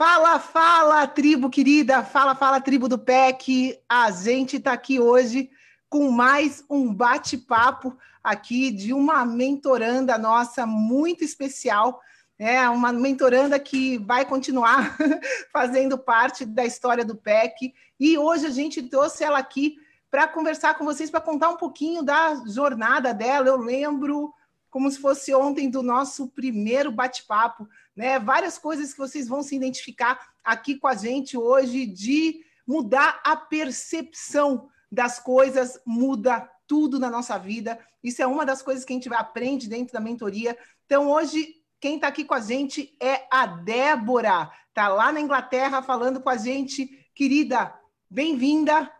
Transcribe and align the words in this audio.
Fala, 0.00 0.38
fala, 0.38 1.06
tribo 1.06 1.50
querida, 1.50 2.02
fala, 2.02 2.34
fala, 2.34 2.58
tribo 2.58 2.88
do 2.88 2.98
PEC. 2.98 3.78
A 3.86 4.10
gente 4.10 4.56
está 4.56 4.72
aqui 4.72 4.98
hoje 4.98 5.50
com 5.90 6.10
mais 6.10 6.64
um 6.70 6.90
bate-papo 6.90 7.94
aqui 8.24 8.70
de 8.70 8.94
uma 8.94 9.26
mentoranda 9.26 10.16
nossa 10.16 10.64
muito 10.64 11.22
especial, 11.22 12.00
é 12.38 12.66
uma 12.70 12.94
mentoranda 12.94 13.60
que 13.60 13.98
vai 13.98 14.24
continuar 14.24 14.96
fazendo 15.52 15.98
parte 15.98 16.46
da 16.46 16.64
história 16.64 17.04
do 17.04 17.14
PEC. 17.14 17.74
E 18.00 18.16
hoje 18.16 18.46
a 18.46 18.50
gente 18.50 18.82
trouxe 18.82 19.22
ela 19.22 19.38
aqui 19.38 19.76
para 20.10 20.26
conversar 20.26 20.78
com 20.78 20.84
vocês, 20.86 21.10
para 21.10 21.20
contar 21.20 21.50
um 21.50 21.58
pouquinho 21.58 22.02
da 22.02 22.42
jornada 22.46 23.12
dela. 23.12 23.48
Eu 23.48 23.58
lembro 23.58 24.32
como 24.70 24.90
se 24.90 24.98
fosse 24.98 25.34
ontem 25.34 25.68
do 25.68 25.82
nosso 25.82 26.28
primeiro 26.28 26.90
bate-papo, 26.90 27.68
né? 27.96 28.18
Várias 28.18 28.58
coisas 28.58 28.92
que 28.92 28.98
vocês 28.98 29.28
vão 29.28 29.42
se 29.42 29.56
identificar 29.56 30.18
aqui 30.44 30.76
com 30.76 30.88
a 30.88 30.94
gente 30.94 31.36
hoje 31.36 31.86
de 31.86 32.44
mudar 32.66 33.20
a 33.24 33.36
percepção 33.36 34.68
das 34.90 35.18
coisas, 35.18 35.80
muda 35.86 36.48
tudo 36.66 36.98
na 36.98 37.10
nossa 37.10 37.38
vida. 37.38 37.78
Isso 38.02 38.22
é 38.22 38.26
uma 38.26 38.46
das 38.46 38.62
coisas 38.62 38.84
que 38.84 38.92
a 38.92 38.96
gente 38.96 39.12
aprende 39.12 39.68
dentro 39.68 39.92
da 39.92 40.00
mentoria. 40.00 40.56
Então, 40.86 41.10
hoje, 41.10 41.56
quem 41.80 41.96
está 41.96 42.08
aqui 42.08 42.24
com 42.24 42.34
a 42.34 42.40
gente 42.40 42.96
é 43.00 43.26
a 43.30 43.46
Débora, 43.46 44.50
está 44.68 44.88
lá 44.88 45.12
na 45.12 45.20
Inglaterra 45.20 45.82
falando 45.82 46.20
com 46.20 46.30
a 46.30 46.36
gente. 46.36 46.86
Querida, 47.14 47.74
bem-vinda. 48.08 48.90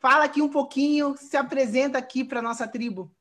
Fala 0.00 0.24
aqui 0.24 0.40
um 0.40 0.48
pouquinho, 0.48 1.16
se 1.16 1.36
apresenta 1.36 1.98
aqui 1.98 2.24
para 2.24 2.40
a 2.40 2.42
nossa 2.42 2.66
tribo. 2.66 3.14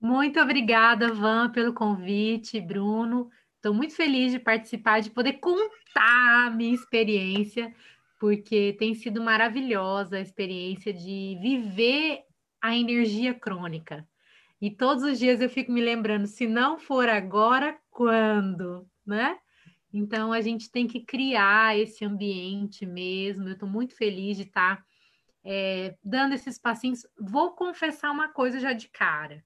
Muito 0.00 0.40
obrigada, 0.40 1.12
Van, 1.12 1.50
pelo 1.50 1.72
convite, 1.72 2.60
Bruno. 2.60 3.30
Estou 3.62 3.72
muito 3.72 3.94
feliz 3.94 4.32
de 4.32 4.40
participar, 4.40 4.98
de 5.00 5.08
poder 5.08 5.34
contar 5.34 6.46
a 6.46 6.50
minha 6.50 6.74
experiência, 6.74 7.72
porque 8.18 8.74
tem 8.76 8.92
sido 8.92 9.22
maravilhosa 9.22 10.16
a 10.16 10.20
experiência 10.20 10.92
de 10.92 11.38
viver 11.40 12.24
a 12.60 12.76
energia 12.76 13.32
crônica. 13.32 14.04
E 14.60 14.68
todos 14.68 15.04
os 15.04 15.16
dias 15.16 15.40
eu 15.40 15.48
fico 15.48 15.70
me 15.70 15.80
lembrando, 15.80 16.26
se 16.26 16.44
não 16.44 16.76
for 16.76 17.08
agora, 17.08 17.78
quando, 17.88 18.84
né? 19.06 19.38
Então 19.94 20.32
a 20.32 20.40
gente 20.40 20.68
tem 20.68 20.88
que 20.88 20.98
criar 20.98 21.78
esse 21.78 22.04
ambiente 22.04 22.84
mesmo. 22.84 23.46
Eu 23.46 23.52
estou 23.52 23.68
muito 23.68 23.94
feliz 23.94 24.36
de 24.38 24.42
estar 24.42 24.84
é, 25.44 25.94
dando 26.02 26.34
esses 26.34 26.58
passinhos. 26.58 27.06
Vou 27.16 27.52
confessar 27.52 28.10
uma 28.10 28.26
coisa 28.26 28.58
já 28.58 28.72
de 28.72 28.88
cara 28.88 29.44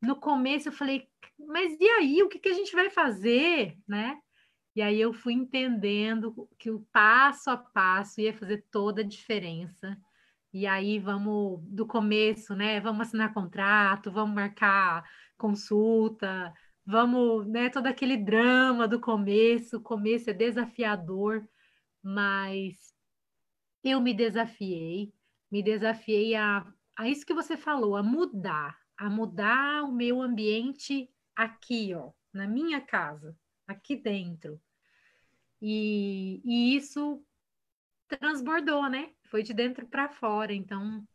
no 0.00 0.16
começo 0.16 0.68
eu 0.68 0.72
falei, 0.72 1.08
mas 1.38 1.76
e 1.80 1.88
aí, 1.90 2.22
o 2.22 2.28
que, 2.28 2.38
que 2.38 2.48
a 2.48 2.54
gente 2.54 2.74
vai 2.74 2.90
fazer, 2.90 3.76
né? 3.86 4.18
E 4.74 4.82
aí 4.82 5.00
eu 5.00 5.12
fui 5.12 5.32
entendendo 5.32 6.48
que 6.58 6.70
o 6.70 6.86
passo 6.92 7.50
a 7.50 7.56
passo 7.56 8.20
ia 8.20 8.34
fazer 8.34 8.64
toda 8.70 9.00
a 9.00 9.04
diferença. 9.04 9.96
E 10.52 10.66
aí 10.66 10.98
vamos 10.98 11.62
do 11.64 11.86
começo, 11.86 12.54
né? 12.54 12.80
Vamos 12.80 13.06
assinar 13.06 13.32
contrato, 13.32 14.12
vamos 14.12 14.34
marcar 14.34 15.04
consulta, 15.38 16.52
vamos, 16.84 17.46
né? 17.46 17.70
Todo 17.70 17.86
aquele 17.86 18.16
drama 18.16 18.86
do 18.86 19.00
começo. 19.00 19.78
O 19.78 19.82
começo 19.82 20.28
é 20.30 20.34
desafiador, 20.34 21.46
mas 22.02 22.94
eu 23.82 24.00
me 24.00 24.12
desafiei, 24.12 25.12
me 25.50 25.62
desafiei 25.62 26.34
a, 26.34 26.66
a 26.96 27.08
isso 27.08 27.24
que 27.24 27.34
você 27.34 27.56
falou, 27.56 27.96
a 27.96 28.02
mudar, 28.02 28.76
a 28.96 29.10
mudar 29.10 29.82
o 29.84 29.92
meu 29.92 30.22
ambiente 30.22 31.10
aqui, 31.34 31.94
ó, 31.94 32.12
na 32.32 32.46
minha 32.46 32.80
casa, 32.80 33.36
aqui 33.66 33.96
dentro. 33.96 34.60
E, 35.60 36.40
e 36.44 36.76
isso 36.76 37.22
transbordou, 38.08 38.88
né? 38.88 39.10
Foi 39.24 39.42
de 39.42 39.52
dentro 39.52 39.86
para 39.86 40.08
fora. 40.08 40.54
Então, 40.54 41.06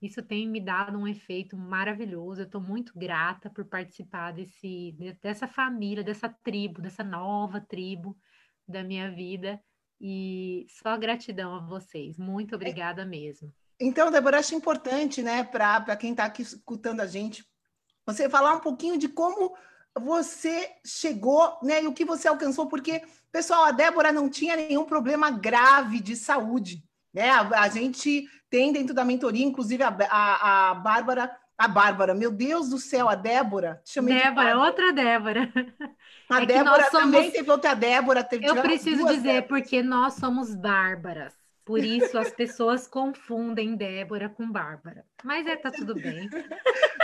isso 0.00 0.22
tem 0.22 0.48
me 0.48 0.60
dado 0.60 0.96
um 0.96 1.06
efeito 1.06 1.56
maravilhoso. 1.56 2.40
Eu 2.40 2.46
estou 2.46 2.60
muito 2.60 2.96
grata 2.96 3.50
por 3.50 3.64
participar 3.64 4.32
desse, 4.32 4.96
dessa 5.20 5.46
família, 5.46 6.04
dessa 6.04 6.28
tribo, 6.28 6.80
dessa 6.80 7.02
nova 7.02 7.60
tribo 7.60 8.16
da 8.66 8.82
minha 8.82 9.10
vida. 9.10 9.60
E 10.00 10.66
só 10.68 10.96
gratidão 10.96 11.54
a 11.54 11.60
vocês. 11.60 12.16
Muito 12.16 12.54
obrigada 12.54 13.04
mesmo. 13.04 13.52
Então, 13.80 14.10
Débora, 14.10 14.38
acho 14.38 14.54
importante, 14.54 15.22
né, 15.22 15.44
para 15.44 15.96
quem 15.96 16.10
está 16.10 16.24
aqui 16.24 16.42
escutando 16.42 17.00
a 17.00 17.06
gente, 17.06 17.44
você 18.04 18.28
falar 18.28 18.54
um 18.54 18.60
pouquinho 18.60 18.98
de 18.98 19.08
como 19.08 19.54
você 19.96 20.70
chegou, 20.84 21.58
né, 21.62 21.82
e 21.82 21.86
o 21.86 21.92
que 21.92 22.04
você 22.04 22.26
alcançou, 22.28 22.66
porque, 22.66 23.02
pessoal, 23.30 23.64
a 23.64 23.70
Débora 23.70 24.12
não 24.12 24.28
tinha 24.28 24.56
nenhum 24.56 24.84
problema 24.84 25.30
grave 25.30 26.00
de 26.00 26.16
saúde, 26.16 26.82
né? 27.12 27.30
A, 27.30 27.62
a 27.62 27.68
gente 27.68 28.28
tem 28.50 28.72
dentro 28.72 28.94
da 28.94 29.04
mentoria, 29.04 29.44
inclusive 29.44 29.82
a, 29.82 29.88
a, 29.88 30.70
a 30.70 30.74
Bárbara, 30.74 31.36
a 31.56 31.68
Bárbara, 31.68 32.14
meu 32.14 32.30
Deus 32.30 32.68
do 32.68 32.78
céu, 32.78 33.08
a 33.08 33.14
Débora, 33.14 33.82
Débora, 33.84 34.52
de 34.52 34.58
outra 34.58 34.92
Débora. 34.92 35.52
A 36.30 36.42
é 36.42 36.46
Débora 36.46 36.90
somos... 36.90 37.04
também 37.04 37.30
teve 37.30 37.50
outra 37.50 37.74
Débora. 37.74 38.22
Teve 38.22 38.46
Eu 38.46 38.60
preciso 38.60 39.06
dizer, 39.06 39.22
Déboras. 39.22 39.48
porque 39.48 39.82
nós 39.82 40.14
somos 40.14 40.54
bárbaras. 40.54 41.37
Por 41.68 41.84
isso 41.84 42.16
as 42.16 42.30
pessoas 42.30 42.86
confundem 42.86 43.76
Débora 43.76 44.26
com 44.26 44.50
Bárbara. 44.50 45.04
Mas 45.22 45.46
é, 45.46 45.54
tá 45.54 45.70
tudo 45.70 45.94
bem. 45.94 46.26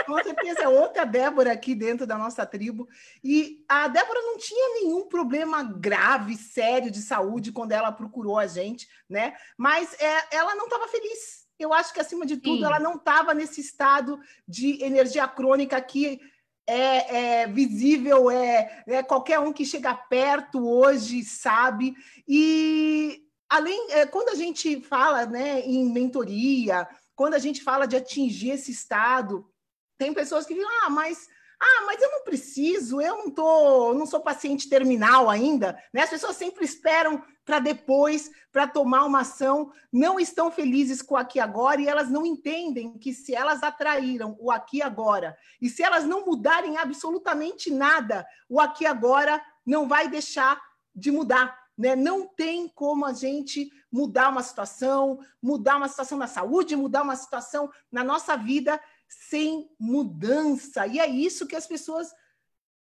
com 0.07 0.23
certeza 0.23 0.63
é 0.63 0.67
outra 0.67 1.05
Débora 1.05 1.51
aqui 1.51 1.75
dentro 1.75 2.07
da 2.07 2.17
nossa 2.17 2.47
tribo. 2.47 2.89
E 3.23 3.63
a 3.69 3.87
Débora 3.87 4.19
não 4.21 4.39
tinha 4.39 4.81
nenhum 4.81 5.07
problema 5.07 5.61
grave, 5.61 6.35
sério 6.35 6.89
de 6.89 6.99
saúde 6.99 7.51
quando 7.51 7.73
ela 7.73 7.91
procurou 7.91 8.39
a 8.39 8.47
gente, 8.47 8.89
né? 9.07 9.35
Mas 9.55 9.95
é, 10.01 10.35
ela 10.35 10.55
não 10.55 10.65
estava 10.65 10.87
feliz. 10.87 11.45
Eu 11.59 11.71
acho 11.71 11.93
que, 11.93 12.01
acima 12.01 12.25
de 12.25 12.37
tudo, 12.37 12.57
Sim. 12.57 12.65
ela 12.65 12.79
não 12.79 12.95
estava 12.95 13.35
nesse 13.35 13.61
estado 13.61 14.19
de 14.47 14.83
energia 14.83 15.27
crônica 15.27 15.79
que 15.79 16.19
é, 16.65 17.43
é, 17.43 17.47
visível, 17.47 18.31
é, 18.31 18.83
é, 18.87 19.03
qualquer 19.03 19.37
um 19.37 19.53
que 19.53 19.63
chega 19.63 19.93
perto 19.93 20.67
hoje 20.67 21.23
sabe. 21.23 21.95
E 22.27 23.24
além, 23.49 23.91
é, 23.91 24.05
quando 24.05 24.29
a 24.29 24.35
gente 24.35 24.81
fala 24.81 25.25
né, 25.25 25.61
em 25.61 25.89
mentoria, 25.91 26.87
quando 27.15 27.33
a 27.33 27.39
gente 27.39 27.63
fala 27.63 27.85
de 27.87 27.95
atingir 27.95 28.51
esse 28.51 28.71
estado, 28.71 29.49
tem 29.97 30.13
pessoas 30.13 30.45
que 30.45 30.53
dizem, 30.53 30.69
ah, 30.83 30.89
mas 30.89 31.27
ah, 31.61 31.83
mas 31.85 32.01
eu 32.01 32.11
não 32.11 32.23
preciso, 32.23 32.99
eu 32.99 33.17
não 33.17 33.31
tô, 33.31 33.93
não 33.93 34.05
sou 34.05 34.19
paciente 34.19 34.67
terminal 34.67 35.29
ainda, 35.29 35.81
né? 35.93 36.01
As 36.01 36.09
pessoas 36.09 36.35
sempre 36.35 36.65
esperam 36.65 37.23
para 37.45 37.59
depois, 37.59 38.29
para 38.51 38.67
tomar 38.67 39.05
uma 39.05 39.21
ação, 39.21 39.71
não 39.91 40.19
estão 40.19 40.51
felizes 40.51 41.01
com 41.01 41.15
o 41.15 41.17
aqui 41.17 41.39
agora 41.39 41.79
e 41.79 41.87
elas 41.87 42.09
não 42.09 42.25
entendem 42.25 42.97
que 42.97 43.13
se 43.13 43.33
elas 43.33 43.63
atraíram 43.63 44.35
o 44.39 44.51
aqui 44.51 44.81
agora 44.81 45.37
e 45.61 45.69
se 45.69 45.81
elas 45.81 46.03
não 46.03 46.25
mudarem 46.25 46.77
absolutamente 46.77 47.71
nada, 47.71 48.27
o 48.49 48.59
aqui 48.59 48.85
agora 48.85 49.41
não 49.65 49.87
vai 49.87 50.09
deixar 50.09 50.61
de 50.93 51.11
mudar. 51.11 51.64
Né? 51.77 51.95
Não 51.95 52.27
tem 52.27 52.67
como 52.67 53.05
a 53.05 53.13
gente 53.13 53.71
mudar 53.91 54.29
uma 54.29 54.43
situação, 54.43 55.19
mudar 55.41 55.77
uma 55.77 55.87
situação 55.87 56.17
na 56.17 56.27
saúde, 56.27 56.75
mudar 56.75 57.03
uma 57.03 57.15
situação 57.15 57.69
na 57.91 58.03
nossa 58.03 58.35
vida 58.35 58.79
sem 59.07 59.69
mudança. 59.79 60.87
E 60.87 60.99
é 60.99 61.07
isso 61.07 61.47
que 61.47 61.55
as 61.55 61.67
pessoas. 61.67 62.13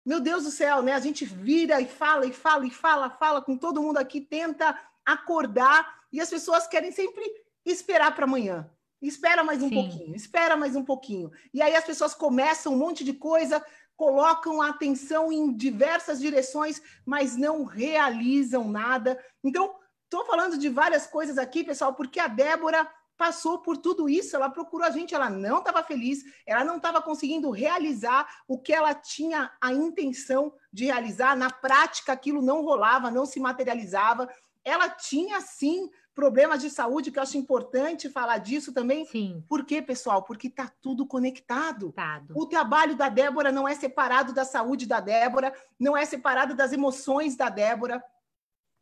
Meu 0.05 0.19
Deus 0.19 0.43
do 0.43 0.51
céu, 0.51 0.83
né? 0.83 0.93
A 0.93 0.99
gente 0.99 1.25
vira 1.25 1.81
e 1.81 1.87
fala 1.87 2.25
e 2.27 2.33
fala 2.33 2.65
e 2.67 2.69
fala, 2.69 3.09
fala 3.09 3.41
com 3.41 3.57
todo 3.57 3.81
mundo 3.81 3.97
aqui, 3.97 4.21
tenta 4.21 4.79
acordar 5.03 6.03
e 6.11 6.21
as 6.21 6.29
pessoas 6.29 6.67
querem 6.67 6.91
sempre 6.91 7.23
esperar 7.65 8.13
para 8.15 8.25
amanhã. 8.25 8.69
Espera 9.01 9.43
mais 9.43 9.61
um 9.61 9.69
Sim. 9.69 9.75
pouquinho, 9.75 10.15
espera 10.15 10.55
mais 10.55 10.75
um 10.75 10.83
pouquinho. 10.83 11.31
E 11.53 11.61
aí 11.61 11.75
as 11.75 11.83
pessoas 11.83 12.13
começam 12.13 12.73
um 12.73 12.77
monte 12.77 13.03
de 13.03 13.13
coisa, 13.13 13.63
colocam 13.95 14.61
a 14.61 14.69
atenção 14.69 15.31
em 15.31 15.55
diversas 15.55 16.19
direções, 16.19 16.81
mas 17.05 17.35
não 17.35 17.63
realizam 17.63 18.69
nada. 18.69 19.19
Então, 19.43 19.75
estou 20.03 20.25
falando 20.25 20.57
de 20.57 20.69
várias 20.69 21.07
coisas 21.07 21.37
aqui, 21.37 21.63
pessoal, 21.63 21.93
porque 21.93 22.19
a 22.19 22.27
Débora 22.27 22.87
passou 23.17 23.59
por 23.59 23.77
tudo 23.77 24.09
isso, 24.09 24.35
ela 24.35 24.49
procurou 24.49 24.85
a 24.85 24.91
gente, 24.91 25.15
ela 25.15 25.29
não 25.29 25.59
estava 25.59 25.81
feliz, 25.83 26.23
ela 26.45 26.63
não 26.63 26.77
estava 26.77 27.01
conseguindo 27.01 27.49
realizar 27.49 28.27
o 28.47 28.59
que 28.59 28.73
ela 28.73 28.93
tinha 28.93 29.51
a 29.61 29.71
intenção 29.71 30.53
de 30.71 30.85
realizar, 30.85 31.35
na 31.35 31.49
prática 31.49 32.11
aquilo 32.11 32.41
não 32.41 32.63
rolava, 32.63 33.09
não 33.09 33.25
se 33.25 33.39
materializava. 33.39 34.29
Ela 34.63 34.89
tinha 34.89 35.39
sim 35.41 35.89
problemas 36.15 36.61
de 36.61 36.69
saúde, 36.69 37.11
que 37.11 37.19
eu 37.19 37.23
acho 37.23 37.37
importante 37.37 38.09
falar 38.09 38.37
disso 38.37 38.73
também. 38.73 39.05
Sim. 39.05 39.43
Por 39.47 39.65
quê, 39.65 39.81
pessoal? 39.81 40.23
Porque 40.23 40.47
está 40.47 40.71
tudo 40.81 41.05
conectado. 41.05 41.91
Tado. 41.91 42.33
O 42.35 42.45
trabalho 42.45 42.95
da 42.95 43.09
Débora 43.09 43.51
não 43.51 43.67
é 43.67 43.75
separado 43.75 44.33
da 44.33 44.45
saúde 44.45 44.87
da 44.87 45.01
Débora, 45.01 45.53
não 45.77 45.95
é 45.95 46.05
separado 46.05 46.55
das 46.55 46.71
emoções 46.71 47.35
da 47.35 47.49
Débora. 47.49 48.01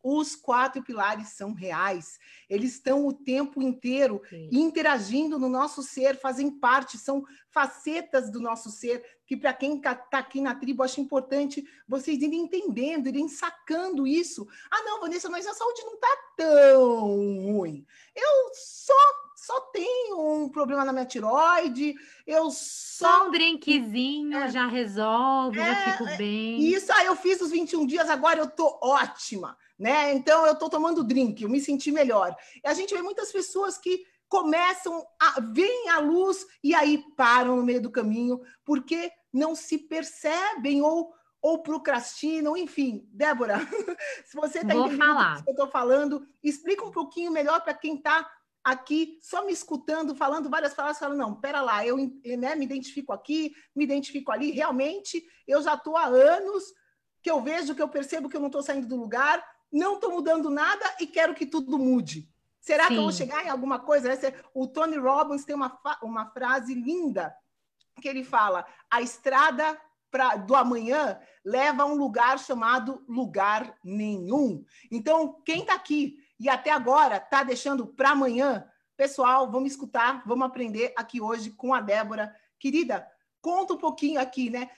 Os 0.04 0.36
quatro 0.36 0.84
pilares 0.84 1.30
são 1.30 1.54
reais. 1.54 2.20
Eles 2.50 2.74
estão 2.74 3.08
o 3.08 3.14
tempo 3.14 3.62
inteiro 3.62 4.22
Sim. 4.30 4.50
interagindo 4.52 5.40
no 5.40 5.50
nosso 5.50 5.82
ser, 5.82 6.20
fazem 6.20 6.52
parte, 6.52 6.98
são 6.98 7.26
facetas 7.54 8.32
do 8.32 8.40
nosso 8.40 8.70
ser, 8.70 9.04
que 9.26 9.38
para 9.38 9.54
quem 9.54 9.78
está 9.78 9.98
aqui 10.12 10.42
na 10.42 10.56
tribo, 10.56 10.84
acho 10.84 11.00
importante 11.00 11.64
vocês 11.88 12.22
irem 12.22 12.42
entendendo, 12.42 13.08
irem 13.08 13.28
sacando 13.28 14.08
isso. 14.08 14.48
Ah, 14.72 14.84
não, 14.84 15.02
Vanessa, 15.02 15.30
mas 15.30 15.46
a 15.46 15.54
saúde 15.54 15.82
não 15.84 15.94
está 15.94 16.18
tão 16.36 17.54
ruim. 17.54 17.86
Eu 18.16 18.52
só 18.54 19.24
só 19.36 19.60
tenho 19.74 20.22
um 20.22 20.48
problema 20.48 20.86
na 20.86 20.94
minha 20.94 21.06
tiroide, 21.06 21.96
eu 22.26 22.50
só... 22.50 23.20
Só 23.20 23.28
um 23.28 23.32
drinkzinho 23.32 24.38
é, 24.38 24.50
já 24.50 24.68
resolve, 24.68 25.60
é, 25.60 25.66
já 25.66 25.92
fico 25.92 26.06
bem. 26.18 26.62
Isso, 26.62 26.90
aí 26.94 27.08
eu 27.08 27.16
fiz 27.18 27.42
os 27.42 27.52
21 27.52 27.86
dias, 27.86 28.10
agora 28.10 28.40
eu 28.40 28.50
tô 28.50 28.80
ótima 28.82 29.58
né? 29.78 30.14
Então 30.14 30.46
eu 30.46 30.54
estou 30.54 30.70
tomando 30.70 31.04
drink, 31.04 31.44
eu 31.44 31.50
me 31.50 31.60
senti 31.60 31.92
melhor. 31.92 32.36
E 32.64 32.68
a 32.68 32.74
gente 32.74 32.94
vê 32.94 33.02
muitas 33.02 33.32
pessoas 33.32 33.78
que 33.78 34.06
começam 34.34 35.06
a 35.22 35.40
veem 35.40 35.90
a 35.90 36.00
luz 36.00 36.44
e 36.64 36.74
aí 36.74 37.06
param 37.16 37.58
no 37.58 37.64
meio 37.64 37.80
do 37.80 37.92
caminho 37.92 38.42
porque 38.66 39.12
não 39.32 39.54
se 39.54 39.78
percebem 39.78 40.82
ou 40.82 41.14
ou 41.40 41.62
procrastinam, 41.62 42.58
enfim. 42.58 43.08
Débora, 43.12 43.60
se 44.26 44.36
você 44.36 44.60
está 44.60 44.74
entendendo 44.74 44.98
falar. 44.98 45.40
o 45.40 45.44
que 45.44 45.50
eu 45.50 45.52
estou 45.52 45.68
falando, 45.68 46.26
explica 46.42 46.84
um 46.84 46.90
pouquinho 46.90 47.32
melhor 47.32 47.62
para 47.62 47.76
quem 47.76 47.98
está 47.98 48.28
aqui 48.64 49.20
só 49.22 49.46
me 49.46 49.52
escutando, 49.52 50.16
falando 50.16 50.50
várias 50.50 50.74
palavras, 50.74 50.98
falando, 50.98 51.18
não, 51.20 51.36
pera 51.36 51.62
lá, 51.62 51.86
eu 51.86 51.98
né, 51.98 52.56
me 52.56 52.66
identifico 52.66 53.12
aqui, 53.12 53.54
me 53.76 53.84
identifico 53.84 54.32
ali, 54.32 54.52
realmente 54.52 55.22
eu 55.46 55.62
já 55.62 55.74
estou 55.74 55.98
há 55.98 56.06
anos 56.06 56.64
que 57.22 57.30
eu 57.30 57.42
vejo, 57.42 57.76
que 57.76 57.82
eu 57.82 57.90
percebo 57.90 58.30
que 58.30 58.38
eu 58.38 58.42
não 58.42 58.48
estou 58.48 58.64
saindo 58.64 58.88
do 58.88 58.96
lugar, 58.96 59.46
não 59.70 59.96
estou 59.96 60.12
mudando 60.12 60.50
nada 60.50 60.86
e 61.00 61.06
quero 61.06 61.36
que 61.36 61.46
tudo 61.46 61.78
mude. 61.78 62.33
Será 62.64 62.84
Sim. 62.84 62.94
que 62.94 62.96
eu 62.96 63.02
vou 63.02 63.12
chegar 63.12 63.46
em 63.46 63.50
alguma 63.50 63.78
coisa? 63.78 64.10
O 64.54 64.66
Tony 64.66 64.98
Robbins 64.98 65.44
tem 65.44 65.54
uma, 65.54 65.78
uma 66.02 66.28
frase 66.28 66.74
linda 66.74 67.36
que 68.02 68.08
ele 68.08 68.24
fala: 68.24 68.66
a 68.90 69.02
estrada 69.02 69.78
pra, 70.10 70.38
do 70.38 70.56
amanhã 70.56 71.20
leva 71.44 71.84
a 71.84 71.86
um 71.86 71.96
lugar 71.96 72.40
chamado 72.40 73.04
lugar 73.06 73.78
nenhum. 73.84 74.64
Então, 74.90 75.42
quem 75.46 75.64
está 75.64 75.74
aqui 75.74 76.18
e 76.40 76.48
até 76.48 76.72
agora 76.72 77.18
está 77.18 77.44
deixando 77.44 77.86
para 77.86 78.12
amanhã, 78.12 78.66
pessoal, 78.96 79.52
vamos 79.52 79.72
escutar, 79.72 80.24
vamos 80.26 80.48
aprender 80.48 80.94
aqui 80.96 81.20
hoje 81.20 81.52
com 81.52 81.74
a 81.74 81.82
Débora. 81.82 82.34
Querida, 82.58 83.06
conta 83.42 83.74
um 83.74 83.78
pouquinho 83.78 84.22
aqui, 84.22 84.50
né? 84.50 84.70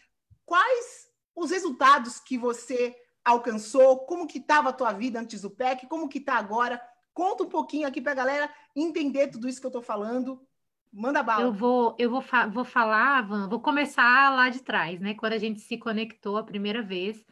Quais 0.44 1.08
os 1.36 1.52
resultados 1.52 2.20
que 2.20 2.36
você 2.36 2.96
alcançou, 3.24 4.06
como 4.06 4.28
que 4.28 4.40
estava 4.40 4.70
a 4.70 4.74
tua 4.74 4.92
vida 4.92 5.20
antes 5.20 5.42
do 5.42 5.52
PEC, 5.52 5.88
como 5.88 6.10
que 6.10 6.18
está 6.18 6.36
agora. 6.36 6.82
Conta 7.16 7.46
um 7.46 7.50
pouquinho 7.50 7.88
aqui 7.88 8.02
para 8.02 8.12
a 8.12 8.16
galera 8.16 8.50
entender 8.76 9.30
tudo 9.30 9.48
isso 9.48 9.62
que 9.62 9.66
eu 9.66 9.70
estou 9.70 9.82
falando. 9.82 10.46
Manda 10.92 11.24
bala. 11.24 11.44
Eu 11.44 11.54
vou, 11.54 11.96
eu 11.98 12.10
vou, 12.10 12.22
fa 12.22 12.46
vou 12.46 12.66
falar, 12.66 13.22
Van, 13.22 13.48
vou 13.48 13.62
começar 13.62 14.30
lá 14.36 14.50
de 14.50 14.62
trás, 14.62 15.00
né? 15.00 15.14
Quando 15.14 15.32
a 15.32 15.38
gente 15.38 15.62
se 15.62 15.78
conectou 15.78 16.36
a 16.36 16.44
primeira 16.44 16.82
vez, 16.82 17.26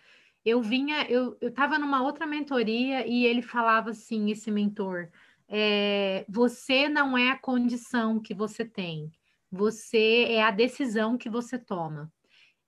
eu 0.46 0.62
vinha, 0.62 1.06
eu 1.10 1.38
estava 1.42 1.78
numa 1.78 2.02
outra 2.02 2.26
mentoria 2.26 3.06
e 3.06 3.26
ele 3.26 3.42
falava 3.42 3.90
assim, 3.90 4.32
esse 4.32 4.50
mentor, 4.50 5.10
é, 5.50 6.26
você 6.30 6.88
não 6.88 7.18
é 7.18 7.32
a 7.32 7.38
condição 7.38 8.22
que 8.22 8.34
você 8.34 8.64
tem, 8.64 9.12
você 9.52 10.28
é 10.30 10.44
a 10.44 10.52
decisão 10.52 11.18
que 11.18 11.30
você 11.30 11.60
toma. 11.60 12.10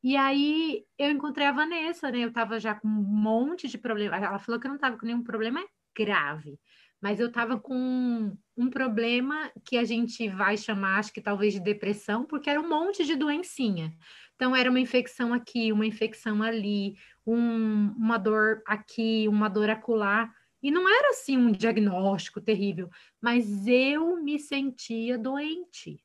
E 0.04 0.18
aí 0.18 0.86
eu 0.98 1.10
encontrei 1.10 1.48
a 1.48 1.54
Vanessa, 1.54 2.12
né? 2.12 2.20
Eu 2.20 2.34
tava 2.34 2.60
já 2.60 2.76
com 2.76 2.90
um 2.90 2.92
monte 2.92 3.70
de 3.70 3.78
problema. 3.78 4.18
Ela 4.18 4.38
falou 4.38 4.60
que 4.60 4.68
eu 4.68 4.72
não 4.72 4.78
tava 4.78 4.98
com 4.98 5.06
nenhum 5.06 5.24
problema 5.24 5.64
grave, 5.98 6.60
mas 7.06 7.20
eu 7.20 7.32
tava 7.32 7.60
com 7.60 8.36
um 8.58 8.68
problema 8.68 9.52
que 9.64 9.78
a 9.78 9.84
gente 9.84 10.28
vai 10.28 10.58
chamar, 10.58 10.98
acho 10.98 11.14
que 11.14 11.22
talvez 11.22 11.54
de 11.54 11.60
depressão, 11.60 12.26
porque 12.26 12.50
era 12.50 12.60
um 12.60 12.68
monte 12.68 13.06
de 13.06 13.16
doencinha. 13.16 13.96
Então 14.34 14.56
era 14.56 14.72
uma 14.72 14.80
infecção 14.80 15.32
aqui, 15.32 15.72
uma 15.72 15.86
infecção 15.86 16.42
ali, 16.42 16.96
um, 17.24 17.94
uma 17.96 18.18
dor 18.18 18.64
aqui, 18.66 19.28
uma 19.28 19.48
dor 19.48 19.70
acolá. 19.70 20.34
E 20.64 20.72
não 20.72 20.90
era 20.90 21.12
assim 21.12 21.38
um 21.38 21.52
diagnóstico 21.52 22.42
terrível, 22.42 22.90
mas 23.22 23.68
eu 23.68 24.20
me 24.24 24.40
sentia 24.40 25.16
doente 25.16 26.04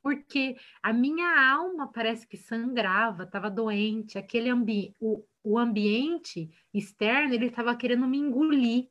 porque 0.00 0.56
a 0.80 0.92
minha 0.92 1.52
alma 1.52 1.90
parece 1.92 2.28
que 2.28 2.36
sangrava, 2.36 3.24
estava 3.24 3.50
doente, 3.50 4.16
aquele 4.16 4.48
ambi 4.48 4.94
o, 5.00 5.24
o 5.42 5.58
ambiente 5.58 6.48
externo 6.72 7.34
ele 7.34 7.46
estava 7.46 7.74
querendo 7.74 8.06
me 8.06 8.16
engolir. 8.16 8.88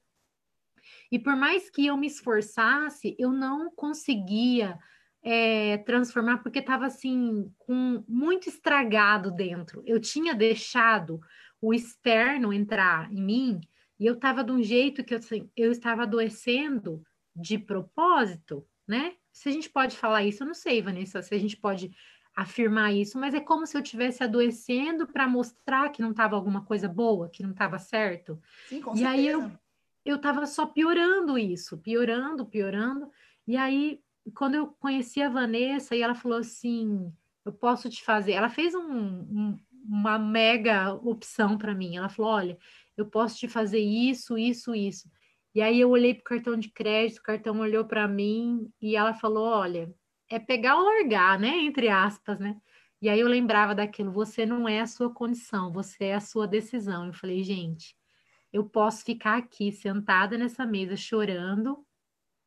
E 1.12 1.20
por 1.20 1.36
mais 1.36 1.70
que 1.70 1.86
eu 1.86 1.98
me 1.98 2.08
esforçasse, 2.08 3.16
eu 3.20 3.32
não 3.32 3.72
conseguia 3.72 4.78
é, 5.24 5.78
transformar, 5.80 6.38
porque 6.38 6.60
estava 6.60 6.86
assim, 6.86 7.52
com 7.58 8.04
muito 8.08 8.48
estragado 8.48 9.32
dentro. 9.32 9.82
Eu 9.86 10.00
tinha 10.00 10.36
deixado 10.36 11.20
o 11.62 11.74
externo 11.74 12.54
entrar 12.54 13.12
em 13.12 13.24
mim 13.24 13.62
e 14.00 14.06
eu 14.06 14.14
estava 14.14 14.44
de 14.44 14.52
um 14.52 14.62
jeito 14.62 15.04
que 15.04 15.14
eu, 15.14 15.18
assim, 15.18 15.50
eu 15.56 15.72
estava 15.72 16.04
adoecendo 16.04 17.02
de 17.36 17.58
propósito, 17.58 18.66
né? 18.88 19.14
Se 19.32 19.50
a 19.50 19.52
gente 19.52 19.70
pode 19.70 19.98
falar 19.98 20.24
isso, 20.24 20.44
eu 20.44 20.48
não 20.48 20.54
sei, 20.54 20.82
Vanessa, 20.82 21.22
se 21.22 21.34
a 21.34 21.40
gente 21.40 21.58
pode 21.58 21.92
afirmar 22.36 22.94
isso, 22.94 23.18
mas 23.18 23.34
é 23.34 23.40
como 23.40 23.66
se 23.66 23.76
eu 23.78 23.82
estivesse 23.82 24.24
adoecendo 24.24 25.08
para 25.08 25.28
mostrar 25.28 25.90
que 25.90 26.02
não 26.02 26.12
estava 26.12 26.36
alguma 26.36 26.66
coisa 26.66 26.88
boa, 26.88 27.30
que 27.30 27.42
não 27.42 27.52
estava 27.52 27.80
certo. 27.80 28.40
Sim, 28.68 28.82
com 28.82 28.94
e 28.94 29.00
certeza. 29.00 29.18
aí 29.18 29.28
eu 29.28 29.52
eu 30.06 30.18
estava 30.18 30.46
só 30.46 30.66
piorando 30.68 31.38
isso, 31.38 31.78
piorando, 31.80 32.46
piorando. 32.46 33.10
E 33.48 33.58
aí, 33.58 34.00
quando 34.36 34.56
eu 34.56 34.68
conheci 34.68 35.22
a 35.22 35.30
Vanessa, 35.30 35.96
e 35.96 36.02
ela 36.02 36.14
falou 36.14 36.38
assim: 36.38 37.12
eu 37.44 37.52
posso 37.52 37.90
te 37.90 38.04
fazer. 38.04 38.34
Ela 38.34 38.50
fez 38.50 38.76
um, 38.76 38.82
um, 38.82 39.60
uma 39.88 40.20
mega 40.20 40.94
opção 40.94 41.58
para 41.58 41.74
mim. 41.74 41.98
Ela 41.98 42.10
falou: 42.10 42.32
olha, 42.32 42.58
eu 42.96 43.06
posso 43.06 43.38
te 43.38 43.48
fazer 43.48 43.80
isso, 43.80 44.38
isso, 44.38 44.76
isso. 44.76 45.10
E 45.54 45.62
aí 45.62 45.80
eu 45.80 45.90
olhei 45.90 46.14
para 46.14 46.22
o 46.22 46.24
cartão 46.24 46.58
de 46.58 46.70
crédito, 46.70 47.20
o 47.20 47.24
cartão 47.24 47.60
olhou 47.60 47.86
para 47.86 48.08
mim 48.08 48.70
e 48.82 48.96
ela 48.96 49.14
falou: 49.14 49.46
olha, 49.46 49.94
é 50.30 50.40
pegar 50.40 50.78
ou 50.78 50.86
largar, 50.86 51.40
né? 51.40 51.58
Entre 51.60 51.90
aspas, 51.90 52.40
né? 52.40 52.58
E 53.02 53.10
aí 53.10 53.20
eu 53.20 53.28
lembrava 53.28 53.76
daquilo, 53.76 54.12
você 54.12 54.46
não 54.46 54.68
é 54.68 54.82
a 54.82 54.88
sua 54.88 55.14
condição, 55.14 55.72
você 55.72 56.06
é 56.06 56.16
a 56.16 56.20
sua 56.20 56.48
decisão. 56.48 57.08
Eu 57.08 57.14
falei, 57.14 57.44
gente, 57.44 57.96
eu 58.56 58.64
posso 58.64 59.04
ficar 59.04 59.38
aqui 59.38 59.70
sentada 59.70 60.38
nessa 60.38 60.66
mesa 60.66 60.96
chorando 60.96 61.86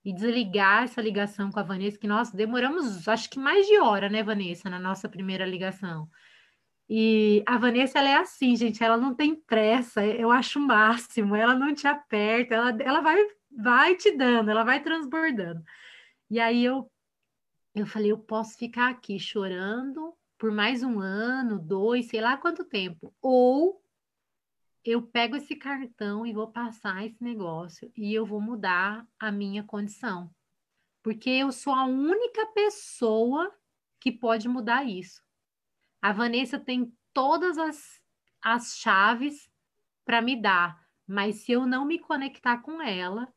e 0.02 0.10
desligar 0.10 0.84
essa 0.84 1.02
ligação 1.02 1.50
com 1.50 1.60
a 1.60 1.62
Vanessa, 1.62 1.98
que 1.98 2.08
nós 2.08 2.30
demoramos 2.32 3.06
acho 3.06 3.28
que 3.28 3.38
mais 3.38 3.66
de 3.66 3.78
hora, 3.78 4.08
né, 4.08 4.22
Vanessa, 4.22 4.70
na 4.70 4.78
nossa 4.78 5.06
primeira 5.06 5.44
ligação. 5.44 6.08
E 6.88 7.42
a 7.46 7.58
Vanessa, 7.58 7.98
ela 7.98 8.08
é 8.08 8.14
assim, 8.16 8.56
gente, 8.56 8.82
ela 8.82 8.96
não 8.96 9.14
tem 9.14 9.36
pressa, 9.36 10.02
eu 10.02 10.30
acho 10.30 10.58
o 10.58 10.66
máximo, 10.66 11.36
ela 11.36 11.54
não 11.54 11.74
te 11.74 11.86
aperta, 11.86 12.54
ela, 12.54 12.70
ela 12.80 13.00
vai, 13.02 13.18
vai 13.50 13.94
te 13.94 14.16
dando, 14.16 14.50
ela 14.50 14.64
vai 14.64 14.82
transbordando. 14.82 15.62
E 16.30 16.40
aí 16.40 16.64
eu, 16.64 16.90
eu 17.74 17.86
falei, 17.86 18.10
eu 18.10 18.18
posso 18.18 18.56
ficar 18.56 18.88
aqui 18.88 19.18
chorando 19.20 20.14
por 20.38 20.50
mais 20.50 20.82
um 20.82 21.00
ano, 21.00 21.58
dois, 21.58 22.06
sei 22.06 22.22
lá 22.22 22.38
quanto 22.38 22.64
tempo, 22.64 23.14
ou 23.20 23.82
eu 24.88 25.02
pego 25.02 25.36
esse 25.36 25.54
cartão 25.54 26.24
e 26.24 26.32
vou 26.32 26.50
passar 26.50 27.04
esse 27.04 27.22
negócio 27.22 27.92
e 27.94 28.14
eu 28.14 28.24
vou 28.24 28.40
mudar 28.40 29.06
a 29.18 29.30
minha 29.30 29.62
condição. 29.62 30.34
Porque 31.02 31.28
eu 31.28 31.52
sou 31.52 31.74
a 31.74 31.84
única 31.84 32.46
pessoa 32.46 33.54
que 34.00 34.10
pode 34.10 34.48
mudar 34.48 34.84
isso. 34.84 35.22
A 36.00 36.10
Vanessa 36.10 36.58
tem 36.58 36.90
todas 37.12 37.58
as, 37.58 38.02
as 38.40 38.78
chaves 38.78 39.50
para 40.06 40.22
me 40.22 40.40
dar, 40.40 40.82
mas 41.06 41.36
se 41.36 41.52
eu 41.52 41.66
não 41.66 41.84
me 41.84 41.98
conectar 41.98 42.62
com 42.62 42.80
ela, 42.80 43.30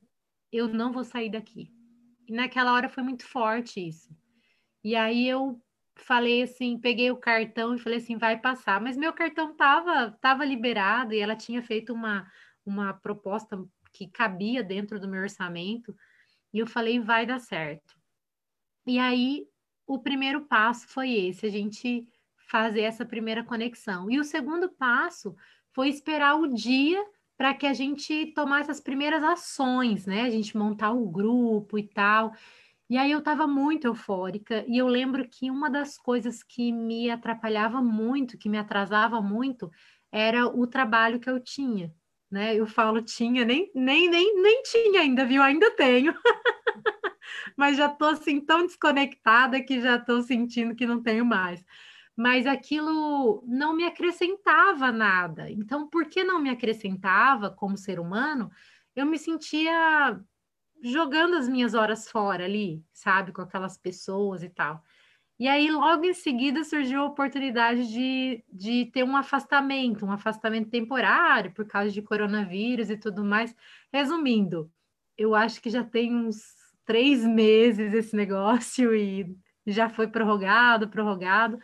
eu 0.54 0.70
não 0.70 0.94
vou 0.94 1.04
sair 1.04 1.30
daqui. 1.30 1.70
E 2.30 2.34
naquela 2.34 2.72
hora 2.72 2.88
foi 2.88 3.04
muito 3.04 3.26
forte 3.26 3.86
isso. 3.86 4.16
E 4.82 4.96
aí 4.96 5.28
eu 5.28 5.62
falei 5.96 6.44
assim, 6.44 6.80
peguei 6.80 7.12
o 7.12 7.18
cartão 7.18 7.76
e 7.76 7.80
falei 7.80 8.00
assim, 8.00 8.18
vai 8.18 8.40
passar. 8.40 8.82
Mas 8.82 8.98
meu 8.98 9.14
cartão 9.14 9.56
tava, 9.56 10.12
tava 10.22 10.46
liberado 10.46 11.14
e 11.14 11.20
ela 11.20 11.36
tinha 11.36 11.62
feito 11.62 11.94
uma, 11.94 12.30
uma 12.66 12.94
proposta 12.94 13.64
que 13.94 14.08
cabia 14.08 14.64
dentro 14.64 15.00
do 15.00 15.08
meu 15.08 15.22
orçamento. 15.22 15.96
E 16.54 16.60
eu 16.60 16.68
falei, 16.68 17.00
vai 17.00 17.26
dar 17.26 17.40
certo. 17.40 17.96
E 18.86 18.98
aí 18.98 19.46
o 19.86 20.00
primeiro 20.00 20.46
passo 20.46 20.88
foi 20.88 21.12
esse, 21.12 21.46
a 21.46 21.50
gente 21.50 22.08
fazer 22.48 22.82
essa 22.82 23.06
primeira 23.06 23.44
conexão. 23.44 24.10
E 24.10 24.20
o 24.20 24.24
segundo 24.24 24.70
passo 24.70 25.36
foi 25.72 25.90
esperar 25.90 26.36
o 26.36 26.54
dia 26.54 27.04
para 27.38 27.54
que 27.54 27.66
a 27.66 27.74
gente 27.74 28.28
tomasse 28.36 28.70
as 28.70 28.80
primeiras 28.80 29.24
ações, 29.24 30.06
né? 30.06 30.24
A 30.24 30.30
gente 30.30 30.56
montar 30.56 30.92
o 30.92 31.10
grupo 31.10 31.78
e 31.78 31.88
tal. 31.88 32.34
E 32.92 32.98
aí 32.98 33.10
eu 33.10 33.20
estava 33.20 33.48
muito 33.48 33.88
eufórica 33.88 34.66
e 34.68 34.78
eu 34.78 34.86
lembro 34.86 35.26
que 35.26 35.50
uma 35.50 35.70
das 35.70 35.98
coisas 35.98 36.44
que 36.44 36.74
me 36.74 37.10
atrapalhava 37.10 37.82
muito, 37.82 38.38
que 38.38 38.50
me 38.50 38.58
atrasava 38.58 39.22
muito, 39.22 39.72
era 40.12 40.46
o 40.46 40.68
trabalho 40.68 41.18
que 41.18 41.30
eu 41.30 41.40
tinha, 41.40 41.94
né? 42.30 42.54
Eu 42.54 42.68
falo 42.68 43.02
tinha, 43.02 43.46
nem 43.46 43.72
nem 43.74 44.10
nem, 44.10 44.42
nem 44.42 44.62
tinha 44.64 45.00
ainda, 45.00 45.24
viu? 45.26 45.42
Ainda 45.42 45.72
tenho. 45.72 46.14
Mas 47.56 47.78
já 47.78 47.88
estou 47.88 48.10
assim 48.10 48.42
tão 48.42 48.66
desconectada 48.66 49.64
que 49.64 49.80
já 49.80 49.96
estou 49.96 50.22
sentindo 50.22 50.76
que 50.76 50.86
não 50.86 51.02
tenho 51.02 51.26
mais. 51.26 51.64
Mas 52.14 52.46
aquilo 52.46 53.42
não 53.48 53.74
me 53.74 53.86
acrescentava 53.86 54.92
nada. 54.92 55.50
Então, 55.50 55.88
por 55.90 56.08
que 56.10 56.26
não 56.26 56.40
me 56.42 56.50
acrescentava 56.50 57.50
como 57.50 57.78
ser 57.78 58.02
humano? 58.02 58.52
Eu 58.94 59.06
me 59.06 59.18
sentia 59.18 60.20
jogando 60.82 61.36
as 61.36 61.48
minhas 61.48 61.74
horas 61.74 62.10
fora 62.10 62.46
ali, 62.46 62.84
sabe, 62.94 63.32
com 63.32 63.42
aquelas 63.42 63.78
pessoas 63.78 64.44
e 64.44 64.50
tal. 64.50 64.84
E 65.40 65.48
aí, 65.48 65.72
logo 65.72 66.06
em 66.06 66.14
seguida, 66.14 66.64
surgiu 66.64 67.02
a 67.02 67.06
oportunidade 67.06 67.88
de, 67.92 68.44
de 68.52 68.86
ter 68.94 69.04
um 69.04 69.18
afastamento, 69.18 70.06
um 70.06 70.12
afastamento 70.12 70.70
temporário 70.70 71.52
por 71.52 71.66
causa 71.66 71.90
de 71.92 72.02
coronavírus 72.02 72.92
e 72.92 72.98
tudo 72.98 73.24
mais. 73.24 73.56
Resumindo, 73.92 74.72
eu 75.18 75.34
acho 75.34 75.62
que 75.62 75.70
já 75.70 75.84
tem 75.84 76.16
uns 76.16 76.44
três 76.86 77.26
meses 77.26 77.94
esse 77.94 78.16
negócio 78.16 78.94
e 78.96 79.36
já 79.66 79.90
foi 79.90 80.08
prorrogado, 80.08 80.90
prorrogado. 80.90 81.60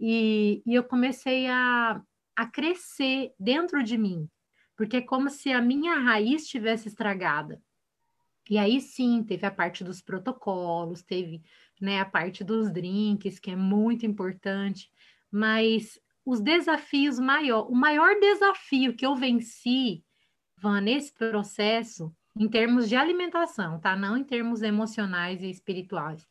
E, 0.00 0.62
e 0.64 0.74
eu 0.74 0.84
comecei 0.84 1.46
a, 1.46 2.00
a 2.34 2.46
crescer 2.46 3.34
dentro 3.38 3.82
de 3.82 3.98
mim, 3.98 4.26
porque 4.76 4.96
é 4.96 5.02
como 5.02 5.28
se 5.28 5.52
a 5.52 5.60
minha 5.60 5.94
raiz 5.94 6.48
tivesse 6.48 6.88
estragada. 6.88 7.60
E 8.50 8.58
aí 8.58 8.80
sim, 8.80 9.22
teve 9.22 9.46
a 9.46 9.50
parte 9.50 9.84
dos 9.84 10.02
protocolos, 10.02 11.04
teve 11.04 11.40
né, 11.80 12.00
a 12.00 12.04
parte 12.04 12.42
dos 12.42 12.68
drinks, 12.72 13.38
que 13.38 13.52
é 13.52 13.54
muito 13.54 14.04
importante, 14.04 14.90
mas 15.30 16.00
os 16.26 16.40
desafios 16.40 17.20
maior, 17.20 17.70
o 17.70 17.76
maior 17.76 18.18
desafio 18.18 18.96
que 18.96 19.06
eu 19.06 19.14
venci, 19.14 20.04
Van, 20.58 20.80
nesse 20.80 21.14
processo, 21.14 22.12
em 22.36 22.48
termos 22.48 22.88
de 22.88 22.96
alimentação, 22.96 23.78
tá? 23.78 23.94
Não 23.94 24.16
em 24.16 24.24
termos 24.24 24.62
emocionais 24.62 25.42
e 25.44 25.48
espirituais, 25.48 26.26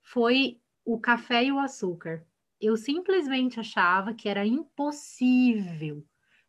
foi 0.00 0.62
o 0.86 0.98
café 0.98 1.44
e 1.44 1.52
o 1.52 1.58
açúcar. 1.58 2.26
Eu 2.58 2.78
simplesmente 2.78 3.60
achava 3.60 4.14
que 4.14 4.26
era 4.26 4.46
impossível 4.46 6.02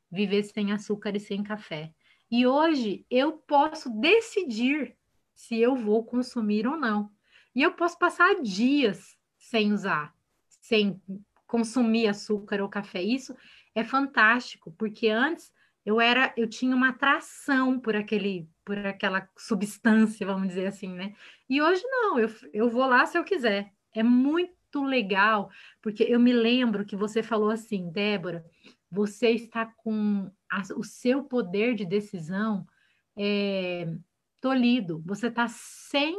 viver 0.10 0.44
sem 0.44 0.72
açúcar 0.72 1.14
e 1.16 1.20
sem 1.20 1.44
café. 1.44 1.94
E 2.32 2.48
hoje 2.48 3.06
eu 3.10 3.34
posso 3.34 3.90
decidir 3.90 4.98
se 5.40 5.58
eu 5.58 5.74
vou 5.74 6.04
consumir 6.04 6.68
ou 6.68 6.76
não. 6.76 7.10
E 7.56 7.62
eu 7.62 7.72
posso 7.72 7.98
passar 7.98 8.42
dias 8.42 9.18
sem 9.38 9.72
usar, 9.72 10.14
sem 10.50 11.02
consumir 11.48 12.10
açúcar 12.10 12.62
ou 12.62 12.68
café. 12.68 13.02
Isso 13.02 13.34
é 13.74 13.82
fantástico, 13.82 14.70
porque 14.78 15.08
antes 15.08 15.50
eu 15.86 16.02
era, 16.02 16.34
eu 16.36 16.46
tinha 16.46 16.76
uma 16.76 16.90
atração 16.90 17.80
por 17.80 17.96
aquele, 17.96 18.50
por 18.66 18.78
aquela 18.86 19.30
substância, 19.38 20.28
vamos 20.28 20.50
dizer 20.50 20.68
assim, 20.68 20.94
né? 20.94 21.16
E 21.50 21.62
hoje 21.62 21.84
não, 21.86 22.20
eu, 22.20 22.30
eu 22.52 22.70
vou 22.70 22.86
lá 22.86 23.06
se 23.06 23.18
eu 23.18 23.24
quiser. 23.24 23.72
É 23.94 24.04
muito 24.04 24.84
legal, 24.84 25.50
porque 25.82 26.04
eu 26.04 26.20
me 26.20 26.34
lembro 26.34 26.86
que 26.86 26.98
você 26.98 27.24
falou 27.24 27.50
assim, 27.50 27.90
Débora, 27.90 28.46
você 28.92 29.30
está 29.30 29.66
com 29.66 30.30
a, 30.52 30.62
o 30.76 30.84
seu 30.84 31.24
poder 31.24 31.76
de 31.76 31.86
decisão 31.86 32.68
é, 33.16 33.88
tolhido, 34.40 35.02
você 35.06 35.28
está 35.28 35.48
sem 35.48 36.16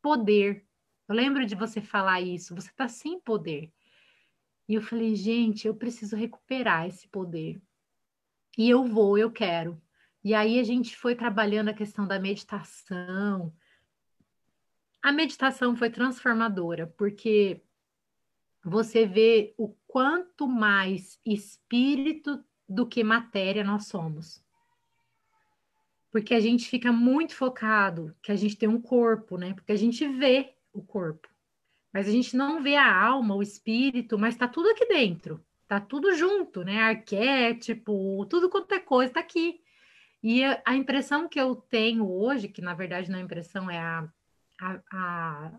poder. 0.00 0.64
Eu 1.08 1.14
lembro 1.14 1.44
de 1.46 1.54
você 1.54 1.80
falar 1.80 2.20
isso, 2.20 2.54
você 2.54 2.70
está 2.70 2.88
sem 2.88 3.20
poder. 3.20 3.72
E 4.68 4.74
eu 4.74 4.82
falei, 4.82 5.14
gente, 5.14 5.66
eu 5.66 5.74
preciso 5.74 6.16
recuperar 6.16 6.86
esse 6.86 7.08
poder. 7.08 7.60
E 8.56 8.68
eu 8.68 8.84
vou, 8.84 9.18
eu 9.18 9.30
quero. 9.30 9.80
E 10.22 10.34
aí 10.34 10.58
a 10.58 10.62
gente 10.62 10.96
foi 10.96 11.14
trabalhando 11.14 11.68
a 11.68 11.74
questão 11.74 12.06
da 12.06 12.18
meditação. 12.18 13.54
A 15.02 15.12
meditação 15.12 15.76
foi 15.76 15.90
transformadora, 15.90 16.86
porque 16.96 17.62
você 18.64 19.04
vê 19.04 19.54
o 19.58 19.68
quanto 19.86 20.48
mais 20.48 21.20
espírito 21.26 22.42
do 22.66 22.86
que 22.86 23.04
matéria 23.04 23.62
nós 23.62 23.86
somos 23.86 24.43
porque 26.14 26.32
a 26.32 26.38
gente 26.38 26.68
fica 26.68 26.92
muito 26.92 27.34
focado 27.34 28.14
que 28.22 28.30
a 28.30 28.36
gente 28.36 28.56
tem 28.56 28.68
um 28.68 28.80
corpo, 28.80 29.36
né? 29.36 29.52
Porque 29.52 29.72
a 29.72 29.76
gente 29.76 30.06
vê 30.06 30.54
o 30.72 30.80
corpo, 30.80 31.28
mas 31.92 32.06
a 32.06 32.10
gente 32.12 32.36
não 32.36 32.62
vê 32.62 32.76
a 32.76 33.04
alma, 33.04 33.34
o 33.34 33.42
espírito, 33.42 34.16
mas 34.16 34.36
tá 34.36 34.46
tudo 34.46 34.68
aqui 34.68 34.86
dentro, 34.86 35.44
tá 35.66 35.80
tudo 35.80 36.14
junto, 36.14 36.62
né? 36.62 36.80
Arquétipo, 36.82 38.24
tudo 38.26 38.48
quanto 38.48 38.72
é 38.74 38.78
coisa 38.78 39.14
tá 39.14 39.18
aqui. 39.18 39.60
E 40.22 40.44
a 40.64 40.76
impressão 40.76 41.28
que 41.28 41.40
eu 41.40 41.56
tenho 41.56 42.08
hoje, 42.08 42.46
que 42.46 42.62
na 42.62 42.74
verdade 42.74 43.10
não 43.10 43.18
é 43.18 43.22
impressão, 43.22 43.68
é 43.68 43.80
a, 43.80 44.08
a, 44.60 44.80
a, 44.92 45.52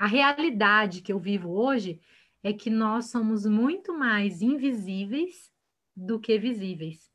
a 0.00 0.06
realidade 0.06 1.00
que 1.00 1.14
eu 1.14 1.18
vivo 1.18 1.48
hoje, 1.48 1.98
é 2.42 2.52
que 2.52 2.68
nós 2.68 3.06
somos 3.06 3.46
muito 3.46 3.96
mais 3.96 4.42
invisíveis 4.42 5.50
do 5.96 6.20
que 6.20 6.38
visíveis. 6.38 7.10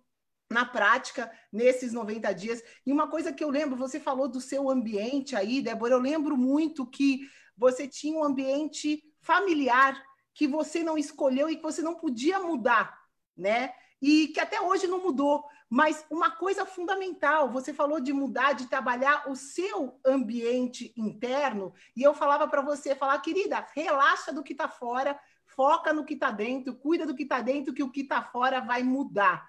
na 0.51 0.65
prática 0.65 1.31
nesses 1.53 1.93
90 1.93 2.33
dias. 2.33 2.63
E 2.85 2.93
uma 2.93 3.09
coisa 3.09 3.33
que 3.33 3.45
eu 3.45 3.51
lembro, 3.51 3.77
você 3.77 4.01
falou 4.01 4.29
do 4.29 4.41
seu 4.41 4.69
ambiente 4.69 5.37
aí, 5.37 5.63
Débora, 5.63 5.95
eu 5.95 6.01
lembro 6.01 6.37
muito 6.37 6.85
que 6.85 7.21
você 7.57 7.87
tinha 7.87 8.19
um 8.19 8.25
ambiente 8.25 9.03
familiar 9.21 10.01
que 10.37 10.47
você 10.47 10.83
não 10.83 10.99
escolheu 10.99 11.49
e 11.49 11.57
que 11.57 11.63
você 11.63 11.81
não 11.81 11.95
podia 11.95 12.39
mudar, 12.39 12.96
né? 13.37 13.73
E 14.01 14.29
que 14.29 14.41
até 14.41 14.61
hoje 14.61 14.87
não 14.87 15.03
mudou. 15.03 15.45
Mas 15.69 16.05
uma 16.11 16.31
coisa 16.31 16.65
fundamental, 16.65 17.51
você 17.51 17.75
falou 17.75 17.99
de 17.99 18.13
mudar, 18.13 18.53
de 18.53 18.69
trabalhar 18.69 19.29
o 19.29 19.35
seu 19.35 19.99
ambiente 20.07 20.93
interno, 20.97 21.75
e 21.97 22.03
eu 22.03 22.15
falava 22.15 22.47
para 22.47 22.63
você, 22.63 22.95
falar, 22.95 23.19
querida, 23.19 23.67
relaxa 23.75 24.33
do 24.33 24.45
que 24.45 24.53
está 24.53 24.69
fora, 24.69 25.19
foca 25.45 25.93
no 25.93 26.05
que 26.05 26.15
está 26.15 26.31
dentro, 26.31 26.77
cuida 26.77 27.05
do 27.05 27.17
que 27.17 27.25
está 27.25 27.41
dentro, 27.41 27.75
que 27.75 27.83
o 27.83 27.91
que 27.91 28.03
está 28.03 28.23
fora 28.23 28.61
vai 28.61 28.83
mudar. 28.85 29.49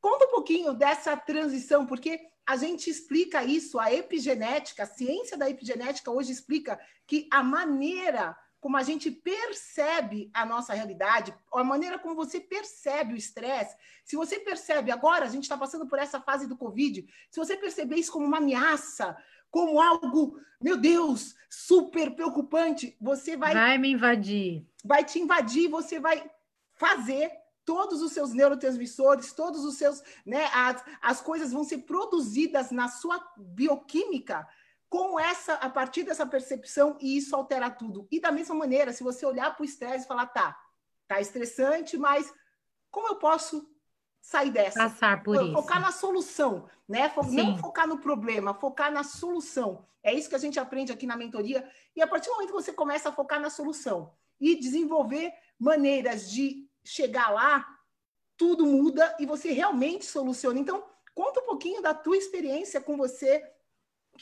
Conta 0.00 0.24
um 0.24 0.30
pouquinho 0.30 0.72
dessa 0.72 1.16
transição, 1.16 1.84
porque 1.84 2.18
a 2.46 2.56
gente 2.56 2.88
explica 2.88 3.44
isso, 3.44 3.78
a 3.78 3.92
epigenética, 3.92 4.82
a 4.84 4.86
ciência 4.86 5.36
da 5.36 5.48
epigenética 5.48 6.10
hoje 6.10 6.32
explica 6.32 6.80
que 7.06 7.28
a 7.30 7.42
maneira 7.42 8.36
como 8.62 8.76
a 8.76 8.82
gente 8.84 9.10
percebe 9.10 10.30
a 10.32 10.46
nossa 10.46 10.72
realidade, 10.72 11.34
a 11.52 11.64
maneira 11.64 11.98
como 11.98 12.14
você 12.14 12.38
percebe 12.38 13.12
o 13.12 13.16
estresse, 13.16 13.76
se 14.04 14.14
você 14.14 14.38
percebe 14.38 14.92
agora, 14.92 15.24
a 15.24 15.28
gente 15.28 15.42
está 15.42 15.58
passando 15.58 15.84
por 15.88 15.98
essa 15.98 16.20
fase 16.20 16.46
do 16.46 16.56
Covid, 16.56 17.04
se 17.28 17.40
você 17.40 17.56
perceber 17.56 17.96
isso 17.96 18.12
como 18.12 18.24
uma 18.24 18.36
ameaça, 18.36 19.16
como 19.50 19.80
algo, 19.80 20.38
meu 20.60 20.76
Deus, 20.76 21.34
super 21.50 22.14
preocupante, 22.14 22.96
você 23.00 23.36
vai. 23.36 23.52
Vai 23.52 23.78
me 23.78 23.90
invadir. 23.90 24.64
Vai 24.84 25.04
te 25.04 25.18
invadir, 25.18 25.68
você 25.68 25.98
vai 25.98 26.24
fazer 26.74 27.32
todos 27.64 28.00
os 28.00 28.12
seus 28.12 28.32
neurotransmissores, 28.32 29.32
todos 29.32 29.64
os 29.64 29.74
seus, 29.74 30.04
né, 30.24 30.48
as, 30.54 30.84
as 31.02 31.20
coisas 31.20 31.50
vão 31.50 31.64
ser 31.64 31.78
produzidas 31.78 32.70
na 32.70 32.86
sua 32.86 33.20
bioquímica 33.36 34.46
com 34.92 35.18
essa, 35.18 35.54
a 35.54 35.70
partir 35.70 36.02
dessa 36.02 36.26
percepção, 36.26 36.98
e 37.00 37.16
isso 37.16 37.34
altera 37.34 37.70
tudo. 37.70 38.06
E 38.10 38.20
da 38.20 38.30
mesma 38.30 38.54
maneira, 38.54 38.92
se 38.92 39.02
você 39.02 39.24
olhar 39.24 39.56
para 39.56 39.62
o 39.62 39.64
estresse 39.64 40.04
e 40.04 40.06
falar, 40.06 40.26
tá, 40.26 40.54
tá 41.08 41.18
estressante, 41.18 41.96
mas 41.96 42.30
como 42.90 43.08
eu 43.08 43.16
posso 43.16 43.66
sair 44.20 44.50
dessa? 44.50 44.78
Passar 44.78 45.22
por 45.22 45.34
isso. 45.36 45.54
Focar 45.54 45.80
na 45.80 45.90
solução, 45.92 46.68
né? 46.86 47.10
Não 47.30 47.56
focar 47.56 47.88
no 47.88 48.00
problema, 48.00 48.52
focar 48.52 48.92
na 48.92 49.02
solução. 49.02 49.88
É 50.02 50.12
isso 50.12 50.28
que 50.28 50.34
a 50.34 50.38
gente 50.38 50.60
aprende 50.60 50.92
aqui 50.92 51.06
na 51.06 51.16
mentoria. 51.16 51.66
E 51.96 52.02
a 52.02 52.06
partir 52.06 52.28
do 52.28 52.34
momento 52.34 52.48
que 52.48 52.62
você 52.62 52.74
começa 52.74 53.08
a 53.08 53.12
focar 53.12 53.40
na 53.40 53.48
solução 53.48 54.12
e 54.38 54.54
desenvolver 54.54 55.32
maneiras 55.58 56.30
de 56.30 56.68
chegar 56.84 57.30
lá, 57.30 57.66
tudo 58.36 58.66
muda 58.66 59.16
e 59.18 59.24
você 59.24 59.52
realmente 59.52 60.04
soluciona. 60.04 60.60
Então, 60.60 60.84
conta 61.14 61.40
um 61.40 61.46
pouquinho 61.46 61.80
da 61.80 61.94
tua 61.94 62.18
experiência 62.18 62.78
com 62.78 62.94
você, 62.94 63.42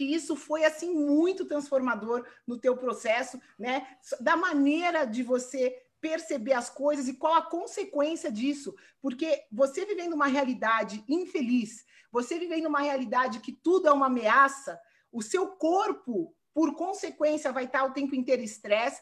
que 0.01 0.15
isso 0.15 0.35
foi 0.35 0.65
assim 0.65 0.95
muito 0.95 1.45
transformador 1.45 2.27
no 2.47 2.57
teu 2.59 2.75
processo, 2.75 3.39
né? 3.59 3.87
Da 4.19 4.35
maneira 4.35 5.05
de 5.05 5.23
você 5.23 5.77
perceber 6.01 6.55
as 6.55 6.71
coisas 6.71 7.07
e 7.07 7.19
qual 7.19 7.35
a 7.35 7.43
consequência 7.43 8.33
disso, 8.33 8.75
porque 9.03 9.45
você 9.53 9.85
vivendo 9.85 10.15
uma 10.15 10.27
realidade 10.27 11.05
infeliz, 11.07 11.85
você 12.11 12.39
vivendo 12.39 12.65
uma 12.65 12.81
realidade 12.81 13.41
que 13.41 13.53
tudo 13.53 13.89
é 13.89 13.93
uma 13.93 14.07
ameaça, 14.07 14.81
o 15.13 15.21
seu 15.21 15.49
corpo 15.49 16.35
por 16.55 16.75
consequência, 16.75 17.53
vai 17.53 17.65
estar 17.65 17.85
o 17.85 17.93
tempo 17.93 18.15
inteiro 18.15 18.43
estresse. 18.43 19.01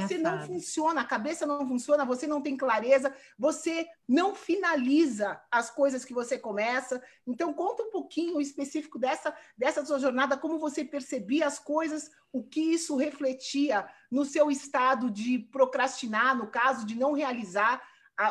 Você 0.00 0.18
não 0.18 0.46
funciona, 0.46 1.00
a 1.00 1.04
cabeça 1.04 1.46
não 1.46 1.66
funciona, 1.66 2.04
você 2.04 2.26
não 2.26 2.42
tem 2.42 2.56
clareza, 2.56 3.14
você 3.38 3.86
não 4.06 4.34
finaliza 4.34 5.40
as 5.50 5.70
coisas 5.70 6.04
que 6.04 6.12
você 6.12 6.38
começa. 6.38 7.02
Então, 7.26 7.52
conta 7.54 7.82
um 7.82 7.90
pouquinho 7.90 8.40
específico 8.40 8.98
dessa, 8.98 9.34
dessa 9.56 9.84
sua 9.84 9.98
jornada, 9.98 10.36
como 10.36 10.58
você 10.58 10.84
percebia 10.84 11.46
as 11.46 11.58
coisas, 11.58 12.10
o 12.32 12.42
que 12.42 12.60
isso 12.60 12.96
refletia 12.96 13.88
no 14.10 14.24
seu 14.24 14.50
estado 14.50 15.10
de 15.10 15.38
procrastinar, 15.38 16.36
no 16.36 16.48
caso 16.48 16.84
de 16.84 16.94
não 16.94 17.12
realizar 17.12 17.82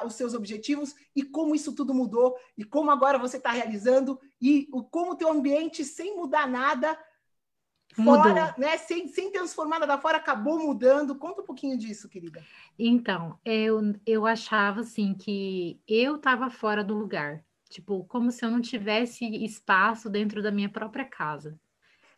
os 0.05 0.13
seus 0.13 0.33
objetivos 0.35 0.95
e 1.15 1.23
como 1.23 1.55
isso 1.55 1.73
tudo 1.73 1.93
mudou 1.93 2.37
e 2.55 2.63
como 2.63 2.91
agora 2.91 3.17
você 3.17 3.37
está 3.37 3.51
realizando 3.51 4.19
e 4.39 4.67
o, 4.71 4.83
como 4.83 5.13
o 5.13 5.15
teu 5.15 5.31
ambiente 5.31 5.83
sem 5.83 6.15
mudar 6.15 6.47
nada 6.47 6.95
fora, 7.93 8.55
né? 8.57 8.77
Sem, 8.77 9.07
sem 9.07 9.31
transformar 9.31 9.79
nada 9.79 9.97
fora, 9.97 10.17
acabou 10.17 10.59
mudando. 10.59 11.15
Conta 11.15 11.41
um 11.41 11.45
pouquinho 11.45 11.77
disso, 11.77 12.07
querida. 12.07 12.43
Então, 12.77 13.39
eu, 13.43 13.79
eu 14.05 14.25
achava 14.25 14.81
assim 14.81 15.13
que 15.13 15.79
eu 15.87 16.15
estava 16.15 16.49
fora 16.49 16.83
do 16.83 16.95
lugar. 16.95 17.43
Tipo, 17.69 18.03
como 18.05 18.31
se 18.31 18.43
eu 18.43 18.49
não 18.49 18.61
tivesse 18.61 19.25
espaço 19.43 20.09
dentro 20.09 20.41
da 20.41 20.51
minha 20.51 20.69
própria 20.69 21.05
casa. 21.05 21.59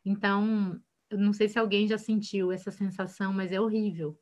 Então, 0.06 0.80
eu 1.10 1.18
não 1.18 1.34
sei 1.34 1.50
se 1.50 1.60
alguém 1.60 1.88
já 1.88 1.98
sentiu 1.98 2.52
essa 2.52 2.72
sensação, 2.72 3.34
mas 3.34 3.52
é 3.52 3.60
horrível. 3.60 4.18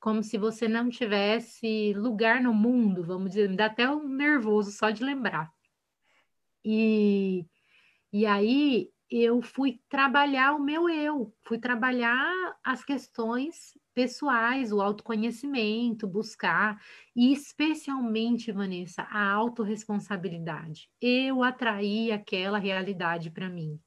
Como 0.00 0.22
se 0.22 0.38
você 0.38 0.66
não 0.66 0.88
tivesse 0.88 1.92
lugar 1.92 2.40
no 2.40 2.54
mundo, 2.54 3.04
vamos 3.04 3.30
dizer, 3.30 3.48
me 3.48 3.56
dá 3.56 3.66
até 3.66 3.88
um 3.90 4.08
nervoso 4.08 4.72
só 4.72 4.88
de 4.88 5.04
lembrar. 5.04 5.52
E, 6.64 7.46
e 8.10 8.24
aí 8.24 8.90
eu 9.10 9.42
fui 9.42 9.80
trabalhar 9.88 10.54
o 10.54 10.62
meu 10.62 10.88
eu, 10.88 11.34
fui 11.42 11.58
trabalhar 11.58 12.56
as 12.62 12.84
questões 12.84 13.76
pessoais, 13.92 14.72
o 14.72 14.80
autoconhecimento, 14.80 16.06
buscar, 16.06 16.80
e 17.14 17.32
especialmente, 17.32 18.52
Vanessa, 18.52 19.02
a 19.02 19.32
autorresponsabilidade. 19.32 20.88
Eu 21.00 21.42
atraí 21.42 22.12
aquela 22.12 22.58
realidade 22.58 23.30
para 23.30 23.48
mim. 23.48 23.80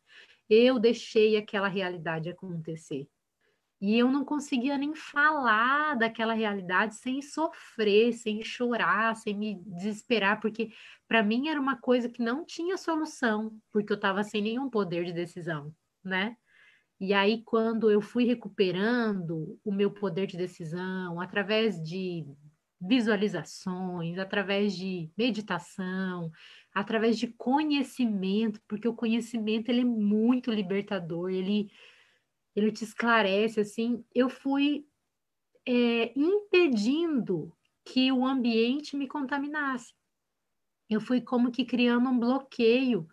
Eu 0.49 0.77
deixei 0.77 1.37
aquela 1.37 1.69
realidade 1.69 2.29
acontecer. 2.29 3.07
E 3.83 3.99
eu 3.99 4.09
não 4.09 4.23
conseguia 4.23 4.77
nem 4.77 4.95
falar 4.95 5.97
daquela 5.97 6.33
realidade 6.33 6.95
sem 6.95 7.21
sofrer, 7.21 8.13
sem 8.13 8.41
chorar, 8.41 9.13
sem 9.13 9.37
me 9.37 9.61
desesperar, 9.65 10.39
porque 10.39 10.71
para 11.05 11.21
mim 11.21 11.49
era 11.49 11.59
uma 11.59 11.75
coisa 11.75 12.07
que 12.07 12.23
não 12.23 12.45
tinha 12.45 12.77
solução, 12.77 13.51
porque 13.73 13.91
eu 13.91 13.97
estava 13.97 14.23
sem 14.23 14.41
nenhum 14.41 14.69
poder 14.69 15.03
de 15.03 15.11
decisão, 15.11 15.75
né? 16.01 16.37
E 16.97 17.13
aí, 17.13 17.43
quando 17.43 17.91
eu 17.91 17.99
fui 17.99 18.23
recuperando 18.23 19.59
o 19.65 19.73
meu 19.73 19.91
poder 19.91 20.27
de 20.27 20.37
decisão, 20.37 21.19
através 21.19 21.83
de 21.83 22.25
visualizações, 22.79 24.17
através 24.17 24.77
de 24.77 25.11
meditação, 25.17 26.31
através 26.73 27.19
de 27.19 27.27
conhecimento, 27.27 28.61
porque 28.65 28.87
o 28.87 28.95
conhecimento 28.95 29.67
ele 29.67 29.81
é 29.81 29.85
muito 29.85 30.49
libertador, 30.49 31.29
ele 31.29 31.69
ele 32.55 32.71
te 32.71 32.83
esclarece, 32.83 33.59
assim, 33.59 34.03
eu 34.13 34.29
fui 34.29 34.85
é, 35.65 36.17
impedindo 36.17 37.51
que 37.85 38.11
o 38.11 38.25
ambiente 38.25 38.95
me 38.95 39.07
contaminasse. 39.07 39.93
Eu 40.89 41.01
fui 41.01 41.21
como 41.21 41.51
que 41.51 41.65
criando 41.65 42.09
um 42.09 42.19
bloqueio 42.19 43.07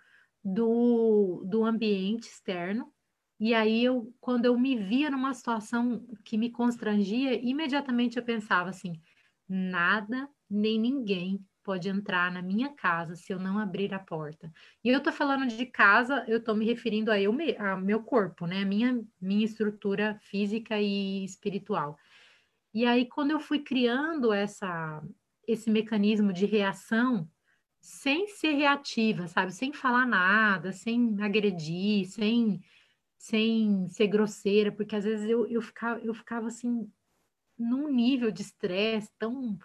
do, 0.45 1.43
do 1.47 1.65
ambiente 1.65 2.29
externo. 2.29 2.93
E 3.39 3.55
aí, 3.55 3.83
eu, 3.83 4.13
quando 4.21 4.45
eu 4.45 4.59
me 4.59 4.77
via 4.77 5.11
numa 5.11 5.33
situação 5.33 6.07
que 6.25 6.37
me 6.37 6.51
constrangia, 6.51 7.35
imediatamente 7.35 8.19
eu 8.19 8.23
pensava 8.23 8.69
assim: 8.69 9.01
nada 9.49 10.29
nem 10.49 10.79
ninguém 10.79 11.45
pode 11.71 11.89
entrar 11.89 12.33
na 12.33 12.43
minha 12.43 12.71
casa 12.71 13.15
se 13.15 13.33
eu 13.33 13.39
não 13.39 13.57
abrir 13.57 13.95
a 13.95 13.99
porta. 14.01 14.53
E 14.83 14.89
eu 14.89 15.01
tô 15.01 15.13
falando 15.13 15.47
de 15.47 15.65
casa, 15.65 16.25
eu 16.27 16.43
tô 16.43 16.53
me 16.53 16.67
referindo 16.67 17.13
a 17.13 17.21
eu, 17.21 17.33
a 17.61 17.77
meu 17.77 18.03
corpo, 18.03 18.45
né? 18.45 18.65
Minha, 18.65 19.01
minha 19.21 19.45
estrutura 19.45 20.19
física 20.21 20.81
e 20.81 21.25
espiritual. 21.25 21.97
E 22.75 22.85
aí, 22.85 23.07
quando 23.07 23.31
eu 23.31 23.39
fui 23.39 23.61
criando 23.61 24.33
essa, 24.33 25.01
esse 25.47 25.71
mecanismo 25.71 26.33
de 26.33 26.45
reação, 26.45 27.31
sem 27.81 28.27
ser 28.27 28.55
reativa, 28.55 29.29
sabe? 29.29 29.53
Sem 29.53 29.73
falar 29.73 30.07
nada, 30.07 30.73
sem 30.73 31.23
agredir, 31.23 32.05
sem, 32.09 32.61
sem 33.17 33.89
ser 33.91 34.09
grosseira, 34.09 34.73
porque 34.73 34.97
às 34.97 35.05
vezes 35.05 35.31
eu, 35.31 35.47
eu, 35.47 35.63
ficava, 35.63 36.01
eu 36.01 36.15
ficava 36.15 36.49
assim, 36.49 36.91
num 37.57 37.89
nível 37.89 38.33
de 38.33 38.43
estresse 38.43 39.09
tão 39.17 39.57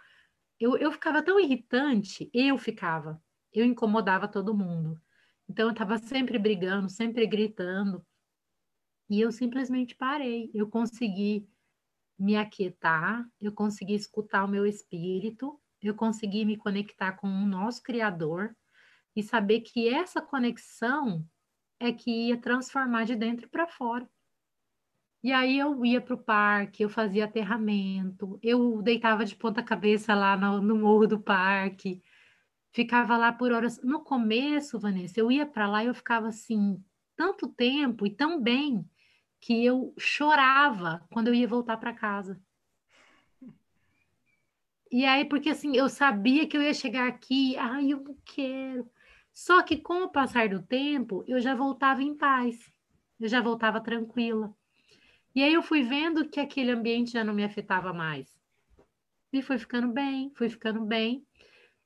eu, 0.60 0.78
eu 0.78 0.92
ficava 0.92 1.22
tão 1.24 1.40
irritante, 1.40 2.30
eu 2.34 2.58
ficava, 2.58 3.22
eu 3.54 3.66
incomodava 3.66 4.28
todo 4.28 4.56
mundo. 4.56 5.00
Então 5.48 5.68
eu 5.68 5.72
estava 5.72 5.98
sempre 5.98 6.40
brigando, 6.40 6.90
sempre 6.90 7.26
gritando. 7.28 8.06
E 9.10 9.22
eu 9.22 9.32
simplesmente 9.32 9.96
parei. 9.96 10.50
Eu 10.54 10.68
consegui 10.68 11.48
me 12.18 12.36
aquietar, 12.36 13.28
eu 13.40 13.52
consegui 13.52 13.94
escutar 13.94 14.46
o 14.46 14.48
meu 14.48 14.66
espírito, 14.66 15.60
eu 15.82 15.94
consegui 15.94 16.46
me 16.46 16.58
conectar 16.58 17.14
com 17.14 17.28
o 17.28 17.46
nosso 17.46 17.84
Criador 17.84 18.56
e 19.16 19.22
saber 19.22 19.62
que 19.62 19.88
essa 19.88 20.22
conexão 20.22 21.26
é 21.80 21.92
que 21.92 22.30
ia 22.30 22.38
transformar 22.38 23.06
de 23.06 23.16
dentro 23.16 23.50
para 23.50 23.68
fora. 23.68 24.10
E 25.26 25.34
aí 25.34 25.58
eu 25.58 25.84
ia 25.84 26.00
para 26.00 26.14
o 26.14 26.20
parque, 26.20 26.84
eu 26.84 26.90
fazia 26.90 27.26
aterramento, 27.26 28.40
eu 28.44 28.80
deitava 28.84 29.26
de 29.26 29.36
ponta 29.36 29.64
cabeça 29.64 30.14
lá 30.14 30.38
no, 30.38 30.62
no 30.62 30.76
morro 30.76 31.08
do 31.08 31.20
parque, 31.20 32.00
ficava 32.72 33.18
lá 33.18 33.34
por 33.34 33.52
horas. 33.52 33.82
No 33.82 34.04
começo, 34.04 34.80
Vanessa, 34.80 35.20
eu 35.20 35.32
ia 35.32 35.44
para 35.44 35.68
lá 35.68 35.84
e 35.84 35.88
eu 35.88 35.96
ficava 35.96 36.28
assim, 36.28 36.80
tanto 37.16 37.48
tempo 37.48 38.06
e 38.06 38.12
tão 38.12 38.40
bem, 38.40 38.88
que 39.42 39.66
eu 39.66 39.96
chorava 39.98 41.04
quando 41.12 41.30
eu 41.30 41.34
ia 41.34 41.48
voltar 41.48 41.78
para 41.78 41.92
casa. 41.92 42.40
E 44.92 45.06
aí, 45.06 45.26
porque 45.26 45.50
assim, 45.50 45.76
eu 45.76 45.90
sabia 45.90 46.48
que 46.48 46.56
eu 46.56 46.62
ia 46.62 46.74
chegar 46.74 47.08
aqui, 47.08 47.58
ai, 47.58 47.92
eu 47.94 48.00
não 48.00 48.16
quero. 48.24 48.88
Só 49.34 49.64
que 49.64 49.78
com 49.78 50.04
o 50.04 50.12
passar 50.12 50.50
do 50.50 50.62
tempo, 50.62 51.24
eu 51.28 51.40
já 51.40 51.56
voltava 51.56 52.04
em 52.04 52.16
paz, 52.16 52.72
eu 53.20 53.28
já 53.28 53.42
voltava 53.42 53.82
tranquila. 53.82 54.56
E 55.36 55.44
aí 55.44 55.54
eu 55.54 55.62
fui 55.62 55.84
vendo 55.84 56.30
que 56.30 56.40
aquele 56.40 56.72
ambiente 56.72 57.12
já 57.12 57.24
não 57.24 57.34
me 57.34 57.44
afetava 57.44 57.92
mais. 57.92 58.34
E 59.34 59.42
foi 59.42 59.58
ficando 59.58 59.90
bem, 59.90 60.32
foi 60.34 60.48
ficando 60.48 60.80
bem. 60.86 61.28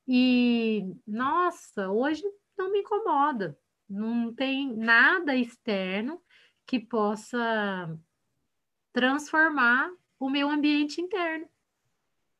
E, 0.06 0.84
nossa, 1.04 1.90
hoje 1.90 2.22
não 2.56 2.70
me 2.70 2.78
incomoda. 2.78 3.58
Não 3.88 4.32
tem 4.32 4.72
nada 4.76 5.34
externo 5.34 6.22
que 6.64 6.78
possa 6.78 7.98
transformar 8.92 9.90
o 10.18 10.30
meu 10.30 10.48
ambiente 10.48 11.00
interno. 11.00 11.48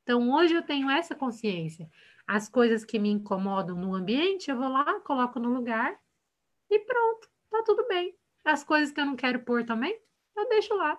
Então, 0.05 0.31
hoje 0.31 0.55
eu 0.55 0.63
tenho 0.63 0.89
essa 0.89 1.17
consciência. 1.17 1.91
As 2.25 2.49
coisas 2.49 2.85
que 2.85 3.01
me 3.01 3.11
incomodam 3.11 3.77
no 3.77 3.95
ambiente, 3.95 4.49
eu 4.49 4.57
vou 4.57 4.69
lá, 4.69 5.01
coloco 5.01 5.41
no 5.41 5.53
lugar 5.53 5.99
e 6.71 6.79
pronto, 6.79 7.29
tá 7.51 7.65
tudo 7.65 7.87
bem. 7.89 8.15
As 8.45 8.63
coisas 8.63 8.93
que 8.93 9.01
eu 9.01 9.07
não 9.07 9.17
quero 9.17 9.41
pôr 9.41 9.65
também, 9.65 10.01
eu 10.41 10.49
deixo 10.49 10.75
lá. 10.75 10.99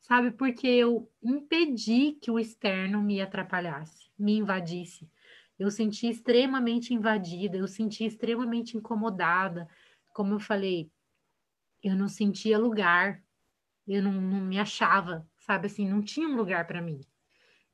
Sabe? 0.00 0.30
Porque 0.30 0.66
eu 0.66 1.10
impedi 1.22 2.12
que 2.12 2.30
o 2.30 2.38
externo 2.38 3.02
me 3.02 3.20
atrapalhasse, 3.20 4.10
me 4.18 4.36
invadisse. 4.38 5.10
Eu 5.58 5.70
senti 5.70 6.08
extremamente 6.08 6.94
invadida, 6.94 7.56
eu 7.56 7.66
senti 7.66 8.04
extremamente 8.04 8.76
incomodada. 8.76 9.68
Como 10.14 10.34
eu 10.34 10.40
falei, 10.40 10.90
eu 11.82 11.96
não 11.96 12.08
sentia 12.08 12.58
lugar, 12.58 13.22
eu 13.86 14.02
não, 14.02 14.12
não 14.12 14.40
me 14.40 14.58
achava, 14.58 15.26
sabe 15.38 15.66
assim, 15.66 15.88
não 15.88 16.02
tinha 16.02 16.28
um 16.28 16.36
lugar 16.36 16.66
para 16.66 16.80
mim. 16.80 17.00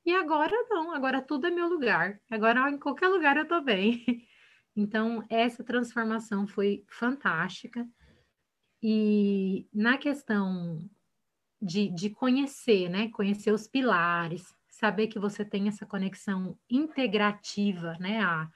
E 0.05 0.15
agora 0.15 0.55
não, 0.69 0.93
agora 0.93 1.23
tudo 1.23 1.47
é 1.47 1.51
meu 1.51 1.67
lugar. 1.69 2.21
Agora 2.31 2.71
em 2.71 2.79
qualquer 2.79 3.09
lugar 3.09 3.37
eu 3.37 3.47
tô 3.47 3.61
bem. 3.61 4.05
Então, 4.77 5.25
essa 5.31 5.63
transformação 5.63 6.49
foi 6.49 6.85
fantástica. 6.89 7.89
E 8.87 9.67
na 9.73 9.97
questão 9.97 10.79
de, 11.61 11.89
de 11.89 12.11
conhecer, 12.11 12.91
né? 12.91 13.09
Conhecer 13.09 13.51
os 13.51 13.67
pilares, 13.67 14.55
saber 14.69 15.07
que 15.07 15.19
você 15.19 15.43
tem 15.43 15.69
essa 15.69 15.87
conexão 15.87 16.59
integrativa, 16.69 17.97
né? 17.99 18.21
A, 18.23 18.51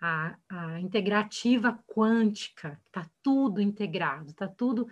a, 0.00 0.36
a 0.48 0.80
integrativa 0.80 1.76
quântica, 1.84 2.80
tá 2.92 3.10
tudo 3.24 3.60
integrado, 3.60 4.32
tá 4.34 4.46
tudo. 4.46 4.86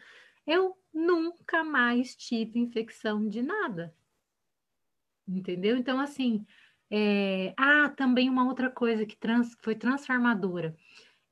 Eu 0.44 0.76
nunca 0.92 1.62
mais 1.62 2.16
tive 2.16 2.59
infecção 2.59 3.29
de 3.29 3.42
nada. 3.42 3.94
Entendeu? 5.24 5.76
Então, 5.76 6.00
assim, 6.00 6.44
é... 6.90 7.55
ah, 7.57 7.88
também 7.90 8.29
uma 8.29 8.44
outra 8.44 8.68
coisa 8.68 9.07
que 9.07 9.16
trans... 9.16 9.57
foi 9.62 9.76
transformadora. 9.76 10.76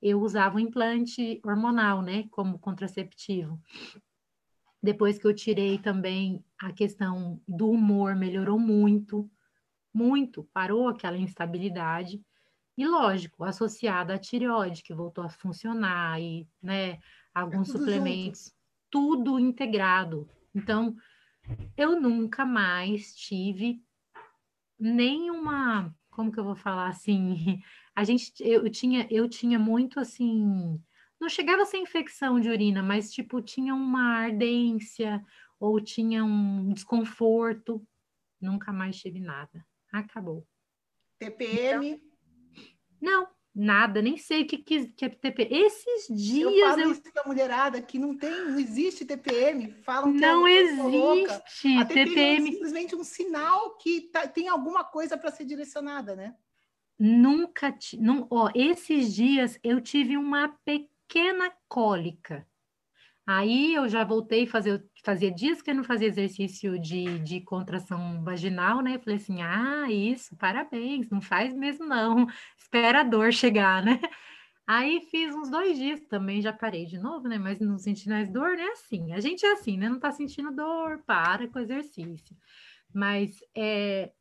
Eu 0.00 0.20
usava 0.20 0.56
um 0.56 0.60
implante 0.60 1.40
hormonal, 1.44 2.02
né, 2.02 2.24
como 2.30 2.58
contraceptivo. 2.58 3.60
Depois 4.82 5.18
que 5.18 5.26
eu 5.26 5.34
tirei 5.34 5.78
também 5.78 6.44
a 6.58 6.72
questão 6.72 7.40
do 7.48 7.70
humor, 7.70 8.14
melhorou 8.14 8.58
muito, 8.58 9.28
muito, 9.92 10.44
parou 10.52 10.88
aquela 10.88 11.16
instabilidade. 11.16 12.22
E 12.76 12.86
lógico, 12.86 13.42
associada 13.42 14.14
à 14.14 14.18
tireoide, 14.18 14.84
que 14.84 14.94
voltou 14.94 15.24
a 15.24 15.28
funcionar, 15.28 16.20
e 16.20 16.46
né, 16.62 17.00
alguns 17.34 17.68
é 17.68 17.72
suplementos, 17.72 18.44
junto. 18.44 18.56
tudo 18.88 19.38
integrado. 19.40 20.28
Então, 20.54 20.94
eu 21.76 22.00
nunca 22.00 22.46
mais 22.46 23.16
tive 23.16 23.82
nenhuma, 24.78 25.92
como 26.18 26.32
que 26.32 26.40
eu 26.40 26.44
vou 26.44 26.56
falar 26.56 26.88
assim? 26.88 27.62
A 27.94 28.02
gente, 28.02 28.32
eu 28.40 28.68
tinha, 28.68 29.06
eu 29.08 29.28
tinha 29.28 29.56
muito 29.56 30.00
assim, 30.00 30.80
não 31.20 31.28
chegava 31.28 31.62
a 31.62 31.64
ser 31.64 31.78
infecção 31.78 32.40
de 32.40 32.48
urina, 32.48 32.82
mas 32.82 33.12
tipo, 33.12 33.40
tinha 33.40 33.72
uma 33.72 34.16
ardência 34.18 35.24
ou 35.60 35.80
tinha 35.80 36.24
um 36.24 36.72
desconforto. 36.72 37.84
Nunca 38.40 38.72
mais 38.72 38.96
tive 38.96 39.20
nada. 39.20 39.64
Acabou. 39.92 40.44
TPM? 41.18 41.88
Então, 41.88 42.08
não, 43.00 43.28
nada, 43.54 44.00
nem 44.00 44.16
sei 44.16 44.42
o 44.42 44.46
que, 44.46 44.58
que, 44.58 45.04
é 45.04 45.08
TPM. 45.08 45.48
Esses 45.50 46.06
dias. 46.08 46.52
Eu 46.52 46.60
falo 46.60 46.80
eu... 46.80 46.92
isso 46.92 47.02
da 47.14 47.24
mulherada 47.24 47.82
que 47.82 47.98
não 47.98 48.16
tem, 48.16 48.30
não 48.30 48.58
existe 48.58 49.04
TPM. 49.04 49.72
Falam 49.82 50.12
que 50.12 50.20
não 50.20 50.46
é 50.46 50.52
existe. 50.52 51.76
A 51.76 51.84
TPM, 51.84 52.10
TPM 52.10 52.48
é 52.48 52.52
simplesmente 52.52 52.96
um 52.96 53.04
sinal 53.04 53.76
que 53.76 54.02
tá, 54.02 54.26
tem 54.26 54.48
alguma 54.48 54.84
coisa 54.84 55.16
para 55.16 55.30
ser 55.30 55.44
direcionada, 55.44 56.14
né? 56.14 56.34
Nunca, 56.98 57.76
não, 57.98 58.26
ó, 58.28 58.50
esses 58.54 59.14
dias 59.14 59.58
eu 59.62 59.80
tive 59.80 60.16
uma 60.16 60.48
pequena 60.64 61.52
cólica. 61.68 62.46
Aí 63.24 63.74
eu 63.74 63.88
já 63.88 64.04
voltei 64.04 64.44
a 64.44 64.50
fazer, 64.50 64.84
fazia 65.08 65.32
dias 65.32 65.62
que 65.62 65.70
eu 65.70 65.74
não 65.74 65.84
fazia 65.84 66.06
exercício 66.06 66.78
de, 66.78 67.18
de 67.20 67.40
contração 67.40 68.22
vaginal, 68.22 68.82
né? 68.82 68.98
falei 68.98 69.16
assim, 69.16 69.40
ah, 69.40 69.90
isso, 69.90 70.36
parabéns, 70.36 71.08
não 71.08 71.18
faz 71.18 71.54
mesmo 71.54 71.86
não, 71.86 72.26
espera 72.58 73.00
a 73.00 73.02
dor 73.02 73.32
chegar, 73.32 73.82
né? 73.82 73.98
Aí 74.66 75.00
fiz 75.10 75.34
uns 75.34 75.48
dois 75.48 75.78
dias 75.78 75.98
também, 76.10 76.42
já 76.42 76.52
parei 76.52 76.84
de 76.84 76.98
novo, 76.98 77.26
né? 77.26 77.38
Mas 77.38 77.58
não 77.58 77.78
senti 77.78 78.06
mais 78.06 78.30
dor, 78.30 78.54
né? 78.54 78.66
Assim, 78.66 79.14
a 79.14 79.18
gente 79.18 79.46
é 79.46 79.52
assim, 79.52 79.78
né? 79.78 79.88
Não 79.88 79.98
tá 79.98 80.12
sentindo 80.12 80.54
dor, 80.54 81.02
para 81.06 81.48
com 81.48 81.58
o 81.58 81.62
exercício. 81.62 82.36
Mas 82.92 83.42
é, 83.54 84.12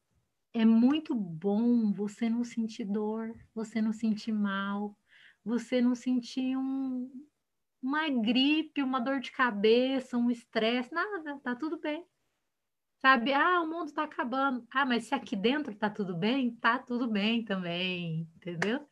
é 0.54 0.63
muito 0.63 1.13
bom 1.13 1.91
você 1.91 2.30
não 2.30 2.45
sentir 2.45 2.86
dor, 2.86 3.36
você 3.54 3.82
não 3.82 3.91
sentir 3.91 4.32
mal, 4.32 4.97
você 5.43 5.82
não 5.82 5.95
sentir 5.95 6.56
um, 6.56 7.12
uma 7.88 8.10
gripe, 8.10 8.84
uma 8.84 9.00
dor 9.00 9.21
de 9.21 9.32
cabeça, 9.32 10.17
um 10.17 10.30
estresse, 10.30 10.93
nada, 10.93 11.39
tá 11.39 11.56
tudo 11.56 11.80
bem. 11.80 12.06
Sabe? 12.97 13.32
Ah, 13.32 13.62
o 13.62 13.67
mundo 13.67 13.93
tá 13.93 14.04
acabando. 14.04 14.67
Ah, 14.69 14.86
mas 14.86 15.06
se 15.06 15.15
aqui 15.15 15.38
dentro 15.38 15.73
tá 15.73 15.89
tudo 15.89 16.13
bem, 16.13 16.54
tá 16.56 16.78
tudo 16.78 17.08
bem 17.08 17.45
também, 17.45 18.28
entendeu? 18.36 18.86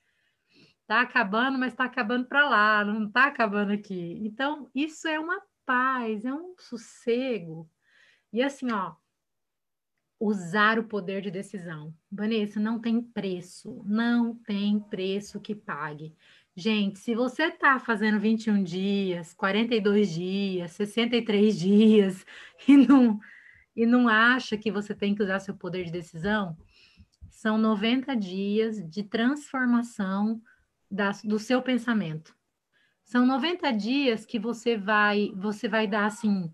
Tá 0.88 1.01
acabando, 1.01 1.58
mas 1.58 1.73
tá 1.73 1.84
acabando 1.84 2.25
para 2.25 2.47
lá, 2.47 2.86
não 2.86 3.12
tá 3.12 3.25
acabando 3.25 3.73
aqui. 3.73 4.17
Então, 4.23 4.69
isso 4.73 5.08
é 5.10 5.19
uma 5.19 5.41
paz, 5.65 6.23
é 6.23 6.34
um 6.34 6.55
sossego. 6.58 7.69
E 8.31 8.41
assim, 8.41 8.71
ó, 8.71 8.95
usar 10.19 10.79
o 10.79 10.88
poder 10.88 11.21
de 11.21 11.31
decisão. 11.31 11.93
Vanessa, 12.10 12.60
não 12.60 12.79
tem 12.79 13.01
preço, 13.01 13.84
não 13.86 14.36
tem 14.36 14.79
preço 14.79 15.41
que 15.41 15.53
pague. 15.53 16.15
Gente, 16.57 16.99
se 16.99 17.13
você 17.13 17.47
está 17.47 17.77
fazendo 17.79 18.17
21 18.17 18.63
dias, 18.63 19.33
42 19.33 20.13
dias, 20.13 20.71
63 20.71 21.59
dias 21.59 22.25
e 22.65 22.77
não, 22.77 23.19
e 23.75 23.85
não 23.85 24.07
acha 24.07 24.57
que 24.57 24.71
você 24.71 24.95
tem 24.95 25.13
que 25.13 25.21
usar 25.21 25.39
seu 25.39 25.53
poder 25.53 25.83
de 25.83 25.91
decisão, 25.91 26.57
são 27.29 27.57
90 27.57 28.15
dias 28.15 28.81
de 28.89 29.03
transformação 29.03 30.41
da, 30.89 31.11
do 31.25 31.37
seu 31.37 31.61
pensamento. 31.61 32.33
São 33.03 33.25
90 33.25 33.71
dias 33.73 34.25
que 34.25 34.39
você 34.39 34.77
vai, 34.77 35.33
você 35.35 35.67
vai 35.67 35.85
dar 35.85 36.05
assim 36.05 36.49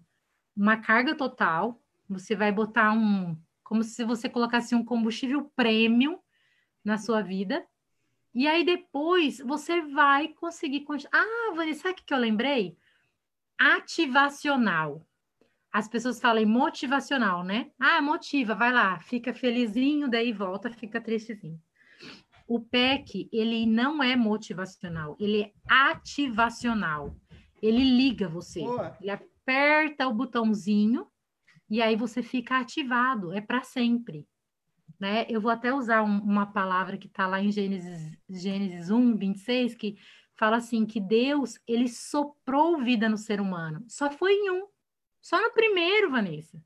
uma 0.58 0.78
carga 0.78 1.16
total, 1.16 1.80
você 2.10 2.36
vai 2.36 2.52
botar 2.52 2.92
um, 2.92 3.38
como 3.64 3.84
se 3.84 4.04
você 4.04 4.28
colocasse 4.28 4.74
um 4.74 4.84
combustível 4.84 5.46
premium 5.56 6.18
na 6.84 6.98
sua 6.98 7.22
vida 7.22 7.64
e 8.34 8.48
aí 8.48 8.64
depois 8.64 9.40
você 9.40 9.82
vai 9.82 10.30
conseguir. 10.30 10.86
Ah, 11.12 11.54
Vanessa, 11.56 11.84
sabe 11.84 12.02
o 12.02 12.06
que 12.06 12.14
eu 12.14 12.18
lembrei? 12.18 12.78
Ativacional. 13.60 15.06
As 15.72 15.88
pessoas 15.88 16.20
falam 16.20 16.46
motivacional, 16.46 17.44
né? 17.44 17.72
Ah, 17.80 18.02
motiva, 18.02 18.54
vai 18.56 18.74
lá, 18.74 19.00
fica 19.00 19.34
felizinho, 19.34 20.10
daí 20.10 20.34
volta, 20.34 20.70
fica 20.70 21.00
tristezinho. 21.00 21.62
O 22.48 22.60
PEC, 22.60 23.30
ele 23.32 23.66
não 23.66 24.04
é 24.04 24.16
motivacional, 24.16 25.16
ele 25.20 25.44
é 25.44 25.52
ativacional. 25.68 27.16
Ele 27.62 27.84
liga 27.84 28.28
você. 28.28 28.62
Boa. 28.62 28.98
Ele 29.00 29.12
aperta 29.12 30.08
o 30.08 30.14
botãozinho 30.14 31.08
e 31.70 31.82
aí 31.82 31.96
você 31.96 32.22
fica 32.22 32.58
ativado, 32.58 33.32
é 33.32 33.40
para 33.40 33.62
sempre 33.62 34.28
né? 35.02 35.26
Eu 35.28 35.42
vou 35.42 35.50
até 35.50 35.74
usar 35.74 36.04
um, 36.04 36.20
uma 36.20 36.46
palavra 36.46 36.96
que 36.96 37.08
está 37.08 37.26
lá 37.26 37.42
em 37.42 37.52
Gênesis, 37.52 38.16
Gênesis 38.30 38.92
1, 38.92 39.18
26, 39.18 39.74
que 39.74 39.98
fala 40.36 40.58
assim, 40.58 40.86
que 40.86 41.00
Deus, 41.02 41.60
ele 41.68 41.90
soprou 41.90 42.78
vida 42.78 43.10
no 43.10 43.18
ser 43.18 43.42
humano. 43.42 43.84
Só 43.88 44.12
foi 44.12 44.32
em 44.34 44.52
um. 44.52 44.68
Só 45.20 45.42
no 45.42 45.52
primeiro, 45.54 46.12
Vanessa. 46.12 46.64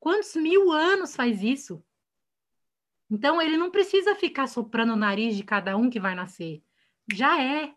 Quantos 0.00 0.34
mil 0.34 0.72
anos 0.72 1.14
faz 1.14 1.44
isso? 1.44 1.80
Então, 3.08 3.40
ele 3.40 3.56
não 3.56 3.70
precisa 3.70 4.16
ficar 4.16 4.48
soprando 4.48 4.94
o 4.94 4.96
nariz 4.96 5.36
de 5.36 5.44
cada 5.44 5.76
um 5.76 5.88
que 5.88 6.00
vai 6.00 6.16
nascer. 6.16 6.60
Já 7.12 7.40
é. 7.40 7.72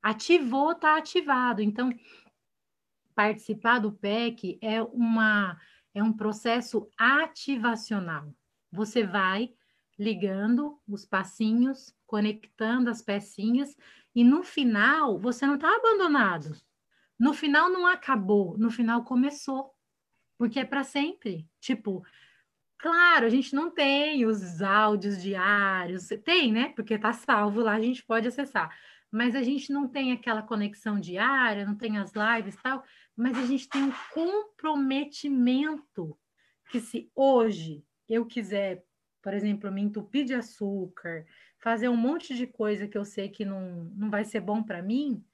Ativou, 0.00 0.72
está 0.72 0.96
ativado. 0.96 1.60
Então, 1.60 1.90
participar 3.16 3.80
do 3.80 3.90
PEC 3.90 4.60
é, 4.62 4.80
uma, 4.80 5.60
é 5.92 6.00
um 6.02 6.12
processo 6.12 6.88
ativacional. 6.96 8.32
Você 8.72 9.04
vai 9.04 9.52
ligando 9.98 10.80
os 10.88 11.04
passinhos, 11.04 11.94
conectando 12.06 12.90
as 12.90 13.02
pecinhas, 13.02 13.76
e 14.14 14.24
no 14.24 14.42
final 14.42 15.18
você 15.18 15.46
não 15.46 15.56
está 15.56 15.74
abandonado. 15.76 16.56
No 17.18 17.32
final 17.32 17.70
não 17.70 17.86
acabou, 17.86 18.56
no 18.58 18.70
final 18.70 19.04
começou, 19.04 19.72
porque 20.36 20.58
é 20.58 20.64
para 20.64 20.82
sempre. 20.82 21.48
Tipo, 21.60 22.04
claro, 22.78 23.26
a 23.26 23.28
gente 23.28 23.54
não 23.54 23.70
tem 23.70 24.26
os 24.26 24.60
áudios 24.60 25.22
diários, 25.22 26.08
tem, 26.24 26.52
né? 26.52 26.70
Porque 26.70 26.94
está 26.94 27.12
salvo 27.12 27.60
lá, 27.60 27.74
a 27.74 27.80
gente 27.80 28.04
pode 28.04 28.26
acessar. 28.26 28.76
Mas 29.10 29.36
a 29.36 29.42
gente 29.42 29.70
não 29.70 29.86
tem 29.86 30.10
aquela 30.10 30.42
conexão 30.42 30.98
diária, 30.98 31.66
não 31.66 31.76
tem 31.76 31.98
as 31.98 32.12
lives 32.12 32.54
e 32.54 32.62
tal, 32.62 32.82
mas 33.14 33.38
a 33.38 33.44
gente 33.44 33.68
tem 33.68 33.82
um 33.82 33.92
comprometimento 34.12 36.18
que 36.70 36.80
se 36.80 37.10
hoje 37.14 37.84
eu 38.12 38.26
quiser, 38.26 38.84
por 39.22 39.32
exemplo, 39.32 39.72
me 39.72 39.80
entupir 39.80 40.24
de 40.26 40.34
açúcar, 40.34 41.24
fazer 41.58 41.88
um 41.88 41.96
monte 41.96 42.34
de 42.34 42.46
coisa 42.46 42.86
que 42.86 42.98
eu 42.98 43.04
sei 43.04 43.28
que 43.28 43.44
não, 43.44 43.84
não 43.96 44.10
vai 44.10 44.24
ser 44.24 44.40
bom 44.40 44.62
para 44.62 44.82
mim, 44.82 45.24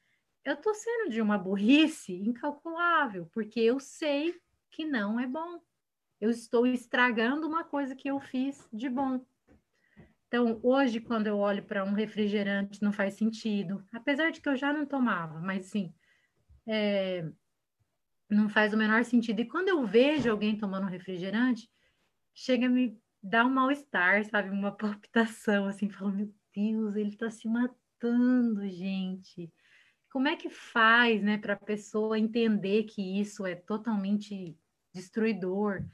eu 0.45 0.55
estou 0.55 0.75
sendo 0.75 1.11
de 1.11 1.21
uma 1.21 1.37
burrice 1.37 2.15
incalculável, 2.15 3.29
porque 3.33 3.61
eu 3.61 3.81
sei 3.81 4.35
que 4.71 4.85
não 4.85 5.19
é 5.19 5.27
bom. 5.27 5.61
Eu 6.21 6.31
estou 6.31 6.67
estragando 6.67 7.47
uma 7.47 7.65
coisa 7.65 7.95
que 7.95 8.09
eu 8.09 8.21
fiz 8.21 8.69
de 8.73 8.89
bom. 8.89 9.25
Então, 10.27 10.61
hoje, 10.63 11.01
quando 11.01 11.27
eu 11.27 11.39
olho 11.39 11.65
para 11.65 11.85
um 11.85 11.93
refrigerante, 11.93 12.83
não 12.83 12.93
faz 12.93 13.15
sentido, 13.15 13.85
apesar 13.93 14.31
de 14.31 14.41
que 14.41 14.49
eu 14.49 14.57
já 14.57 14.73
não 14.73 14.85
tomava, 14.85 15.41
mas 15.41 15.67
sim, 15.67 15.93
é, 16.67 17.27
não 18.29 18.49
faz 18.49 18.73
o 18.73 18.77
menor 18.77 19.05
sentido. 19.05 19.41
E 19.41 19.49
quando 19.49 19.69
eu 19.69 19.87
vejo 19.87 20.31
alguém 20.31 20.57
tomando 20.57 20.87
refrigerante, 20.87 21.69
chega 22.39 22.67
a 22.67 22.71
me 22.71 22.97
dar 23.23 23.45
um 23.45 23.51
mal-estar, 23.51 24.25
sabe? 24.25 24.51
Uma 24.51 24.71
palpitação, 24.71 25.67
assim, 25.67 25.91
falando, 25.91 26.17
meu 26.17 26.35
Deus, 26.55 26.97
ele 26.97 27.11
está 27.11 27.29
se 27.31 27.49
matando, 27.49 28.69
gente. 28.69 29.53
Como 30.11 30.29
é 30.29 30.37
que 30.37 30.49
faz, 30.49 31.21
né, 31.23 31.37
para 31.37 31.55
a 31.55 31.57
pessoa 31.57 32.19
entender 32.19 32.85
que 32.85 33.21
isso 33.21 33.45
é 33.45 33.57
totalmente 33.57 34.57
destruidor? 34.95 35.85